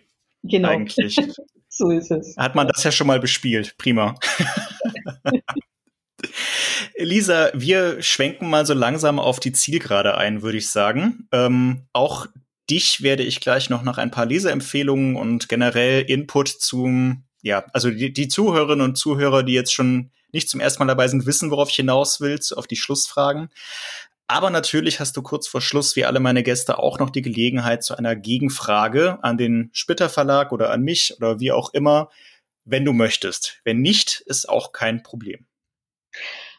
Genau. 0.44 0.68
Eigentlich. 0.68 1.16
so 1.68 1.90
ist 1.90 2.10
es. 2.10 2.36
Hat 2.36 2.54
man 2.54 2.68
das 2.68 2.84
ja 2.84 2.92
schon 2.92 3.06
mal 3.06 3.18
bespielt. 3.18 3.76
Prima. 3.78 4.14
Lisa, 6.96 7.50
wir 7.54 8.00
schwenken 8.02 8.48
mal 8.48 8.64
so 8.66 8.74
langsam 8.74 9.18
auf 9.18 9.40
die 9.40 9.52
Zielgerade 9.52 10.16
ein, 10.16 10.42
würde 10.42 10.58
ich 10.58 10.70
sagen. 10.70 11.28
Ähm, 11.32 11.88
auch 11.92 12.26
dich 12.70 13.02
werde 13.02 13.24
ich 13.24 13.40
gleich 13.40 13.68
noch 13.68 13.82
nach 13.82 13.98
ein 13.98 14.10
paar 14.10 14.26
Leseempfehlungen 14.26 15.16
und 15.16 15.48
generell 15.48 16.02
Input 16.02 16.48
zum, 16.48 17.24
ja, 17.42 17.64
also 17.72 17.90
die, 17.90 18.12
die 18.12 18.28
Zuhörerinnen 18.28 18.84
und 18.84 18.96
Zuhörer, 18.96 19.42
die 19.42 19.54
jetzt 19.54 19.72
schon 19.72 20.10
nicht 20.32 20.48
zum 20.48 20.60
ersten 20.60 20.82
Mal 20.82 20.86
dabei 20.86 21.08
sind, 21.08 21.26
wissen, 21.26 21.50
worauf 21.50 21.70
ich 21.70 21.76
hinaus 21.76 22.20
will, 22.20 22.38
auf 22.56 22.66
die 22.66 22.76
Schlussfragen. 22.76 23.50
Aber 24.26 24.50
natürlich 24.50 25.00
hast 25.00 25.16
du 25.16 25.22
kurz 25.22 25.46
vor 25.46 25.60
Schluss, 25.60 25.96
wie 25.96 26.04
alle 26.04 26.18
meine 26.18 26.42
Gäste, 26.42 26.78
auch 26.78 26.98
noch 26.98 27.10
die 27.10 27.22
Gelegenheit 27.22 27.84
zu 27.84 27.96
einer 27.96 28.16
Gegenfrage 28.16 29.18
an 29.22 29.36
den 29.36 29.70
Splitter 29.72 30.08
Verlag 30.08 30.52
oder 30.52 30.70
an 30.70 30.82
mich 30.82 31.14
oder 31.18 31.40
wie 31.40 31.52
auch 31.52 31.74
immer, 31.74 32.08
wenn 32.64 32.84
du 32.84 32.92
möchtest. 32.92 33.60
Wenn 33.64 33.80
nicht, 33.80 34.22
ist 34.26 34.48
auch 34.48 34.72
kein 34.72 35.02
Problem. 35.02 35.46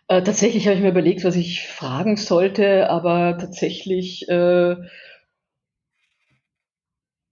Äh, 0.07 0.21
tatsächlich 0.21 0.67
habe 0.67 0.75
ich 0.75 0.83
mir 0.83 0.89
überlegt, 0.89 1.23
was 1.23 1.35
ich 1.35 1.67
fragen 1.67 2.17
sollte, 2.17 2.89
aber 2.91 3.37
tatsächlich, 3.39 4.29
äh, 4.29 4.75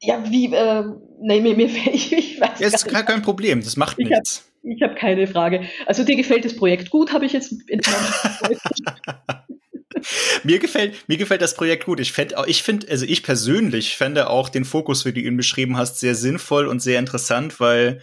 ja, 0.02 0.32
wie, 0.32 0.52
äh, 0.52 0.84
nee, 1.22 1.42
mir, 1.42 1.56
mir 1.56 1.68
ich, 1.94 2.12
ich 2.12 2.42
weiß 2.42 2.60
ja, 2.60 2.68
ist 2.68 2.88
gar 2.88 3.04
kein 3.04 3.22
Problem, 3.22 3.62
das 3.64 3.78
macht 3.78 4.00
ich 4.00 4.10
nichts. 4.10 4.52
Hab, 4.64 4.72
ich 4.72 4.82
habe 4.82 4.96
keine 4.96 5.28
Frage. 5.28 5.68
Also 5.86 6.04
dir 6.04 6.16
gefällt 6.16 6.46
das 6.46 6.56
Projekt 6.56 6.90
gut, 6.90 7.14
habe 7.14 7.28
ich 7.28 7.34
jetzt 7.34 7.54
entnommen. 7.70 8.08
mir 10.44 10.60
gefällt, 10.60 11.08
mir 11.08 11.18
gefällt 11.18 11.42
das 11.42 11.56
Projekt 11.56 11.86
gut. 11.86 12.00
Ich 12.00 12.12
fände, 12.12 12.36
ich 12.48 12.64
finde, 12.64 12.90
also 12.90 13.06
ich 13.06 13.24
persönlich 13.24 13.96
fände 13.96 14.30
auch 14.30 14.50
den 14.50 14.66
Fokus, 14.66 15.06
wie 15.06 15.14
du 15.14 15.22
ihn 15.22 15.38
beschrieben 15.38 15.78
hast, 15.78 16.00
sehr 16.00 16.16
sinnvoll 16.16 16.68
und 16.68 16.82
sehr 16.82 17.00
interessant, 17.00 17.60
weil 17.60 18.02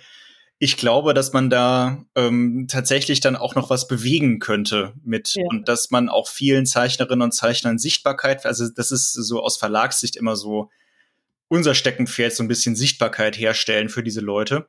ich 0.63 0.77
glaube, 0.77 1.15
dass 1.15 1.33
man 1.33 1.49
da 1.49 2.05
ähm, 2.15 2.67
tatsächlich 2.69 3.21
dann 3.21 3.35
auch 3.35 3.55
noch 3.55 3.71
was 3.71 3.89
bewegen 3.89 4.41
könnte 4.41 4.93
mit 5.03 5.35
ja. 5.35 5.45
und 5.49 5.69
dass 5.69 5.91
man 5.91 6.11
auch 6.11 6.29
vielen 6.29 6.67
Zeichnerinnen 6.67 7.23
und 7.23 7.33
Zeichnern 7.33 7.79
Sichtbarkeit, 7.79 8.45
also 8.45 8.69
das 8.69 8.93
ist 8.93 9.15
so 9.15 9.43
aus 9.43 9.57
Verlagssicht 9.57 10.17
immer 10.17 10.37
so 10.37 10.71
unser 11.49 11.75
Steckenpferd, 11.75 12.35
so 12.35 12.43
ein 12.43 12.49
bisschen 12.49 12.77
Sichtbarkeit 12.77 13.39
herstellen 13.39 13.89
für 13.89 14.03
diese 14.03 14.21
Leute. 14.21 14.69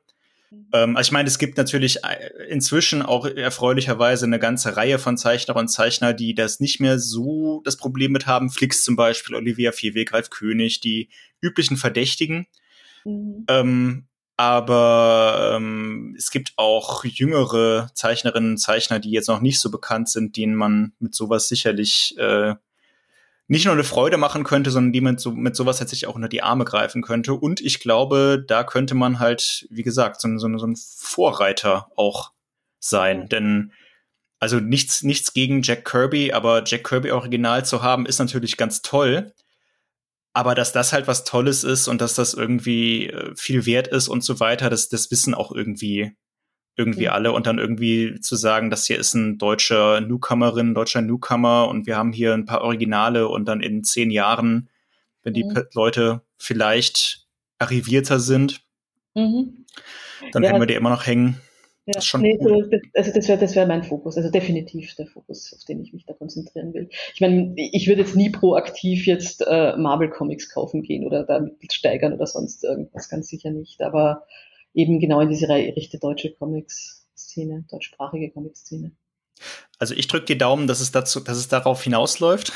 Mhm. 0.52 0.66
Ähm, 0.72 0.96
also 0.96 1.08
ich 1.08 1.12
meine, 1.12 1.28
es 1.28 1.38
gibt 1.38 1.56
natürlich 1.56 2.04
äh, 2.04 2.48
inzwischen 2.48 3.02
auch 3.02 3.26
erfreulicherweise 3.26 4.26
eine 4.26 4.38
ganze 4.38 4.76
Reihe 4.76 4.98
von 4.98 5.16
Zeichnerinnen 5.16 5.66
und 5.66 5.68
Zeichner, 5.68 6.12
die 6.12 6.34
das 6.34 6.60
nicht 6.60 6.80
mehr 6.80 6.98
so 6.98 7.62
das 7.64 7.76
Problem 7.76 8.12
mit 8.12 8.26
haben. 8.26 8.50
Flix 8.50 8.84
zum 8.84 8.96
Beispiel, 8.96 9.34
Olivia 9.34 9.72
Vierweg, 9.72 10.12
Ralf 10.12 10.30
König, 10.30 10.80
die 10.80 11.08
üblichen 11.40 11.76
Verdächtigen. 11.76 12.46
Mhm. 13.04 13.44
Ähm, 13.48 14.08
aber 14.36 15.52
ähm, 15.54 16.14
es 16.16 16.30
gibt 16.30 16.54
auch 16.56 17.04
jüngere 17.04 17.90
Zeichnerinnen 17.94 18.52
und 18.52 18.58
Zeichner, 18.58 18.98
die 18.98 19.10
jetzt 19.10 19.28
noch 19.28 19.40
nicht 19.40 19.60
so 19.60 19.70
bekannt 19.70 20.08
sind, 20.08 20.36
denen 20.36 20.54
man 20.54 20.92
mit 20.98 21.14
sowas 21.14 21.48
sicherlich 21.48 22.16
äh, 22.18 22.54
nicht 23.48 23.64
nur 23.64 23.74
eine 23.74 23.84
Freude 23.84 24.16
machen 24.16 24.44
könnte, 24.44 24.70
sondern 24.70 24.92
die 24.92 25.00
mit, 25.00 25.20
so, 25.20 25.32
mit 25.32 25.56
sowas 25.56 25.78
tatsächlich 25.78 26.08
auch 26.08 26.14
unter 26.14 26.28
die 26.28 26.42
Arme 26.42 26.64
greifen 26.64 27.02
könnte. 27.02 27.34
Und 27.34 27.60
ich 27.60 27.80
glaube, 27.80 28.42
da 28.46 28.64
könnte 28.64 28.94
man 28.94 29.18
halt, 29.18 29.66
wie 29.70 29.82
gesagt, 29.82 30.20
so, 30.20 30.28
so, 30.38 30.58
so 30.58 30.66
ein 30.66 30.76
Vorreiter 30.76 31.88
auch 31.96 32.32
sein. 32.80 33.28
Denn 33.28 33.72
also 34.40 34.58
nichts, 34.58 35.02
nichts 35.02 35.34
gegen 35.34 35.62
Jack 35.62 35.84
Kirby, 35.84 36.32
aber 36.32 36.64
Jack 36.66 36.84
Kirby 36.84 37.10
Original 37.12 37.64
zu 37.64 37.82
haben, 37.82 38.06
ist 38.06 38.18
natürlich 38.18 38.56
ganz 38.56 38.82
toll. 38.82 39.32
aber 40.32 40.54
dass 40.54 40.72
das 40.72 40.92
halt 40.92 41.06
was 41.08 41.24
Tolles 41.24 41.64
ist 41.64 41.88
und 41.88 42.00
dass 42.00 42.14
das 42.14 42.34
irgendwie 42.34 43.08
äh, 43.08 43.34
viel 43.36 43.66
wert 43.66 43.88
ist 43.88 44.08
und 44.08 44.24
so 44.24 44.40
weiter, 44.40 44.70
das, 44.70 44.88
das 44.88 45.10
wissen 45.10 45.34
auch 45.34 45.52
irgendwie 45.52 46.16
irgendwie 46.76 47.04
ja. 47.04 47.12
alle 47.12 47.32
und 47.32 47.46
dann 47.46 47.58
irgendwie 47.58 48.18
zu 48.20 48.36
sagen, 48.36 48.70
das 48.70 48.86
hier 48.86 48.98
ist 48.98 49.14
ein 49.14 49.38
deutscher 49.38 50.00
Newcomerin, 50.00 50.74
deutscher 50.74 51.02
Newcomer 51.02 51.68
und 51.68 51.86
wir 51.86 51.96
haben 51.96 52.12
hier 52.12 52.32
ein 52.32 52.46
paar 52.46 52.62
Originale 52.62 53.28
und 53.28 53.46
dann 53.46 53.60
in 53.60 53.84
zehn 53.84 54.10
Jahren, 54.10 54.68
wenn 55.22 55.34
die 55.34 55.44
mhm. 55.44 55.64
Leute 55.74 56.22
vielleicht 56.38 57.26
arrivierter 57.58 58.18
sind, 58.18 58.62
mhm. 59.14 59.66
dann 60.32 60.42
ja. 60.42 60.50
werden 60.50 60.62
wir 60.62 60.66
die 60.66 60.74
immer 60.74 60.90
noch 60.90 61.06
hängen. 61.06 61.40
Ja, 61.84 61.94
das 61.94 62.14
nee, 62.14 62.38
cool. 62.40 62.68
so, 62.70 62.78
also 62.94 63.12
das 63.12 63.28
wäre 63.28 63.40
das 63.40 63.56
wär 63.56 63.66
mein 63.66 63.82
Fokus, 63.82 64.16
also 64.16 64.30
definitiv 64.30 64.94
der 64.94 65.08
Fokus, 65.08 65.52
auf 65.52 65.64
den 65.64 65.82
ich 65.82 65.92
mich 65.92 66.06
da 66.06 66.12
konzentrieren 66.12 66.72
will. 66.74 66.88
Ich 67.12 67.20
meine, 67.20 67.54
ich 67.56 67.88
würde 67.88 68.02
jetzt 68.02 68.14
nie 68.14 68.30
proaktiv 68.30 69.04
jetzt 69.06 69.44
äh, 69.44 69.76
Marvel 69.76 70.08
Comics 70.08 70.48
kaufen 70.48 70.82
gehen 70.82 71.04
oder 71.04 71.24
da 71.24 71.44
steigern 71.72 72.12
oder 72.12 72.28
sonst 72.28 72.62
irgendwas, 72.62 73.08
ganz 73.08 73.26
sicher 73.26 73.50
nicht, 73.50 73.82
aber 73.82 74.22
eben 74.74 75.00
genau 75.00 75.20
in 75.20 75.28
diese 75.28 75.48
Richtung 75.48 76.00
deutsche 76.00 76.32
Comics-Szene, 76.34 77.64
deutschsprachige 77.70 78.30
Comics-Szene. 78.30 78.92
Also 79.78 79.94
ich 79.94 80.06
drücke 80.06 80.26
die 80.26 80.38
Daumen, 80.38 80.66
dass 80.66 80.80
es 80.80 80.92
dazu, 80.92 81.20
dass 81.20 81.36
es 81.36 81.48
darauf 81.48 81.82
hinausläuft. 81.82 82.52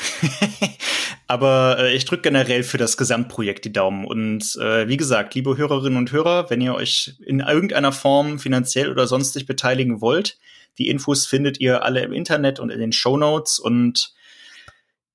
Aber 1.27 1.77
äh, 1.79 1.93
ich 1.93 2.05
drücke 2.05 2.23
generell 2.23 2.63
für 2.63 2.77
das 2.77 2.95
Gesamtprojekt 2.95 3.65
die 3.65 3.73
Daumen. 3.73 4.05
Und 4.05 4.55
äh, 4.61 4.87
wie 4.87 4.97
gesagt, 4.97 5.35
liebe 5.35 5.57
Hörerinnen 5.57 5.97
und 5.97 6.11
Hörer, 6.11 6.49
wenn 6.49 6.61
ihr 6.61 6.73
euch 6.73 7.15
in 7.25 7.41
irgendeiner 7.41 7.91
Form 7.91 8.39
finanziell 8.39 8.89
oder 8.89 9.07
sonstig 9.07 9.45
beteiligen 9.45 9.99
wollt, 9.99 10.37
die 10.77 10.87
Infos 10.87 11.25
findet 11.25 11.59
ihr 11.59 11.83
alle 11.83 12.01
im 12.01 12.13
Internet 12.13 12.59
und 12.59 12.69
in 12.69 12.79
den 12.79 12.93
Show 12.93 13.17
Notes. 13.17 13.59
Und 13.59 14.13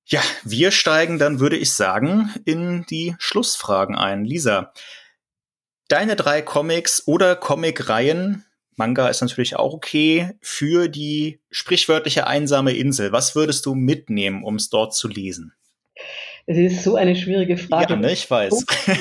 ja, 0.05 0.21
wir 0.43 0.71
steigen 0.71 1.17
dann, 1.17 1.39
würde 1.39 1.57
ich 1.57 1.71
sagen, 1.71 2.31
in 2.45 2.85
die 2.89 3.15
Schlussfragen 3.17 3.95
ein. 3.95 4.25
Lisa, 4.25 4.71
deine 5.87 6.15
drei 6.15 6.41
Comics 6.41 7.07
oder 7.07 7.35
Comicreihen, 7.35 8.45
Manga 8.75 9.07
ist 9.07 9.21
natürlich 9.21 9.55
auch 9.55 9.73
okay, 9.73 10.31
für 10.41 10.87
die 10.87 11.39
sprichwörtliche 11.51 12.27
einsame 12.27 12.73
Insel. 12.73 13.11
Was 13.11 13.35
würdest 13.35 13.65
du 13.65 13.75
mitnehmen, 13.75 14.43
um 14.43 14.55
es 14.55 14.69
dort 14.69 14.95
zu 14.95 15.07
lesen? 15.07 15.53
Es 16.45 16.57
ist 16.57 16.83
so 16.83 16.95
eine 16.95 17.15
schwierige 17.15 17.55
Frage. 17.55 17.93
Ja, 17.93 17.99
ne, 17.99 18.11
ich 18.11 18.29
weiß. 18.29 18.65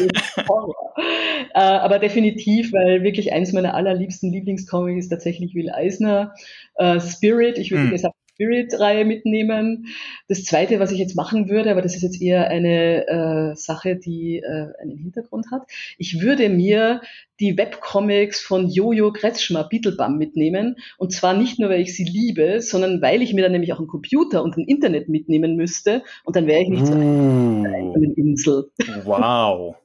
äh, 1.55 1.59
aber 1.59 1.99
definitiv, 1.99 2.73
weil 2.73 3.03
wirklich 3.03 3.33
eins 3.33 3.53
meiner 3.53 3.75
allerliebsten 3.75 4.31
Lieblingscomics 4.31 5.07
ist 5.07 5.11
tatsächlich 5.11 5.55
Will 5.55 5.71
Eisner. 5.71 6.35
Äh, 6.77 7.01
Spirit, 7.01 7.59
ich 7.59 7.73
würde 7.73 7.85
hm. 7.85 7.91
gesagt 7.91 8.15
Spirit-Reihe 8.35 9.05
mitnehmen. 9.05 9.87
Das 10.29 10.45
zweite, 10.45 10.81
was 10.81 10.93
ich 10.93 10.99
jetzt 10.99 11.17
machen 11.17 11.49
würde, 11.49 11.71
aber 11.71 11.83
das 11.83 11.95
ist 11.95 12.03
jetzt 12.03 12.21
eher 12.21 12.49
eine 12.49 13.07
äh, 13.07 13.57
Sache, 13.57 13.97
die 13.97 14.39
äh, 14.39 14.69
einen 14.81 14.97
Hintergrund 14.97 15.47
hat. 15.51 15.63
Ich 15.99 16.21
würde 16.21 16.49
mir 16.49 17.01
die 17.41 17.57
Webcomics 17.57 18.41
von 18.41 18.69
Jojo 18.69 19.13
Kretschmer, 19.13 19.65
Beetlebum, 19.65 20.17
mitnehmen. 20.17 20.77
Und 20.99 21.13
zwar 21.13 21.35
nicht 21.35 21.59
nur, 21.59 21.71
weil 21.71 21.81
ich 21.81 21.95
sie 21.95 22.05
liebe, 22.05 22.61
sondern 22.61 23.03
weil 23.03 23.23
ich 23.23 23.35
mir 23.35 23.43
dann 23.43 23.53
nämlich 23.53 23.73
auch 23.73 23.79
einen 23.79 23.89
Computer 23.89 24.43
und 24.43 24.57
ein 24.57 24.65
Internet 24.65 25.09
mitnehmen 25.09 25.57
müsste. 25.57 26.03
Und 26.25 26.37
dann 26.37 26.47
wäre 26.47 26.63
ich 26.63 26.69
nicht 26.69 26.87
so 26.87 26.95
mm. 26.95 27.67
auf 27.67 27.97
einer 27.97 28.17
Insel. 28.17 28.71
Wow. 29.05 29.77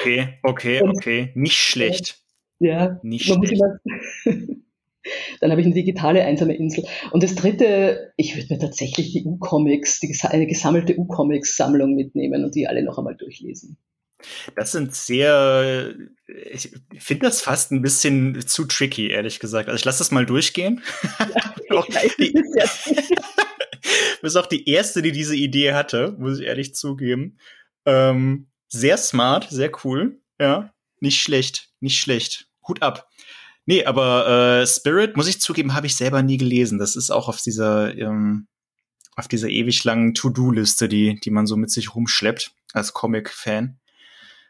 Okay, 0.00 0.38
okay, 0.42 0.80
okay. 0.80 1.32
Nicht 1.34 1.56
schlecht. 1.56 2.22
Ja, 2.60 2.98
nicht 3.02 3.26
schlecht. 3.26 3.60
Dann 5.40 5.50
habe 5.50 5.60
ich 5.60 5.66
eine 5.66 5.74
digitale 5.74 6.24
einsame 6.24 6.56
Insel. 6.56 6.84
Und 7.12 7.22
das 7.22 7.34
dritte, 7.34 8.12
ich 8.16 8.36
würde 8.36 8.54
mir 8.54 8.60
tatsächlich 8.60 9.12
die 9.12 9.24
U-Comics, 9.24 10.00
eine 10.24 10.46
gesammelte 10.46 10.98
U-Comics-Sammlung 10.98 11.94
mitnehmen 11.94 12.44
und 12.44 12.54
die 12.54 12.66
alle 12.66 12.82
noch 12.82 12.98
einmal 12.98 13.16
durchlesen. 13.16 13.78
Das 14.54 14.72
sind 14.72 14.94
sehr, 14.94 15.94
ich 16.50 16.70
finde 16.98 17.26
das 17.26 17.42
fast 17.42 17.70
ein 17.70 17.82
bisschen 17.82 18.40
zu 18.46 18.64
tricky, 18.64 19.08
ehrlich 19.08 19.40
gesagt. 19.40 19.68
Also 19.68 19.76
ich 19.76 19.84
lasse 19.84 19.98
das 19.98 20.10
mal 20.10 20.24
durchgehen. 20.24 20.82
Ja, 21.70 21.84
die, 22.18 22.32
bist 24.22 24.36
auch 24.36 24.46
die 24.46 24.68
erste, 24.68 25.02
die 25.02 25.12
diese 25.12 25.36
Idee 25.36 25.74
hatte, 25.74 26.16
muss 26.18 26.40
ich 26.40 26.46
ehrlich 26.46 26.74
zugeben. 26.74 27.38
Ähm, 27.84 28.48
sehr 28.68 28.96
smart, 28.96 29.48
sehr 29.50 29.70
cool. 29.84 30.20
Ja, 30.40 30.74
nicht 31.00 31.20
schlecht, 31.20 31.70
nicht 31.80 32.00
schlecht. 32.00 32.48
Hut 32.66 32.82
ab. 32.82 33.08
Nee, 33.66 33.84
aber 33.84 34.60
äh, 34.62 34.66
Spirit, 34.66 35.16
muss 35.16 35.28
ich 35.28 35.40
zugeben, 35.40 35.74
habe 35.74 35.86
ich 35.86 35.96
selber 35.96 36.22
nie 36.22 36.36
gelesen. 36.36 36.78
Das 36.78 36.94
ist 36.94 37.10
auch 37.10 37.28
auf 37.28 37.40
dieser, 37.42 37.96
ähm, 37.96 38.46
auf 39.16 39.26
dieser 39.26 39.48
ewig 39.48 39.82
langen 39.82 40.14
To-Do-Liste, 40.14 40.88
die, 40.88 41.18
die 41.20 41.30
man 41.30 41.46
so 41.46 41.56
mit 41.56 41.70
sich 41.70 41.94
rumschleppt 41.94 42.52
als 42.72 42.92
Comic-Fan. 42.92 43.78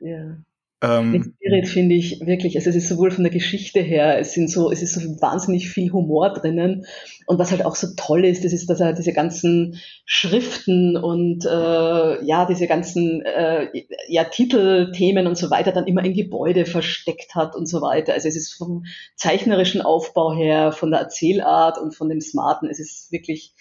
Ja. 0.00 0.36
Ähm, 0.82 1.34
Spirit 1.36 1.68
finde 1.68 1.94
ich 1.94 2.20
wirklich, 2.20 2.56
also 2.56 2.68
es 2.68 2.76
ist 2.76 2.88
sowohl 2.88 3.10
von 3.10 3.24
der 3.24 3.32
Geschichte 3.32 3.80
her, 3.80 4.18
es 4.18 4.34
sind 4.34 4.50
so, 4.50 4.70
es 4.70 4.82
ist 4.82 4.92
so 4.92 5.00
wahnsinnig 5.22 5.70
viel 5.70 5.90
Humor 5.90 6.34
drinnen. 6.34 6.84
Und 7.26 7.38
was 7.38 7.50
halt 7.50 7.64
auch 7.64 7.76
so 7.76 7.88
toll 7.96 8.26
ist, 8.26 8.44
das 8.44 8.52
ist, 8.52 8.68
dass 8.68 8.80
er 8.80 8.92
diese 8.92 9.14
ganzen 9.14 9.80
Schriften 10.04 10.98
und 10.98 11.46
äh, 11.46 12.24
ja, 12.24 12.44
diese 12.44 12.66
ganzen 12.66 13.22
äh, 13.22 13.68
ja, 14.08 14.24
Titelthemen 14.24 15.26
und 15.26 15.38
so 15.38 15.50
weiter 15.50 15.72
dann 15.72 15.86
immer 15.86 16.04
in 16.04 16.12
Gebäude 16.12 16.66
versteckt 16.66 17.34
hat 17.34 17.56
und 17.56 17.66
so 17.66 17.80
weiter. 17.80 18.12
Also 18.12 18.28
es 18.28 18.36
ist 18.36 18.52
vom 18.52 18.84
zeichnerischen 19.16 19.80
Aufbau 19.80 20.34
her, 20.34 20.72
von 20.72 20.90
der 20.90 21.00
Erzählart 21.00 21.78
und 21.78 21.94
von 21.94 22.10
dem 22.10 22.20
Smarten, 22.20 22.68
es 22.68 22.80
ist 22.80 23.10
wirklich 23.10 23.54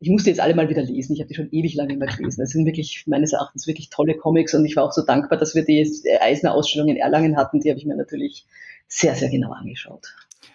ich 0.00 0.08
musste 0.08 0.30
jetzt 0.30 0.40
alle 0.40 0.54
mal 0.54 0.70
wieder 0.70 0.82
lesen. 0.82 1.12
Ich 1.12 1.20
habe 1.20 1.28
die 1.28 1.34
schon 1.34 1.50
ewig 1.52 1.74
lange 1.74 1.92
immer 1.92 2.06
gelesen. 2.06 2.40
Das 2.40 2.50
sind 2.50 2.64
wirklich 2.64 3.04
meines 3.06 3.34
Erachtens 3.34 3.66
wirklich 3.66 3.90
tolle 3.90 4.16
Comics 4.16 4.54
und 4.54 4.64
ich 4.64 4.74
war 4.74 4.84
auch 4.84 4.92
so 4.92 5.02
dankbar, 5.02 5.38
dass 5.38 5.54
wir 5.54 5.62
die 5.62 5.86
Eisner-Ausstellung 6.20 6.88
in 6.88 6.96
Erlangen 6.96 7.36
hatten. 7.36 7.60
Die 7.60 7.68
habe 7.68 7.78
ich 7.78 7.84
mir 7.84 7.96
natürlich 7.96 8.46
sehr, 8.88 9.14
sehr 9.14 9.28
genau 9.28 9.52
angeschaut. 9.52 10.14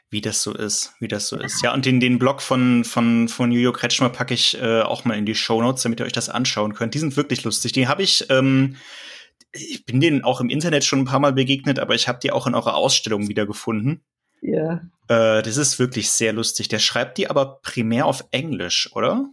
Wie 0.09 0.21
das 0.21 0.41
so 0.41 0.53
ist, 0.53 0.93
wie 0.99 1.07
das 1.07 1.27
so 1.27 1.37
ist. 1.37 1.61
Ja, 1.61 1.73
und 1.73 1.85
den, 1.85 1.99
den 1.99 2.17
Blog 2.17 2.41
von, 2.41 2.83
von, 2.83 3.27
von 3.27 3.51
Jujo 3.51 3.71
Kretschmer 3.71 4.09
packe 4.09 4.33
ich 4.33 4.59
äh, 4.59 4.81
auch 4.81 5.05
mal 5.05 5.17
in 5.17 5.25
die 5.25 5.35
Show 5.35 5.61
Notes, 5.61 5.83
damit 5.83 5.99
ihr 5.99 6.05
euch 6.05 6.11
das 6.11 6.29
anschauen 6.29 6.73
könnt. 6.73 6.95
Die 6.95 6.99
sind 6.99 7.15
wirklich 7.15 7.43
lustig. 7.43 7.71
Die 7.73 7.87
habe 7.87 8.01
ich, 8.01 8.25
ähm, 8.29 8.77
ich 9.51 9.85
bin 9.85 9.99
denen 10.01 10.23
auch 10.23 10.41
im 10.41 10.49
Internet 10.49 10.85
schon 10.85 10.99
ein 10.99 11.05
paar 11.05 11.19
Mal 11.19 11.33
begegnet, 11.33 11.77
aber 11.77 11.93
ich 11.93 12.07
habe 12.07 12.19
die 12.21 12.31
auch 12.31 12.47
in 12.47 12.55
eurer 12.55 12.75
Ausstellung 12.75 13.27
wiedergefunden. 13.27 14.03
Ja. 14.41 14.81
Äh, 15.07 15.41
das 15.43 15.57
ist 15.57 15.77
wirklich 15.79 16.09
sehr 16.09 16.33
lustig. 16.33 16.67
Der 16.67 16.79
schreibt 16.79 17.17
die 17.17 17.29
aber 17.29 17.59
primär 17.61 18.05
auf 18.05 18.25
Englisch, 18.31 18.89
oder? 18.93 19.29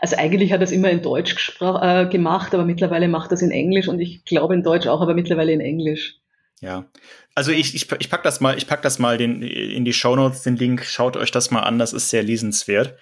Also 0.00 0.16
eigentlich 0.16 0.52
hat 0.52 0.60
er 0.60 0.64
es 0.64 0.72
immer 0.72 0.90
in 0.90 1.02
Deutsch 1.02 1.56
äh, 1.60 2.06
gemacht, 2.06 2.54
aber 2.54 2.64
mittlerweile 2.64 3.08
macht 3.08 3.30
er 3.30 3.34
es 3.34 3.42
in 3.42 3.50
Englisch 3.50 3.88
und 3.88 4.00
ich 4.00 4.24
glaube 4.24 4.54
in 4.54 4.62
Deutsch 4.62 4.86
auch, 4.86 5.00
aber 5.00 5.14
mittlerweile 5.14 5.52
in 5.52 5.60
Englisch. 5.60 6.16
Ja. 6.60 6.86
Also 7.34 7.50
ich, 7.50 7.74
ich, 7.74 7.90
ich 7.98 8.10
pack 8.10 8.22
das 8.22 8.40
mal, 8.40 8.56
ich 8.56 8.66
pack 8.66 8.82
das 8.82 8.98
mal 8.98 9.18
den, 9.18 9.42
in 9.42 9.84
die 9.84 9.92
Shownotes, 9.92 10.42
den 10.42 10.56
Link, 10.56 10.84
schaut 10.84 11.16
euch 11.16 11.30
das 11.30 11.50
mal 11.50 11.60
an, 11.60 11.78
das 11.78 11.92
ist 11.92 12.10
sehr 12.10 12.22
lesenswert. 12.22 12.96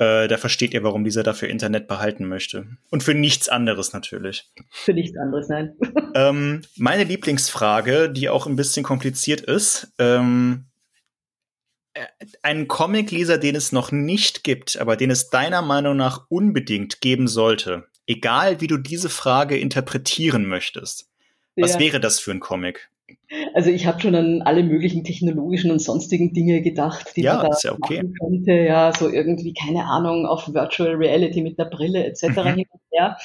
Äh, 0.00 0.28
da 0.28 0.38
versteht 0.38 0.72
ihr, 0.72 0.82
warum 0.82 1.04
dieser 1.04 1.22
dafür 1.22 1.48
Internet 1.48 1.86
behalten 1.86 2.26
möchte. 2.26 2.66
Und 2.90 3.02
für 3.02 3.14
nichts 3.14 3.48
anderes 3.48 3.92
natürlich. 3.92 4.50
Für 4.70 4.94
nichts 4.94 5.18
anderes, 5.18 5.48
nein. 5.48 5.74
ähm, 6.14 6.62
meine 6.76 7.04
Lieblingsfrage, 7.04 8.10
die 8.10 8.28
auch 8.28 8.46
ein 8.46 8.56
bisschen 8.56 8.82
kompliziert 8.82 9.42
ist, 9.42 9.92
ähm, 9.98 10.64
äh, 10.64 10.69
einen 12.42 12.68
Comicleser, 12.68 13.38
den 13.38 13.56
es 13.56 13.72
noch 13.72 13.92
nicht 13.92 14.44
gibt, 14.44 14.80
aber 14.80 14.96
den 14.96 15.10
es 15.10 15.30
deiner 15.30 15.62
Meinung 15.62 15.96
nach 15.96 16.26
unbedingt 16.28 17.00
geben 17.00 17.28
sollte, 17.28 17.86
egal 18.06 18.60
wie 18.60 18.66
du 18.66 18.76
diese 18.76 19.10
Frage 19.10 19.58
interpretieren 19.58 20.46
möchtest, 20.46 21.08
was 21.56 21.74
ja. 21.74 21.80
wäre 21.80 22.00
das 22.00 22.20
für 22.20 22.30
ein 22.30 22.40
Comic? 22.40 22.90
Also 23.54 23.70
ich 23.70 23.86
habe 23.86 24.00
schon 24.00 24.14
an 24.14 24.42
alle 24.42 24.62
möglichen 24.62 25.04
technologischen 25.04 25.70
und 25.70 25.80
sonstigen 25.80 26.32
Dinge 26.32 26.62
gedacht, 26.62 27.12
die 27.16 27.22
ja, 27.22 27.36
man 27.36 27.50
da 27.50 27.56
ja 27.62 27.72
okay. 27.72 28.02
machen 28.02 28.14
könnte. 28.20 28.52
Ja, 28.52 28.92
so 28.92 29.08
irgendwie, 29.08 29.54
keine 29.54 29.84
Ahnung, 29.84 30.26
auf 30.26 30.52
Virtual 30.52 30.94
Reality 30.94 31.42
mit 31.42 31.58
der 31.58 31.66
Brille 31.66 32.04
etc. 32.04 32.22
Mhm. 32.22 32.54
hin 32.54 32.66
und 32.70 32.80
her. 32.92 33.16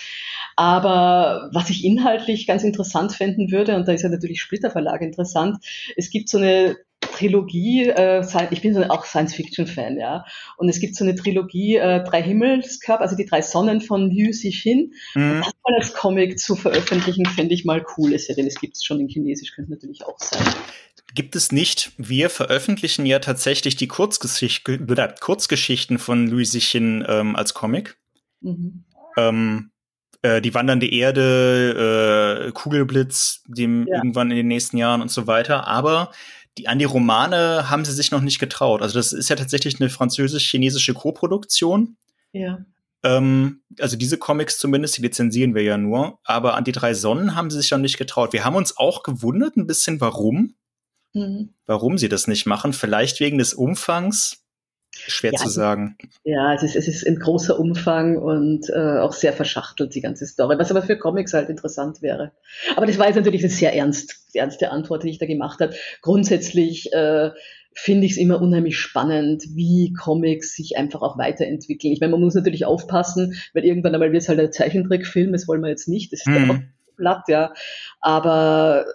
Aber 0.55 1.49
was 1.53 1.69
ich 1.69 1.83
inhaltlich 1.83 2.45
ganz 2.45 2.63
interessant 2.63 3.13
finden 3.13 3.51
würde, 3.51 3.75
und 3.75 3.87
da 3.87 3.93
ist 3.93 4.03
ja 4.03 4.09
natürlich 4.09 4.41
Splitter 4.41 4.71
Verlag 4.71 5.01
interessant, 5.01 5.57
es 5.97 6.09
gibt 6.09 6.29
so 6.29 6.37
eine 6.37 6.77
Trilogie, 7.15 7.87
äh, 7.87 8.23
ich 8.51 8.61
bin 8.61 8.77
auch 8.85 9.05
Science-Fiction-Fan, 9.05 9.97
ja. 9.97 10.25
Und 10.57 10.69
es 10.69 10.79
gibt 10.79 10.95
so 10.95 11.03
eine 11.03 11.15
Trilogie, 11.15 11.77
äh, 11.77 12.03
Drei 12.03 12.21
Himmelskörper, 12.21 13.01
also 13.01 13.15
die 13.15 13.25
drei 13.25 13.41
Sonnen 13.41 13.81
von 13.81 14.11
Liu 14.11 14.31
Xixin. 14.31 14.93
Mhm. 15.13 15.41
Das 15.43 15.53
mal 15.63 15.75
als 15.79 15.93
Comic 15.93 16.39
zu 16.39 16.55
veröffentlichen, 16.55 17.25
fände 17.25 17.53
ich 17.53 17.65
mal 17.65 17.85
cool. 17.97 18.13
Es 18.13 18.27
ja, 18.27 18.35
denn 18.35 18.47
es 18.47 18.59
gibt 18.59 18.75
es 18.75 18.83
schon 18.83 18.99
in 18.99 19.07
Chinesisch, 19.07 19.53
könnte 19.55 19.71
natürlich 19.71 20.05
auch 20.05 20.19
sein. 20.19 20.43
Gibt 21.13 21.35
es 21.35 21.51
nicht. 21.51 21.91
Wir 21.97 22.29
veröffentlichen 22.29 23.05
ja 23.05 23.19
tatsächlich 23.19 23.77
die 23.77 23.87
Kurzgeschicht 23.87 24.63
Kurzgeschichten 25.21 25.97
von 25.97 26.27
Liu 26.27 26.43
Xixin 26.43 27.05
ähm, 27.07 27.35
als 27.35 27.53
Comic. 27.53 27.97
Mhm. 28.41 28.83
Ähm, 29.17 29.71
äh, 30.21 30.41
die 30.41 30.53
wandernde 30.53 30.91
Erde, 30.91 32.47
äh, 32.47 32.51
Kugelblitz, 32.51 33.43
dem 33.47 33.87
ja. 33.87 33.97
irgendwann 33.97 34.31
in 34.31 34.37
den 34.37 34.47
nächsten 34.47 34.77
Jahren 34.77 35.01
und 35.01 35.11
so 35.11 35.27
weiter. 35.27 35.67
Aber 35.67 36.11
die, 36.57 36.67
an 36.67 36.79
die 36.79 36.85
Romane 36.85 37.69
haben 37.69 37.85
sie 37.85 37.91
sich 37.91 38.11
noch 38.11 38.21
nicht 38.21 38.39
getraut. 38.39 38.81
Also 38.81 38.97
das 38.97 39.13
ist 39.13 39.29
ja 39.29 39.35
tatsächlich 39.35 39.79
eine 39.79 39.89
französisch-chinesische 39.89 40.93
Koproduktion. 40.93 41.97
Ja. 42.31 42.65
Ähm, 43.03 43.61
also 43.79 43.97
diese 43.97 44.17
Comics 44.17 44.57
zumindest, 44.57 44.97
die 44.97 45.01
lizenzieren 45.01 45.53
wir 45.53 45.63
ja 45.63 45.77
nur. 45.77 46.19
Aber 46.23 46.55
an 46.55 46.63
die 46.63 46.71
drei 46.71 46.93
Sonnen 46.93 47.35
haben 47.35 47.49
sie 47.49 47.57
sich 47.57 47.71
noch 47.71 47.77
nicht 47.77 47.97
getraut. 47.97 48.33
Wir 48.33 48.45
haben 48.45 48.55
uns 48.55 48.77
auch 48.77 49.03
gewundert 49.03 49.57
ein 49.57 49.67
bisschen, 49.67 49.99
warum. 50.01 50.55
Mhm. 51.13 51.53
Warum 51.65 51.97
sie 51.97 52.09
das 52.09 52.27
nicht 52.27 52.45
machen. 52.45 52.73
Vielleicht 52.73 53.19
wegen 53.19 53.37
des 53.37 53.53
Umfangs. 53.53 54.44
Schwer 54.95 55.31
ja, 55.33 55.37
zu 55.37 55.49
sagen. 55.49 55.97
Ja, 56.23 56.53
es 56.53 56.63
ist, 56.63 56.75
es 56.75 56.87
ist 56.87 57.03
in 57.03 57.19
großer 57.19 57.59
Umfang 57.59 58.17
und 58.17 58.69
äh, 58.69 58.99
auch 58.99 59.13
sehr 59.13 59.33
verschachtelt, 59.33 59.93
die 59.93 60.01
ganze 60.01 60.25
Story, 60.25 60.57
was 60.57 60.71
aber 60.71 60.81
für 60.81 60.97
Comics 60.97 61.33
halt 61.33 61.49
interessant 61.49 62.01
wäre. 62.01 62.31
Aber 62.75 62.85
das 62.85 62.97
war 62.97 63.07
jetzt 63.07 63.15
natürlich 63.15 63.43
eine 63.43 63.51
sehr 63.51 63.73
ernst, 63.73 64.25
ernste 64.33 64.71
Antwort, 64.71 65.03
die 65.03 65.09
ich 65.09 65.19
da 65.19 65.25
gemacht 65.25 65.59
habe. 65.59 65.75
Grundsätzlich 66.01 66.91
äh, 66.93 67.31
finde 67.73 68.05
ich 68.05 68.13
es 68.13 68.17
immer 68.17 68.41
unheimlich 68.41 68.77
spannend, 68.77 69.43
wie 69.53 69.93
Comics 69.93 70.55
sich 70.55 70.77
einfach 70.77 71.01
auch 71.01 71.17
weiterentwickeln. 71.17 71.91
Ich 71.91 71.99
meine, 71.99 72.11
man 72.11 72.21
muss 72.21 72.33
natürlich 72.33 72.65
aufpassen, 72.65 73.35
weil 73.53 73.65
irgendwann 73.65 73.93
einmal 73.93 74.13
wird 74.13 74.23
es 74.23 74.29
halt 74.29 74.39
ein 74.39 74.51
Zeichentrickfilm, 74.51 75.33
das 75.33 75.47
wollen 75.47 75.61
wir 75.61 75.69
jetzt 75.69 75.89
nicht, 75.89 76.13
das 76.13 76.21
ist 76.21 76.27
mhm. 76.27 76.51
auch 76.51 76.57
platt, 76.95 77.23
ja. 77.27 77.53
Aber 77.99 78.85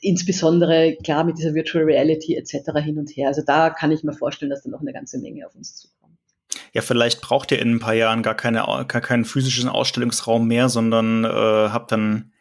insbesondere, 0.00 0.96
klar, 1.02 1.24
mit 1.24 1.38
dieser 1.38 1.54
Virtual 1.54 1.84
Reality 1.84 2.36
etc. 2.36 2.70
hin 2.82 2.98
und 2.98 3.10
her. 3.10 3.28
Also 3.28 3.42
da 3.44 3.70
kann 3.70 3.92
ich 3.92 4.02
mir 4.04 4.12
vorstellen, 4.12 4.50
dass 4.50 4.62
da 4.62 4.70
noch 4.70 4.80
eine 4.80 4.92
ganze 4.92 5.18
Menge 5.18 5.46
auf 5.46 5.54
uns 5.54 5.76
zukommt. 5.76 6.16
Ja, 6.72 6.82
vielleicht 6.82 7.20
braucht 7.20 7.52
ihr 7.52 7.58
in 7.60 7.72
ein 7.72 7.80
paar 7.80 7.94
Jahren 7.94 8.22
gar, 8.22 8.34
keine, 8.34 8.58
gar 8.88 9.00
keinen 9.00 9.24
physischen 9.24 9.68
Ausstellungsraum 9.68 10.46
mehr, 10.46 10.68
sondern 10.68 11.24
äh, 11.24 11.28
habt 11.28 11.92
dann 11.92 12.32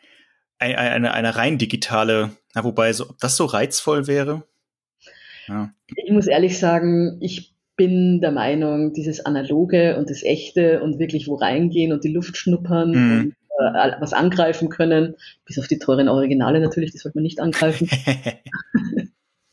eine, 0.60 0.78
eine, 0.78 1.14
eine 1.14 1.36
rein 1.36 1.58
digitale, 1.58 2.32
na, 2.54 2.64
wobei, 2.64 2.94
so, 2.94 3.10
ob 3.10 3.20
das 3.20 3.38
so 3.38 3.46
reizvoll 3.46 4.08
wäre? 4.08 4.44
Ja. 5.48 5.72
Ich 5.96 6.12
muss 6.12 6.28
ehrlich 6.28 6.60
sagen, 6.60 7.18
ich 7.22 7.54
bin 7.76 8.22
der 8.22 8.32
Meinung, 8.32 8.94
dieses 8.94 9.26
Analoge 9.26 9.98
und 9.98 10.10
das 10.10 10.24
Echte 10.24 10.82
und 10.82 10.98
wirklich 10.98 11.28
wo 11.28 11.36
reingehen 11.36 11.92
und 11.92 12.04
die 12.04 12.14
Luft 12.14 12.38
schnuppern 12.38 12.92
mhm. 12.92 13.34
Äh, 13.60 13.92
was 14.00 14.14
angreifen 14.14 14.70
können, 14.70 15.16
bis 15.46 15.60
auf 15.60 15.68
die 15.68 15.80
teuren 15.80 16.10
Originale 16.10 16.60
natürlich, 16.60 16.92
die 16.92 16.98
sollte 16.98 17.18
man 17.18 17.24
nicht 17.24 17.40
angreifen. 17.40 17.90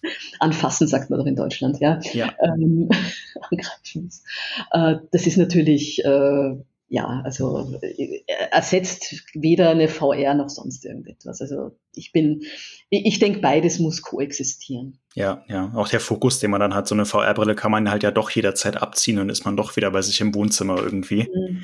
Anfassen 0.38 0.88
sagt 0.88 1.10
man 1.10 1.18
doch 1.18 1.26
in 1.26 1.36
Deutschland, 1.36 1.78
ja. 1.80 2.00
ja. 2.12 2.32
Ähm, 2.40 2.88
angreifen. 3.50 4.10
Äh, 4.72 4.96
das 5.10 5.26
ist 5.26 5.36
natürlich 5.36 6.04
äh, 6.04 6.56
ja, 6.92 7.22
also 7.24 7.78
äh, 7.80 8.20
ersetzt 8.50 9.24
weder 9.32 9.70
eine 9.70 9.88
VR 9.88 10.34
noch 10.34 10.50
sonst 10.50 10.84
irgendetwas. 10.84 11.40
Also 11.40 11.74
ich 11.94 12.12
bin, 12.12 12.42
ich 12.90 13.18
denke, 13.18 13.40
beides 13.40 13.78
muss 13.78 14.02
koexistieren. 14.02 14.98
Ja, 15.14 15.42
ja, 15.48 15.72
auch 15.74 15.88
der 15.88 16.00
Fokus, 16.00 16.38
den 16.38 16.50
man 16.50 16.60
dann 16.60 16.74
hat, 16.74 16.86
so 16.86 16.94
eine 16.94 17.06
VR-Brille 17.06 17.54
kann 17.54 17.70
man 17.70 17.90
halt 17.90 18.02
ja 18.02 18.10
doch 18.10 18.28
jederzeit 18.30 18.76
abziehen 18.76 19.18
und 19.18 19.30
ist 19.30 19.46
man 19.46 19.56
doch 19.56 19.74
wieder 19.74 19.90
bei 19.90 20.02
sich 20.02 20.20
im 20.20 20.34
Wohnzimmer 20.34 20.82
irgendwie. 20.82 21.30
Mhm, 21.34 21.62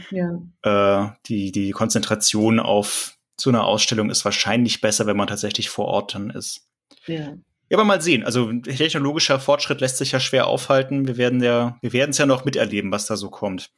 ja. 0.62 1.04
Äh, 1.04 1.10
die, 1.26 1.52
die 1.52 1.72
Konzentration 1.72 2.58
auf 2.58 3.18
so 3.38 3.50
eine 3.50 3.64
Ausstellung 3.64 4.08
ist 4.08 4.24
wahrscheinlich 4.24 4.80
besser, 4.80 5.04
wenn 5.04 5.18
man 5.18 5.28
tatsächlich 5.28 5.68
vor 5.68 5.88
Ort 5.88 6.14
dann 6.14 6.30
ist. 6.30 6.70
Ja. 7.06 7.34
Ja, 7.68 7.76
aber 7.76 7.84
mal 7.84 8.00
sehen. 8.00 8.24
Also 8.24 8.50
technologischer 8.50 9.38
Fortschritt 9.40 9.82
lässt 9.82 9.98
sich 9.98 10.12
ja 10.12 10.20
schwer 10.20 10.46
aufhalten. 10.46 11.06
Wir 11.06 11.18
werden 11.18 11.42
ja, 11.42 11.76
wir 11.82 11.92
werden 11.92 12.12
es 12.12 12.18
ja 12.18 12.24
noch 12.24 12.46
miterleben, 12.46 12.90
was 12.90 13.04
da 13.04 13.16
so 13.16 13.28
kommt. 13.28 13.70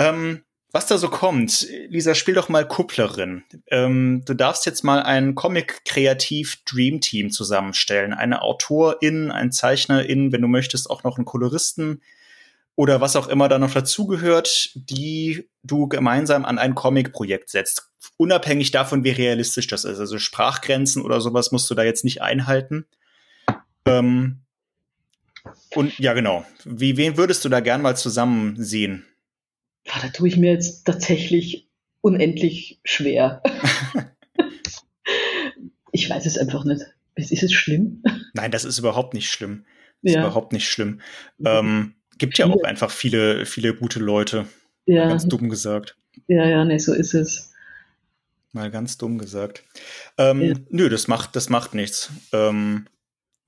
Ähm, 0.00 0.42
was 0.72 0.86
da 0.86 0.96
so 0.96 1.08
kommt, 1.10 1.66
Lisa, 1.88 2.14
spiel 2.14 2.34
doch 2.34 2.48
mal 2.48 2.66
Kupplerin. 2.66 3.42
Ähm, 3.66 4.22
du 4.24 4.32
darfst 4.32 4.64
jetzt 4.64 4.82
mal 4.82 5.02
ein 5.02 5.34
Comic-Kreativ-Dream-Team 5.34 7.30
zusammenstellen. 7.30 8.14
Eine 8.14 8.40
Autorin, 8.40 9.30
ein 9.30 9.52
Zeichnerin, 9.52 10.32
wenn 10.32 10.40
du 10.40 10.48
möchtest, 10.48 10.88
auch 10.88 11.04
noch 11.04 11.18
einen 11.18 11.26
Koloristen 11.26 12.00
oder 12.76 13.02
was 13.02 13.14
auch 13.14 13.28
immer 13.28 13.50
da 13.50 13.58
noch 13.58 13.72
dazugehört, 13.72 14.70
die 14.74 15.50
du 15.62 15.86
gemeinsam 15.86 16.46
an 16.46 16.58
ein 16.58 16.74
Comic-Projekt 16.74 17.50
setzt. 17.50 17.90
Unabhängig 18.16 18.70
davon, 18.70 19.04
wie 19.04 19.10
realistisch 19.10 19.66
das 19.66 19.84
ist. 19.84 19.98
Also 19.98 20.18
Sprachgrenzen 20.18 21.02
oder 21.02 21.20
sowas 21.20 21.52
musst 21.52 21.68
du 21.68 21.74
da 21.74 21.82
jetzt 21.82 22.04
nicht 22.04 22.22
einhalten. 22.22 22.86
Ähm, 23.84 24.40
und 25.74 25.98
ja, 25.98 26.14
genau. 26.14 26.46
Wie, 26.64 26.96
wen 26.96 27.18
würdest 27.18 27.44
du 27.44 27.50
da 27.50 27.60
gern 27.60 27.82
mal 27.82 27.96
zusammen 27.98 28.54
sehen? 28.56 29.04
Ja, 29.86 29.94
da 30.00 30.08
tue 30.08 30.28
ich 30.28 30.36
mir 30.36 30.52
jetzt 30.52 30.84
tatsächlich 30.84 31.68
unendlich 32.00 32.80
schwer. 32.84 33.42
ich 35.92 36.08
weiß 36.08 36.26
es 36.26 36.38
einfach 36.38 36.64
nicht. 36.64 36.82
Ist 37.16 37.42
es 37.42 37.52
schlimm? 37.52 38.02
Nein, 38.34 38.50
das 38.50 38.64
ist 38.64 38.78
überhaupt 38.78 39.14
nicht 39.14 39.30
schlimm. 39.30 39.64
Das 40.02 40.14
ja. 40.14 40.20
ist 40.20 40.26
überhaupt 40.26 40.52
nicht 40.52 40.68
schlimm. 40.68 41.00
Ähm, 41.44 41.94
gibt 42.18 42.38
ja 42.38 42.46
auch 42.46 42.62
einfach 42.64 42.90
viele, 42.90 43.44
viele 43.44 43.74
gute 43.74 43.98
Leute. 43.98 44.46
Ja. 44.86 45.08
Ganz 45.08 45.26
dumm 45.26 45.50
gesagt. 45.50 45.96
Ja, 46.26 46.46
ja, 46.46 46.64
nee, 46.64 46.78
so 46.78 46.94
ist 46.94 47.14
es. 47.14 47.52
Mal 48.52 48.70
ganz 48.70 48.98
dumm 48.98 49.18
gesagt. 49.18 49.64
Ähm, 50.18 50.42
ja. 50.42 50.54
Nö, 50.70 50.88
das 50.88 51.06
macht, 51.08 51.36
das 51.36 51.50
macht 51.50 51.74
nichts. 51.74 52.10
Ähm, 52.32 52.86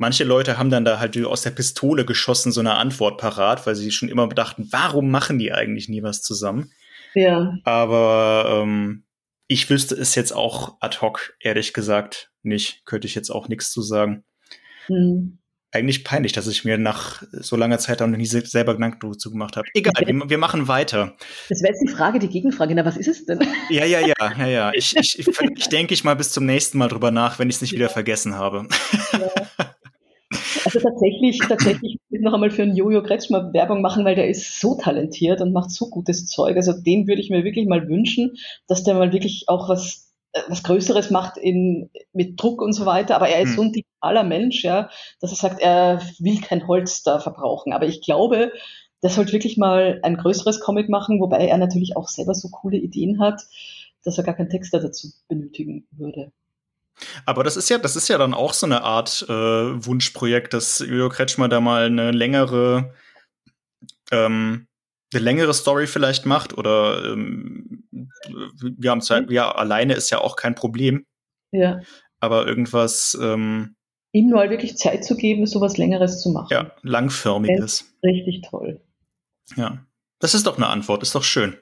Manche 0.02 0.24
Leute 0.24 0.58
haben 0.58 0.68
dann 0.68 0.84
da 0.84 0.98
halt 0.98 1.16
aus 1.24 1.42
der 1.42 1.52
Pistole 1.52 2.04
geschossen 2.04 2.50
so 2.50 2.58
eine 2.58 2.74
Antwort 2.74 3.20
parat, 3.20 3.64
weil 3.68 3.76
sie 3.76 3.92
schon 3.92 4.08
immer 4.08 4.26
bedachten, 4.26 4.66
warum 4.72 5.12
machen 5.12 5.38
die 5.38 5.52
eigentlich 5.52 5.88
nie 5.88 6.02
was 6.02 6.22
zusammen? 6.22 6.72
Ja. 7.14 7.54
Aber 7.62 8.64
ähm, 8.64 9.04
ich 9.46 9.70
wüsste 9.70 9.94
es 9.94 10.16
jetzt 10.16 10.32
auch 10.32 10.76
ad 10.80 10.98
hoc, 11.02 11.36
ehrlich 11.38 11.72
gesagt, 11.72 12.32
nicht. 12.42 12.84
Könnte 12.84 13.06
ich 13.06 13.14
jetzt 13.14 13.30
auch 13.30 13.46
nichts 13.46 13.70
zu 13.70 13.80
sagen. 13.80 14.24
Hm. 14.86 15.38
Eigentlich 15.70 16.02
peinlich, 16.02 16.32
dass 16.32 16.48
ich 16.48 16.64
mir 16.64 16.78
nach 16.78 17.22
so 17.30 17.54
langer 17.54 17.78
Zeit 17.78 18.00
noch 18.00 18.08
nie 18.08 18.26
selber 18.26 18.74
Gedanken 18.74 19.08
dazu 19.08 19.30
gemacht 19.30 19.56
habe. 19.56 19.68
Egal, 19.72 19.94
wir, 20.04 20.28
wir, 20.28 20.38
machen 20.38 20.66
weiter. 20.66 21.16
Das 21.48 21.62
wäre 21.62 21.72
jetzt 21.72 21.84
die 21.88 21.94
Frage, 21.94 22.18
die 22.18 22.28
Gegenfrage. 22.28 22.74
Na, 22.74 22.84
was 22.84 22.96
ist 22.96 23.06
es 23.06 23.24
denn? 23.24 23.38
Ja, 23.70 23.84
ja, 23.84 24.00
ja, 24.00 24.14
ja, 24.36 24.46
ja. 24.46 24.72
Ich, 24.74 24.96
ich, 24.96 25.20
ich, 25.20 25.28
ich 25.56 25.68
denke 25.68 25.94
ich 25.94 26.02
mal 26.02 26.16
bis 26.16 26.32
zum 26.32 26.44
nächsten 26.44 26.76
Mal 26.76 26.88
drüber 26.88 27.12
nach, 27.12 27.38
wenn 27.38 27.48
ich 27.48 27.54
es 27.54 27.62
nicht 27.62 27.70
ja. 27.70 27.78
wieder 27.78 27.88
vergessen 27.88 28.34
habe. 28.34 28.66
Ja. 29.12 29.41
Also 30.74 30.88
tatsächlich, 30.88 31.38
tatsächlich 31.38 31.98
noch 32.10 32.32
einmal 32.32 32.50
für 32.50 32.62
einen 32.62 32.76
Jojo 32.76 33.02
Kretschmer 33.02 33.52
Werbung 33.52 33.82
machen, 33.82 34.04
weil 34.04 34.14
der 34.14 34.28
ist 34.28 34.60
so 34.60 34.76
talentiert 34.76 35.40
und 35.40 35.52
macht 35.52 35.70
so 35.70 35.88
gutes 35.90 36.26
Zeug. 36.26 36.56
Also 36.56 36.72
den 36.72 37.06
würde 37.06 37.20
ich 37.20 37.30
mir 37.30 37.44
wirklich 37.44 37.66
mal 37.66 37.88
wünschen, 37.88 38.36
dass 38.68 38.84
der 38.84 38.94
mal 38.94 39.12
wirklich 39.12 39.44
auch 39.48 39.68
was 39.68 40.12
äh, 40.32 40.40
was 40.48 40.62
Größeres 40.62 41.10
macht 41.10 41.36
in, 41.36 41.90
mit 42.12 42.40
Druck 42.40 42.62
und 42.62 42.72
so 42.72 42.86
weiter, 42.86 43.16
aber 43.16 43.28
er 43.28 43.42
ist 43.42 43.50
hm. 43.50 43.56
so 43.56 43.62
ein 43.62 43.72
digitaler 43.72 44.24
Mensch, 44.24 44.64
ja, 44.64 44.88
dass 45.20 45.32
er 45.32 45.36
sagt, 45.36 45.60
er 45.60 46.00
will 46.18 46.40
kein 46.40 46.66
Holz 46.66 47.02
da 47.02 47.18
verbrauchen. 47.18 47.72
Aber 47.72 47.86
ich 47.86 48.02
glaube, 48.02 48.52
der 49.02 49.10
sollte 49.10 49.32
wirklich 49.32 49.56
mal 49.56 50.00
ein 50.02 50.16
größeres 50.16 50.60
Comic 50.60 50.88
machen, 50.88 51.20
wobei 51.20 51.46
er 51.46 51.58
natürlich 51.58 51.96
auch 51.96 52.08
selber 52.08 52.34
so 52.34 52.48
coole 52.48 52.78
Ideen 52.78 53.20
hat, 53.20 53.42
dass 54.04 54.18
er 54.18 54.24
gar 54.24 54.34
keinen 54.34 54.50
Text 54.50 54.72
dazu 54.72 55.08
benötigen 55.28 55.86
würde. 55.90 56.32
Aber 57.26 57.42
das 57.44 57.56
ist 57.56 57.68
ja, 57.68 57.78
das 57.78 57.96
ist 57.96 58.08
ja 58.08 58.18
dann 58.18 58.34
auch 58.34 58.52
so 58.52 58.66
eine 58.66 58.82
Art 58.82 59.24
äh, 59.28 59.32
Wunschprojekt, 59.32 60.54
dass 60.54 60.78
Jojo 60.78 61.08
Kretschmer 61.08 61.48
da 61.48 61.60
mal 61.60 61.86
eine 61.86 62.10
längere, 62.10 62.94
ähm, 64.10 64.66
eine 65.12 65.22
längere 65.22 65.54
Story 65.54 65.86
vielleicht 65.86 66.26
macht 66.26 66.56
oder 66.56 67.04
ähm, 67.04 67.84
wir 68.60 68.90
haben 68.90 69.00
Zeit, 69.00 69.30
ja, 69.30 69.50
alleine 69.50 69.94
ist 69.94 70.10
ja 70.10 70.18
auch 70.18 70.36
kein 70.36 70.54
Problem. 70.54 71.06
Ja. 71.50 71.80
Aber 72.20 72.46
irgendwas. 72.46 73.18
Ähm, 73.20 73.76
Ihm 74.12 74.28
nur 74.28 74.48
wirklich 74.50 74.76
Zeit 74.76 75.04
zu 75.04 75.16
geben, 75.16 75.46
sowas 75.46 75.78
Längeres 75.78 76.20
zu 76.20 76.30
machen. 76.30 76.48
Ja, 76.50 76.72
langförmiges. 76.82 77.94
Richtig 78.02 78.42
toll. 78.48 78.80
Ja. 79.56 79.84
Das 80.18 80.34
ist 80.34 80.46
doch 80.46 80.56
eine 80.56 80.68
Antwort, 80.68 81.02
ist 81.02 81.14
doch 81.14 81.24
schön. 81.24 81.56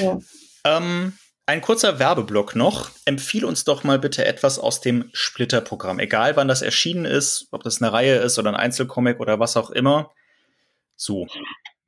Ja. 0.00 0.18
Ähm, 0.64 1.12
ein 1.46 1.60
kurzer 1.60 1.98
Werbeblock 1.98 2.56
noch. 2.56 2.90
Empfiehl 3.04 3.44
uns 3.44 3.64
doch 3.64 3.84
mal 3.84 3.98
bitte 3.98 4.24
etwas 4.24 4.58
aus 4.58 4.80
dem 4.80 5.08
Splitter-Programm. 5.12 6.00
Egal 6.00 6.36
wann 6.36 6.48
das 6.48 6.60
erschienen 6.60 7.04
ist, 7.04 7.48
ob 7.52 7.62
das 7.62 7.80
eine 7.80 7.92
Reihe 7.92 8.16
ist 8.16 8.38
oder 8.38 8.50
ein 8.50 8.56
Einzelcomic 8.56 9.20
oder 9.20 9.38
was 9.38 9.56
auch 9.56 9.70
immer. 9.70 10.10
So. 10.96 11.26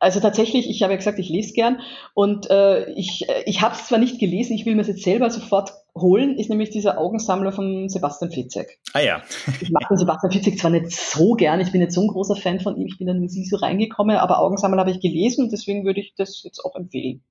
Also 0.00 0.20
tatsächlich, 0.20 0.70
ich 0.70 0.84
habe 0.84 0.92
ja 0.92 0.96
gesagt, 0.96 1.18
ich 1.18 1.28
lese 1.28 1.54
gern 1.54 1.80
und 2.14 2.48
äh, 2.50 2.88
ich, 2.92 3.28
äh, 3.28 3.42
ich 3.46 3.62
habe 3.62 3.74
es 3.74 3.88
zwar 3.88 3.98
nicht 3.98 4.20
gelesen, 4.20 4.54
ich 4.54 4.64
will 4.64 4.76
mir 4.76 4.82
es 4.82 4.88
jetzt 4.88 5.02
selber 5.02 5.28
sofort 5.28 5.72
holen, 5.96 6.38
ist 6.38 6.50
nämlich 6.50 6.70
dieser 6.70 6.98
Augensammler 6.98 7.50
von 7.50 7.88
Sebastian 7.88 8.30
Fitzek. 8.30 8.78
Ah 8.92 9.00
ja. 9.00 9.22
ich 9.60 9.70
mag 9.70 9.88
den 9.88 9.98
Sebastian 9.98 10.30
Fitzek 10.30 10.56
zwar 10.56 10.70
nicht 10.70 10.92
so 10.92 11.32
gern, 11.32 11.58
ich 11.58 11.72
bin 11.72 11.80
jetzt 11.80 11.96
so 11.96 12.02
ein 12.02 12.06
großer 12.06 12.36
Fan 12.36 12.60
von 12.60 12.76
ihm, 12.76 12.86
ich 12.86 12.98
bin 12.98 13.08
dann 13.08 13.28
sie 13.28 13.44
so 13.44 13.56
reingekommen, 13.56 14.18
aber 14.18 14.38
Augensammler 14.38 14.78
habe 14.78 14.92
ich 14.92 15.00
gelesen 15.00 15.46
und 15.46 15.52
deswegen 15.52 15.84
würde 15.84 15.98
ich 15.98 16.14
das 16.16 16.44
jetzt 16.44 16.60
auch 16.60 16.76
empfehlen. 16.76 17.24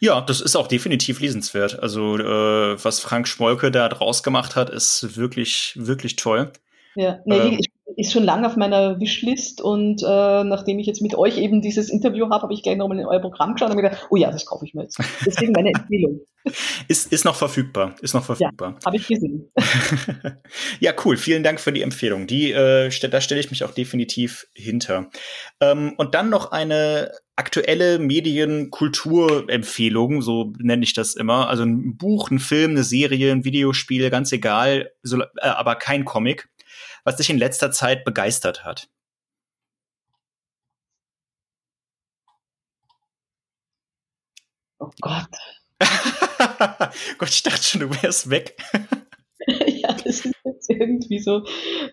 Ja, 0.00 0.20
das 0.20 0.40
ist 0.40 0.56
auch 0.56 0.68
definitiv 0.68 1.20
lesenswert. 1.20 1.78
Also 1.80 2.18
äh, 2.18 2.84
was 2.84 3.00
Frank 3.00 3.26
Schmolke 3.26 3.70
da 3.70 3.88
draus 3.88 4.22
gemacht 4.22 4.56
hat, 4.56 4.70
ist 4.70 5.16
wirklich, 5.16 5.72
wirklich 5.76 6.16
toll. 6.16 6.52
Ja, 6.96 7.18
nee, 7.24 7.36
ähm, 7.36 7.58
ist 7.96 8.12
schon 8.12 8.24
lange 8.24 8.46
auf 8.46 8.56
meiner 8.56 9.00
Wishlist 9.00 9.60
und 9.60 10.02
äh, 10.02 10.44
nachdem 10.44 10.78
ich 10.78 10.86
jetzt 10.86 11.02
mit 11.02 11.14
euch 11.14 11.38
eben 11.38 11.62
dieses 11.62 11.90
Interview 11.90 12.28
habe, 12.30 12.42
habe 12.42 12.54
ich 12.54 12.62
gleich 12.62 12.76
nochmal 12.76 12.98
in 12.98 13.06
euer 13.06 13.20
Programm 13.20 13.54
geschaut 13.54 13.70
und 13.70 13.76
mir 13.76 13.82
gedacht, 13.82 14.06
oh 14.10 14.16
ja, 14.16 14.30
das 14.30 14.46
kaufe 14.46 14.64
ich 14.64 14.74
mir 14.74 14.82
jetzt. 14.82 14.98
Deswegen 15.24 15.52
meine 15.52 15.68
Empfehlung. 15.74 16.20
Ist, 16.88 17.12
ist 17.12 17.24
noch 17.24 17.36
verfügbar. 17.36 17.94
Ist 18.02 18.14
noch 18.14 18.24
verfügbar. 18.24 18.76
Ja, 18.78 18.86
habe 18.86 18.96
ich 18.96 19.08
gesehen. 19.08 19.50
ja, 20.80 20.92
cool. 21.04 21.16
Vielen 21.16 21.42
Dank 21.42 21.60
für 21.60 21.72
die 21.72 21.82
Empfehlung. 21.82 22.26
Die, 22.26 22.52
äh, 22.52 22.90
da 23.08 23.20
stelle 23.20 23.40
ich 23.40 23.50
mich 23.50 23.64
auch 23.64 23.72
definitiv 23.72 24.46
hinter. 24.54 25.10
Ähm, 25.60 25.94
und 25.96 26.14
dann 26.14 26.28
noch 26.28 26.52
eine 26.52 27.12
aktuelle 27.36 27.98
Medienkulturempfehlung, 27.98 30.22
so 30.22 30.52
nenne 30.58 30.84
ich 30.84 30.92
das 30.92 31.14
immer. 31.14 31.48
Also 31.48 31.64
ein 31.64 31.96
Buch, 31.96 32.30
ein 32.30 32.38
Film, 32.38 32.72
eine 32.72 32.84
Serie, 32.84 33.32
ein 33.32 33.44
Videospiel, 33.44 34.10
ganz 34.10 34.30
egal, 34.32 34.90
so, 35.02 35.20
äh, 35.20 35.26
aber 35.40 35.76
kein 35.76 36.04
Comic, 36.04 36.50
was 37.04 37.16
dich 37.16 37.30
in 37.30 37.38
letzter 37.38 37.70
Zeit 37.70 38.04
begeistert 38.04 38.64
hat. 38.64 38.88
Oh 44.78 44.90
Gott. 45.00 45.28
Gott, 47.18 47.28
ich 47.28 47.42
dachte 47.42 47.62
schon, 47.62 47.80
du 47.82 48.02
wärst 48.02 48.28
weg. 48.28 48.56
ja, 49.46 49.92
das 49.92 50.24
ist 50.24 50.34
jetzt 50.44 50.70
irgendwie 50.70 51.20
so. 51.20 51.44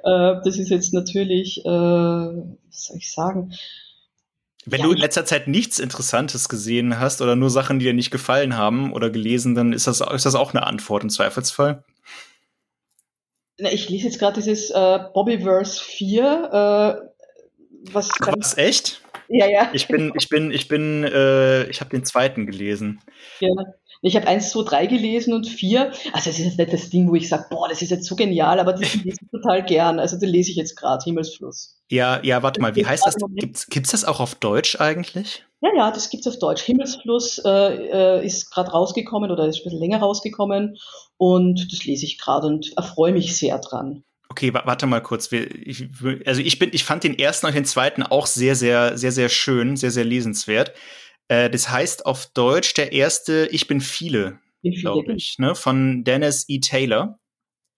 Äh, 0.03 0.41
das 0.43 0.57
ist 0.57 0.69
jetzt 0.69 0.93
natürlich, 0.93 1.63
äh, 1.65 1.69
was 1.69 2.85
soll 2.85 2.97
ich 2.97 3.11
sagen? 3.11 3.53
Wenn 4.65 4.81
ja, 4.81 4.85
du 4.85 4.91
in 4.93 4.99
letzter 4.99 5.25
Zeit 5.25 5.47
nichts 5.47 5.79
Interessantes 5.79 6.47
gesehen 6.47 6.99
hast 6.99 7.21
oder 7.21 7.35
nur 7.35 7.49
Sachen, 7.49 7.79
die 7.79 7.85
dir 7.85 7.93
nicht 7.93 8.11
gefallen 8.11 8.55
haben 8.55 8.93
oder 8.93 9.09
gelesen, 9.09 9.55
dann 9.55 9.73
ist 9.73 9.87
das, 9.87 10.01
ist 10.01 10.25
das 10.25 10.35
auch 10.35 10.53
eine 10.53 10.67
Antwort 10.67 11.03
im 11.03 11.09
Zweifelsfall. 11.09 11.83
Ich 13.71 13.89
lese 13.89 14.05
jetzt 14.05 14.19
gerade 14.19 14.35
dieses 14.35 14.69
äh, 14.71 14.99
Bobbyverse 15.13 15.81
4. 15.83 17.03
Äh, 17.03 17.11
was, 17.91 18.09
was 18.19 18.57
echt? 18.57 19.01
Ja, 19.27 19.47
ja. 19.47 19.69
Ich 19.73 19.87
bin, 19.87 20.11
ich 20.17 20.29
bin, 20.29 20.51
ich 20.51 20.67
bin, 20.67 21.03
äh, 21.03 21.63
ich 21.69 21.79
habe 21.79 21.89
den 21.89 22.03
zweiten 22.03 22.45
gelesen. 22.45 23.01
Ja. 23.39 23.49
Ich 24.03 24.15
habe 24.15 24.27
eins, 24.27 24.49
zwei, 24.49 24.63
drei 24.63 24.85
gelesen 24.87 25.33
und 25.33 25.47
vier. 25.47 25.91
Also 26.11 26.31
es 26.31 26.39
ist 26.39 26.45
jetzt 26.45 26.57
nicht 26.57 26.73
das 26.73 26.89
Ding, 26.89 27.09
wo 27.09 27.15
ich 27.15 27.29
sage, 27.29 27.45
boah, 27.51 27.69
das 27.69 27.83
ist 27.83 27.91
jetzt 27.91 28.05
so 28.05 28.15
genial, 28.15 28.59
aber 28.59 28.73
das 28.73 28.95
lese 28.95 29.17
ich 29.21 29.29
total 29.31 29.63
gern. 29.63 29.99
Also 29.99 30.17
den 30.17 30.29
lese 30.29 30.49
ich 30.49 30.57
jetzt 30.57 30.75
gerade, 30.75 31.03
Himmelsfluss. 31.03 31.79
Ja, 31.89 32.19
ja, 32.23 32.41
warte 32.41 32.59
mal, 32.61 32.75
wie 32.75 32.85
heißt 32.85 33.05
das? 33.05 33.15
Gibt's, 33.35 33.67
gibt's 33.67 33.91
das 33.91 34.03
auch 34.03 34.19
auf 34.19 34.35
Deutsch 34.35 34.79
eigentlich? 34.79 35.45
Ja, 35.61 35.69
ja, 35.77 35.91
das 35.91 36.09
gibt's 36.09 36.27
auf 36.27 36.39
Deutsch. 36.39 36.63
Himmelsfluss 36.63 37.39
äh, 37.45 38.19
äh, 38.19 38.25
ist 38.25 38.49
gerade 38.49 38.71
rausgekommen 38.71 39.29
oder 39.29 39.45
ist 39.45 39.59
ein 39.59 39.63
bisschen 39.65 39.79
länger 39.79 39.99
rausgekommen 39.99 40.77
und 41.21 41.71
das 41.71 41.85
lese 41.85 42.03
ich 42.07 42.17
gerade 42.17 42.47
und 42.47 42.75
erfreue 42.77 43.13
mich 43.13 43.37
sehr 43.37 43.59
dran. 43.59 44.03
Okay, 44.29 44.55
warte 44.55 44.87
mal 44.87 45.01
kurz. 45.01 45.31
Ich, 45.31 45.87
also 46.25 46.41
ich 46.41 46.57
bin, 46.57 46.71
ich 46.73 46.83
fand 46.83 47.03
den 47.03 47.19
ersten 47.19 47.45
und 47.45 47.53
den 47.53 47.65
zweiten 47.65 48.01
auch 48.01 48.25
sehr, 48.25 48.55
sehr, 48.55 48.97
sehr, 48.97 49.11
sehr 49.11 49.29
schön, 49.29 49.77
sehr, 49.77 49.91
sehr 49.91 50.03
lesenswert. 50.03 50.73
Äh, 51.27 51.51
das 51.51 51.69
heißt 51.69 52.07
auf 52.07 52.25
Deutsch 52.33 52.73
der 52.73 52.91
erste 52.91 53.47
Ich 53.51 53.67
bin 53.67 53.81
viele, 53.81 54.39
glaube 54.63 55.13
ich, 55.13 55.37
ne? 55.37 55.53
von 55.53 56.03
Dennis 56.03 56.45
E. 56.47 56.59
Taylor. 56.59 57.19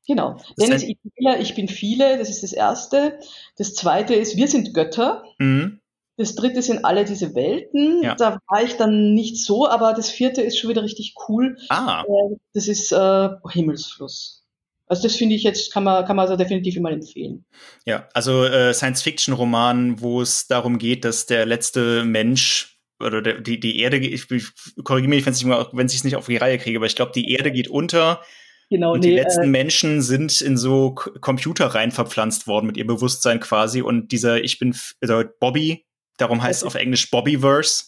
Genau. 0.08 0.38
Dennis 0.58 0.84
E. 0.84 0.96
Taylor, 1.18 1.42
Ich 1.42 1.54
bin 1.54 1.68
viele, 1.68 2.18
das 2.18 2.30
ist 2.30 2.44
das 2.44 2.54
erste. 2.54 3.20
Das 3.58 3.74
zweite 3.74 4.14
ist 4.14 4.38
Wir 4.38 4.48
sind 4.48 4.74
Götter. 4.74 5.26
Mhm. 5.38 5.82
Das 6.18 6.36
dritte 6.36 6.62
sind 6.62 6.86
alle 6.86 7.06
diese 7.06 7.34
Welten. 7.34 8.04
Ja. 8.04 8.16
Da 8.16 8.40
war 8.48 8.64
ich 8.64 8.76
dann 8.78 9.14
nicht 9.14 9.44
so, 9.44 9.68
aber 9.68 9.94
das 9.94 10.10
vierte 10.10 10.42
ist 10.42 10.60
schon 10.60 10.70
wieder 10.70 10.84
richtig 10.84 11.16
cool. 11.28 11.58
Ah. 11.70 12.04
Äh, 12.04 12.36
das 12.54 12.68
ist 12.68 12.92
äh, 12.92 13.30
Himmelsfluss. 13.50 14.44
Also 14.86 15.04
das 15.04 15.16
finde 15.16 15.36
ich 15.36 15.44
jetzt, 15.44 15.72
kann 15.74 15.84
man, 15.84 16.06
kann 16.06 16.16
man 16.16 16.24
also 16.24 16.36
definitiv 16.36 16.76
immer 16.76 16.92
empfehlen. 16.92 17.46
Ja, 17.86 18.08
also 18.14 18.46
äh, 18.46 18.74
Science-Fiction-Roman, 18.74 20.02
wo 20.02 20.22
es 20.22 20.48
darum 20.48 20.78
geht, 20.78 21.04
dass 21.06 21.26
der 21.26 21.46
letzte 21.46 22.04
Mensch 22.04 22.80
oder 23.00 23.22
der, 23.22 23.42
die, 23.42 23.60
die 23.60 23.80
Erde, 23.80 23.98
ich, 23.98 24.30
ich 24.30 24.46
korrigiere 24.84 25.10
mich, 25.10 25.26
wenn 25.26 25.88
ich 25.88 25.96
es 25.96 26.04
nicht 26.04 26.16
auf 26.16 26.28
die 26.28 26.38
Reihe 26.38 26.58
kriege, 26.58 26.78
aber 26.78 26.86
ich 26.86 26.96
glaube, 26.96 27.12
die 27.14 27.32
Erde 27.32 27.52
geht 27.52 27.68
unter. 27.68 28.22
Genau, 28.70 28.94
und 28.94 29.02
nee, 29.02 29.10
die 29.10 29.16
letzten 29.16 29.44
äh, 29.44 29.48
Menschen 29.48 30.02
sind 30.02 30.42
in 30.42 30.58
so 30.58 30.92
Computer 30.94 31.68
rein 31.68 31.92
verpflanzt 31.92 32.48
worden 32.48 32.68
mit 32.68 32.78
ihr 32.78 32.88
Bewusstsein 32.88 33.40
quasi. 33.40 33.82
Und 33.82 34.12
dieser, 34.12 34.44
ich 34.44 34.60
bin, 34.60 34.76
also 35.02 35.24
Bobby, 35.40 35.86
darum 36.18 36.42
heißt 36.42 36.62
es 36.62 36.68
auf 36.68 36.76
Englisch 36.76 37.10
Bobbyverse, 37.12 37.86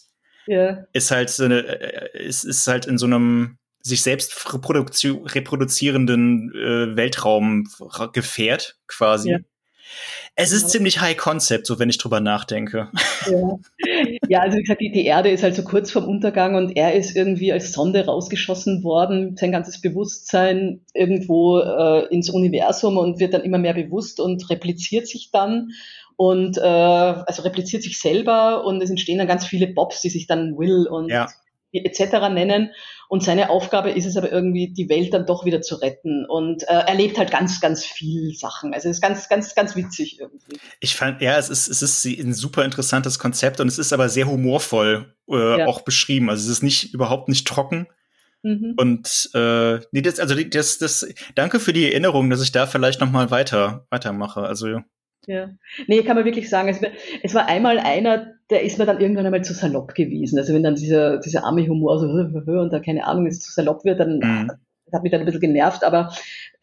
yeah. 0.48 0.86
ist 0.92 1.10
halt 1.10 1.30
so 1.30 1.44
eine, 1.44 1.60
äh, 1.60 2.24
ist, 2.26 2.44
ist 2.44 2.66
halt 2.66 2.86
in 2.86 2.98
so 2.98 3.06
einem 3.06 3.58
sich 3.82 4.02
selbst 4.02 4.52
reproduzierenden 4.54 6.50
äh, 6.54 6.96
Weltraumgefährt 6.96 8.78
quasi. 8.88 9.30
Ja. 9.30 9.38
Es 10.34 10.52
ist 10.52 10.62
ja. 10.62 10.68
ziemlich 10.68 11.00
High 11.00 11.16
Concept, 11.16 11.66
so 11.66 11.78
wenn 11.78 11.88
ich 11.88 11.98
drüber 11.98 12.20
nachdenke. 12.20 12.90
Ja, 13.30 13.58
ja 14.28 14.40
also 14.40 14.58
wie 14.58 14.62
gesagt, 14.62 14.80
die, 14.80 14.92
die, 14.92 15.06
Erde 15.06 15.30
ist 15.30 15.42
halt 15.42 15.54
so 15.54 15.62
kurz 15.62 15.90
vorm 15.90 16.06
Untergang 16.06 16.56
und 16.56 16.76
er 16.76 16.94
ist 16.94 17.16
irgendwie 17.16 17.52
als 17.52 17.72
Sonde 17.72 18.04
rausgeschossen 18.04 18.84
worden, 18.84 19.36
sein 19.36 19.52
ganzes 19.52 19.80
Bewusstsein 19.80 20.80
irgendwo 20.92 21.60
äh, 21.60 22.06
ins 22.12 22.28
Universum 22.28 22.98
und 22.98 23.18
wird 23.20 23.34
dann 23.34 23.42
immer 23.42 23.58
mehr 23.58 23.74
bewusst 23.74 24.20
und 24.20 24.50
repliziert 24.50 25.08
sich 25.08 25.30
dann 25.32 25.70
und 26.16 26.58
äh, 26.58 26.60
also 26.60 27.42
repliziert 27.42 27.82
sich 27.82 28.00
selber 28.00 28.64
und 28.64 28.82
es 28.82 28.90
entstehen 28.90 29.18
dann 29.18 29.26
ganz 29.26 29.46
viele 29.46 29.66
Bobs, 29.66 30.00
die 30.00 30.10
sich 30.10 30.26
dann 30.26 30.56
Will 30.56 30.86
und 30.86 31.08
ja 31.10 31.28
etc. 31.84 32.28
nennen. 32.32 32.70
Und 33.08 33.22
seine 33.22 33.50
Aufgabe 33.50 33.90
ist 33.90 34.04
es 34.04 34.16
aber 34.16 34.32
irgendwie, 34.32 34.72
die 34.72 34.88
Welt 34.88 35.14
dann 35.14 35.26
doch 35.26 35.44
wieder 35.44 35.62
zu 35.62 35.76
retten. 35.76 36.26
Und 36.26 36.64
äh, 36.64 36.72
er 36.72 36.94
lebt 36.94 37.18
halt 37.18 37.30
ganz, 37.30 37.60
ganz 37.60 37.84
viel 37.84 38.34
Sachen. 38.34 38.74
Also 38.74 38.88
es 38.88 38.96
ist 38.96 39.02
ganz, 39.02 39.28
ganz, 39.28 39.54
ganz 39.54 39.76
witzig 39.76 40.18
irgendwie. 40.20 40.58
Ich 40.80 40.96
fand, 40.96 41.20
ja, 41.20 41.38
es 41.38 41.48
ist, 41.48 41.68
es 41.68 41.82
ist 41.82 42.04
ein 42.04 42.34
super 42.34 42.64
interessantes 42.64 43.18
Konzept 43.18 43.60
und 43.60 43.68
es 43.68 43.78
ist 43.78 43.92
aber 43.92 44.08
sehr 44.08 44.26
humorvoll 44.26 45.14
äh, 45.28 45.58
ja. 45.58 45.66
auch 45.66 45.82
beschrieben. 45.82 46.30
Also 46.30 46.44
es 46.44 46.58
ist 46.58 46.62
nicht 46.62 46.94
überhaupt 46.94 47.28
nicht 47.28 47.46
trocken. 47.46 47.86
Mhm. 48.42 48.74
Und 48.76 49.30
äh, 49.34 49.78
nee, 49.92 50.02
das, 50.02 50.18
also 50.18 50.34
das, 50.34 50.78
das, 50.78 51.06
danke 51.36 51.60
für 51.60 51.72
die 51.72 51.84
Erinnerung, 51.84 52.28
dass 52.28 52.42
ich 52.42 52.52
da 52.52 52.66
vielleicht 52.66 53.00
noch 53.00 53.10
mal 53.10 53.30
weiter 53.30 53.86
weitermache. 53.90 54.40
Also 54.40 54.80
ja. 55.26 55.50
Nee, 55.86 56.02
kann 56.02 56.16
man 56.16 56.24
wirklich 56.24 56.48
sagen. 56.48 56.68
Es, 56.68 56.80
es, 57.22 57.34
war 57.34 57.46
einmal 57.48 57.78
einer, 57.78 58.34
der 58.50 58.62
ist 58.62 58.78
mir 58.78 58.86
dann 58.86 59.00
irgendwann 59.00 59.26
einmal 59.26 59.44
zu 59.44 59.52
salopp 59.52 59.94
gewesen. 59.94 60.38
Also 60.38 60.54
wenn 60.54 60.62
dann 60.62 60.76
dieser, 60.76 61.18
dieser 61.18 61.44
Army-Humor 61.44 61.98
so 61.98 62.06
und 62.60 62.72
da 62.72 62.80
keine 62.80 63.06
Ahnung, 63.06 63.26
es 63.26 63.40
zu 63.40 63.52
salopp 63.52 63.84
wird, 63.84 64.00
dann 64.00 64.18
mhm. 64.18 64.50
hat 64.92 65.02
mich 65.02 65.12
dann 65.12 65.20
ein 65.20 65.26
bisschen 65.26 65.40
genervt, 65.40 65.84
aber 65.84 66.12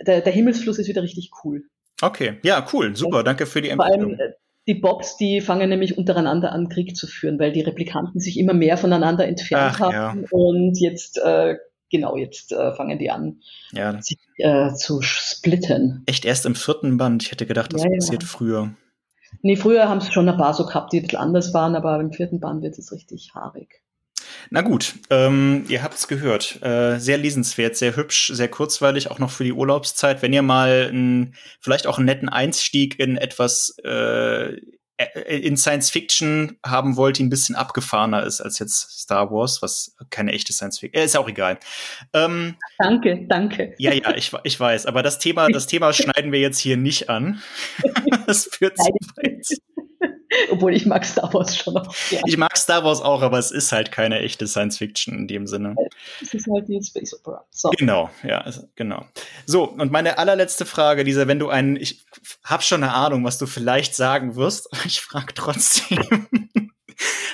der, 0.05 0.22
der 0.22 0.34
Himmelsfluss 0.34 0.80
ist 0.80 0.88
wieder 0.88 1.03
richtig 1.03 1.32
cool. 1.43 1.64
Okay, 2.01 2.39
ja, 2.43 2.66
cool, 2.74 2.95
super, 2.95 3.18
ja. 3.18 3.24
danke 3.24 3.45
für 3.45 3.61
die 3.61 3.70
Empfehlung. 3.70 4.16
Vor 4.16 4.20
allem, 4.20 4.20
äh, 4.20 4.34
die 4.68 4.76
Bobs, 4.76 5.18
die 5.18 5.41
fangen 5.41 5.70
nämlich 5.70 5.97
untereinander 5.97 6.53
an, 6.53 6.70
Krieg 6.70 6.95
zu 6.95 7.05
führen, 7.05 7.38
weil 7.38 7.51
die 7.51 7.61
Replikanten 7.61 8.20
sich 8.22 8.39
immer 8.39 8.53
mehr 8.53 8.78
voneinander 8.78 9.28
entfernt 9.28 9.76
Ach, 9.76 9.80
haben 9.82 10.22
ja. 10.22 10.28
und 10.32 10.80
jetzt 10.80 11.18
äh, 11.18 11.57
genau, 11.94 12.18
jetzt 12.18 12.52
äh, 12.52 12.74
fangen 12.74 13.00
die 13.00 13.10
an, 13.10 13.41
ja. 13.72 14.02
sich 14.02 14.18
äh, 14.38 14.74
zu 14.74 15.02
splitten. 15.02 16.04
Echt 16.08 16.26
erst 16.26 16.46
im 16.46 16.56
vierten 16.56 16.98
Band? 16.98 17.24
Ich 17.24 17.32
hätte 17.32 17.46
gedacht, 17.46 17.72
das 17.72 17.84
ja, 17.84 17.89
passiert 17.89 18.24
ja. 18.24 18.28
früher. 18.28 18.74
Nee, 19.41 19.56
früher 19.56 19.88
haben 19.88 20.00
es 20.00 20.12
schon 20.12 20.28
ein 20.28 20.38
paar 20.38 20.54
so 20.54 20.66
gehabt, 20.66 20.91
die 20.91 20.98
ein 20.98 21.04
bisschen 21.04 21.20
anders 21.20 21.54
waren, 21.54 21.76
aber 21.76 22.00
im 22.00 22.12
vierten 22.12 22.39
Band 22.39 22.62
wird 22.62 22.78
es 22.78 22.91
richtig 22.91 23.32
haarig. 23.34 23.82
Na 24.50 24.62
gut, 24.62 24.96
ähm, 25.10 25.66
ihr 25.70 25.84
habt 25.84 25.96
es 25.96 26.08
gehört. 26.08 26.62
Äh, 26.62 27.00
sehr 27.00 27.18
lesenswert, 27.18 27.76
sehr 27.76 27.96
hübsch, 27.96 28.32
sehr 28.34 28.48
kurzweilig, 28.48 29.10
auch 29.10 29.20
noch 29.20 29.32
für 29.32 29.44
die 29.44 29.54
Urlaubszeit. 29.54 30.22
Wenn 30.22 30.34
ihr 30.34 30.41
mal 30.41 30.89
ein, 30.91 31.36
vielleicht 31.60 31.88
auch 31.88 31.98
einen 31.98 32.06
netten 32.06 32.30
Einstieg 32.30 33.00
in 33.00 33.18
etwas 33.18 33.78
äh, 33.84 34.58
in 35.28 35.58
Science 35.58 35.89
Fiction 35.89 36.58
haben 36.66 36.98
wollt, 36.98 37.18
die 37.18 37.24
ein 37.24 37.30
bisschen 37.30 37.56
abgefahrener 37.56 38.24
ist 38.24 38.41
als 38.41 38.60
jetzt 38.60 39.02
Star 39.02 39.32
Wars, 39.32 39.62
was 39.62 39.96
keine 40.12 40.32
echte 40.34 40.54
Science 40.54 40.80
Fiction 40.80 41.02
äh, 41.02 41.06
ist. 41.06 41.18
auch 41.18 41.28
egal. 41.28 41.58
Ähm, 42.14 42.56
danke, 42.78 43.26
danke. 43.28 43.74
Ja, 43.80 43.91
ja, 43.91 44.16
ich, 44.16 44.32
ich 44.44 44.60
weiß. 44.60 44.86
Aber 44.86 45.02
das 45.02 45.18
Thema, 45.20 45.48
das 45.50 45.68
Thema 45.68 45.94
schneiden 45.94 46.32
wir 46.32 46.39
jetzt 46.39 46.60
hier 46.60 46.78
nicht 46.78 47.10
an. 47.10 47.41
das 48.28 48.50
führt 48.52 48.78
zu 48.78 48.91
weit. 49.16 49.48
Obwohl 50.52 50.76
ich 50.76 50.86
mag 50.86 51.06
Star 51.06 51.34
Wars 51.34 51.58
schon 51.58 51.76
noch. 51.76 51.94
Ja. 52.10 52.20
Ich 52.26 52.38
mag 52.38 52.58
Star 52.58 52.84
Wars 52.84 53.02
auch, 53.02 53.22
aber 53.22 53.38
es 53.38 53.52
ist 53.52 53.72
halt 53.72 53.91
keine 53.91 54.20
echte 54.20 54.48
Science 54.48 54.78
Fiction 54.78 55.14
in 55.20 55.28
dem 55.28 55.48
Sinne. 55.48 55.76
Es 56.22 56.34
ist 56.34 56.48
halt 56.52 56.68
die 56.68 56.82
Space 56.84 57.14
Opera. 57.14 57.46
So. 57.52 57.70
Genau, 57.78 58.10
ja, 58.24 58.44
genau. 58.76 59.06
So, 59.46 59.70
und 59.70 59.91
meine 59.91 60.18
allerletzte 60.18 60.66
Frage, 60.66 61.04
dieser, 61.04 61.28
wenn 61.28 61.39
du 61.39 61.50
einen, 61.50 61.76
ich 61.76 62.04
habe 62.44 62.64
schon 62.64 62.84
eine 62.84 62.94
Ahnung, 62.94 63.24
was 63.24 63.38
du 63.38 63.46
vielleicht 63.46 63.96
sagen 63.96 64.36
wirst, 64.36 64.72
aber 64.74 64.86
ich 64.86 65.02
frage 65.02 65.34
trotzdem, 65.34 66.00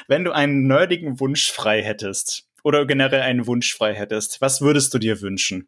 wenn 0.07 0.23
du 0.23 0.31
einen 0.31 0.67
nerdigen 0.67 1.19
Wunsch 1.19 1.51
frei 1.51 1.81
hättest 1.83 2.47
oder 2.63 2.85
generell 2.85 3.21
einen 3.21 3.47
Wunsch 3.47 3.73
frei 3.73 3.93
hättest, 3.93 4.41
was 4.41 4.61
würdest 4.61 4.93
du 4.93 4.99
dir 4.99 5.21
wünschen? 5.21 5.67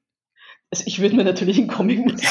Also 0.70 0.84
ich 0.86 1.00
würde 1.00 1.16
mir 1.16 1.24
natürlich 1.24 1.58
einen 1.58 1.68
Comic 1.68 2.00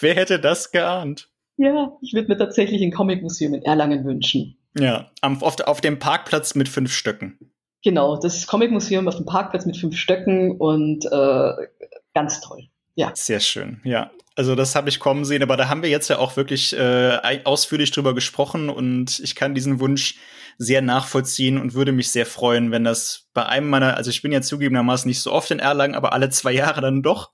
Wer 0.00 0.14
hätte 0.14 0.38
das 0.38 0.70
geahnt? 0.72 1.30
Ja, 1.56 1.96
ich 2.00 2.14
würde 2.14 2.28
mir 2.28 2.38
tatsächlich 2.38 2.82
ein 2.82 2.90
Comic-Museum 2.90 3.54
in 3.54 3.62
Erlangen 3.62 4.04
wünschen. 4.04 4.56
Ja, 4.78 5.10
auf, 5.20 5.60
auf 5.60 5.80
dem 5.80 5.98
Parkplatz 5.98 6.54
mit 6.54 6.68
fünf 6.68 6.92
Stöcken. 6.92 7.38
Genau, 7.82 8.18
das 8.18 8.46
Comic-Museum 8.46 9.08
auf 9.08 9.16
dem 9.16 9.26
Parkplatz 9.26 9.66
mit 9.66 9.76
fünf 9.76 9.96
Stöcken 9.96 10.52
und 10.58 11.06
äh, 11.06 11.52
ganz 12.14 12.40
toll. 12.40 12.68
Ja. 12.94 13.12
Sehr 13.14 13.40
schön, 13.40 13.80
ja. 13.84 14.10
Also 14.36 14.54
das 14.54 14.74
habe 14.74 14.88
ich 14.88 15.00
kommen 15.00 15.24
sehen, 15.24 15.42
aber 15.42 15.56
da 15.56 15.68
haben 15.68 15.82
wir 15.82 15.90
jetzt 15.90 16.08
ja 16.08 16.18
auch 16.18 16.36
wirklich 16.36 16.72
äh, 16.76 17.40
ausführlich 17.44 17.90
drüber 17.90 18.14
gesprochen 18.14 18.68
und 18.68 19.18
ich 19.20 19.34
kann 19.34 19.54
diesen 19.54 19.80
Wunsch 19.80 20.18
sehr 20.56 20.82
nachvollziehen 20.82 21.58
und 21.58 21.74
würde 21.74 21.92
mich 21.92 22.10
sehr 22.10 22.26
freuen, 22.26 22.70
wenn 22.70 22.84
das 22.84 23.28
bei 23.32 23.46
einem 23.46 23.68
meiner, 23.68 23.96
also 23.96 24.10
ich 24.10 24.22
bin 24.22 24.30
ja 24.30 24.40
zugegebenermaßen 24.40 25.08
nicht 25.08 25.20
so 25.20 25.32
oft 25.32 25.50
in 25.50 25.58
Erlangen, 25.58 25.94
aber 25.94 26.12
alle 26.12 26.30
zwei 26.30 26.52
Jahre 26.52 26.80
dann 26.80 27.02
doch, 27.02 27.32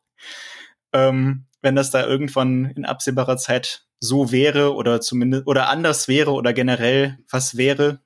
ähm, 0.92 1.46
wenn 1.60 1.74
das 1.76 1.90
da 1.90 2.06
irgendwann 2.06 2.66
in 2.76 2.84
absehbarer 2.84 3.36
Zeit 3.36 3.86
so 3.98 4.30
wäre 4.32 4.74
oder 4.74 5.00
zumindest 5.00 5.46
oder 5.46 5.68
anders 5.68 6.08
wäre 6.08 6.32
oder 6.32 6.52
generell 6.52 7.18
was 7.30 7.56
wäre. 7.56 8.00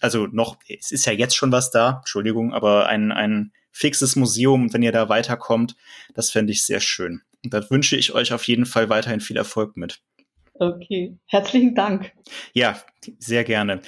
Also 0.00 0.26
noch, 0.26 0.56
es 0.68 0.92
ist 0.92 1.06
ja 1.06 1.12
jetzt 1.12 1.34
schon 1.34 1.52
was 1.52 1.70
da, 1.70 1.98
Entschuldigung, 1.98 2.52
aber 2.54 2.86
ein, 2.86 3.12
ein 3.12 3.52
fixes 3.72 4.16
Museum, 4.16 4.72
wenn 4.72 4.82
ihr 4.82 4.92
da 4.92 5.08
weiterkommt, 5.08 5.76
das 6.14 6.30
fände 6.30 6.52
ich 6.52 6.64
sehr 6.64 6.80
schön. 6.80 7.22
Und 7.44 7.54
da 7.54 7.68
wünsche 7.70 7.96
ich 7.96 8.12
euch 8.12 8.32
auf 8.32 8.44
jeden 8.44 8.66
Fall 8.66 8.88
weiterhin 8.88 9.20
viel 9.20 9.36
Erfolg 9.36 9.76
mit. 9.76 10.00
Okay, 10.54 11.16
herzlichen 11.26 11.74
Dank. 11.74 12.12
Ja, 12.52 12.78
sehr 13.18 13.44
gerne. 13.44 13.80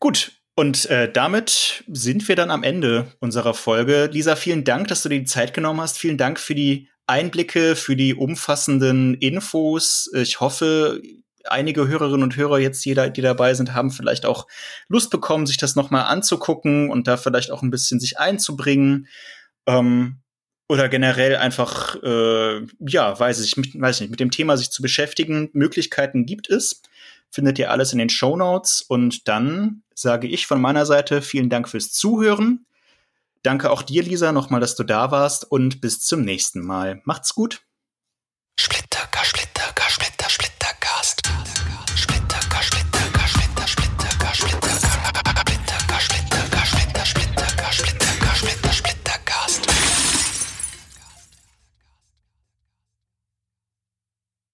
Gut, 0.00 0.32
und 0.56 0.86
äh, 0.86 1.12
damit 1.12 1.84
sind 1.86 2.26
wir 2.28 2.34
dann 2.34 2.50
am 2.50 2.62
Ende 2.62 3.12
unserer 3.20 3.54
Folge. 3.54 4.08
Lisa, 4.10 4.36
vielen 4.36 4.64
Dank, 4.64 4.88
dass 4.88 5.02
du 5.02 5.10
dir 5.10 5.20
die 5.20 5.26
Zeit 5.26 5.52
genommen 5.52 5.80
hast. 5.80 5.98
Vielen 5.98 6.16
Dank 6.16 6.40
für 6.40 6.54
die 6.54 6.88
Einblicke, 7.06 7.76
für 7.76 7.94
die 7.94 8.14
umfassenden 8.14 9.14
Infos. 9.14 10.10
Ich 10.14 10.40
hoffe, 10.40 11.00
einige 11.44 11.86
Hörerinnen 11.86 12.22
und 12.22 12.36
Hörer 12.36 12.58
jetzt, 12.58 12.84
die, 12.84 12.94
da, 12.94 13.08
die 13.08 13.20
dabei 13.20 13.54
sind, 13.54 13.74
haben 13.74 13.90
vielleicht 13.90 14.26
auch 14.26 14.46
Lust 14.88 15.10
bekommen, 15.10 15.46
sich 15.46 15.58
das 15.58 15.76
nochmal 15.76 16.04
anzugucken 16.04 16.90
und 16.90 17.06
da 17.06 17.16
vielleicht 17.16 17.50
auch 17.50 17.62
ein 17.62 17.70
bisschen 17.70 18.00
sich 18.00 18.18
einzubringen. 18.18 19.08
Ähm, 19.66 20.22
oder 20.68 20.88
generell 20.88 21.36
einfach, 21.36 21.96
äh, 22.02 22.66
ja, 22.80 23.18
weiß 23.18 23.40
ich, 23.40 23.56
mit, 23.56 23.80
weiß 23.80 24.00
nicht, 24.00 24.10
mit 24.10 24.20
dem 24.20 24.30
Thema 24.30 24.56
sich 24.56 24.70
zu 24.70 24.82
beschäftigen. 24.82 25.50
Möglichkeiten 25.52 26.26
gibt 26.26 26.50
es. 26.50 26.82
Findet 27.30 27.58
ihr 27.58 27.70
alles 27.70 27.92
in 27.92 27.98
den 27.98 28.08
Show 28.08 28.36
Notes. 28.36 28.82
Und 28.82 29.28
dann 29.28 29.82
sage 29.94 30.26
ich 30.26 30.46
von 30.46 30.60
meiner 30.60 30.86
Seite 30.86 31.22
vielen 31.22 31.50
Dank 31.50 31.68
fürs 31.68 31.92
Zuhören. 31.92 32.66
Danke 33.42 33.70
auch 33.70 33.82
dir, 33.82 34.02
Lisa, 34.02 34.32
nochmal, 34.32 34.60
dass 34.60 34.74
du 34.74 34.82
da 34.82 35.12
warst 35.12 35.48
und 35.48 35.80
bis 35.80 36.00
zum 36.00 36.22
nächsten 36.22 36.60
Mal. 36.60 37.00
Macht's 37.04 37.34
gut. 37.34 37.62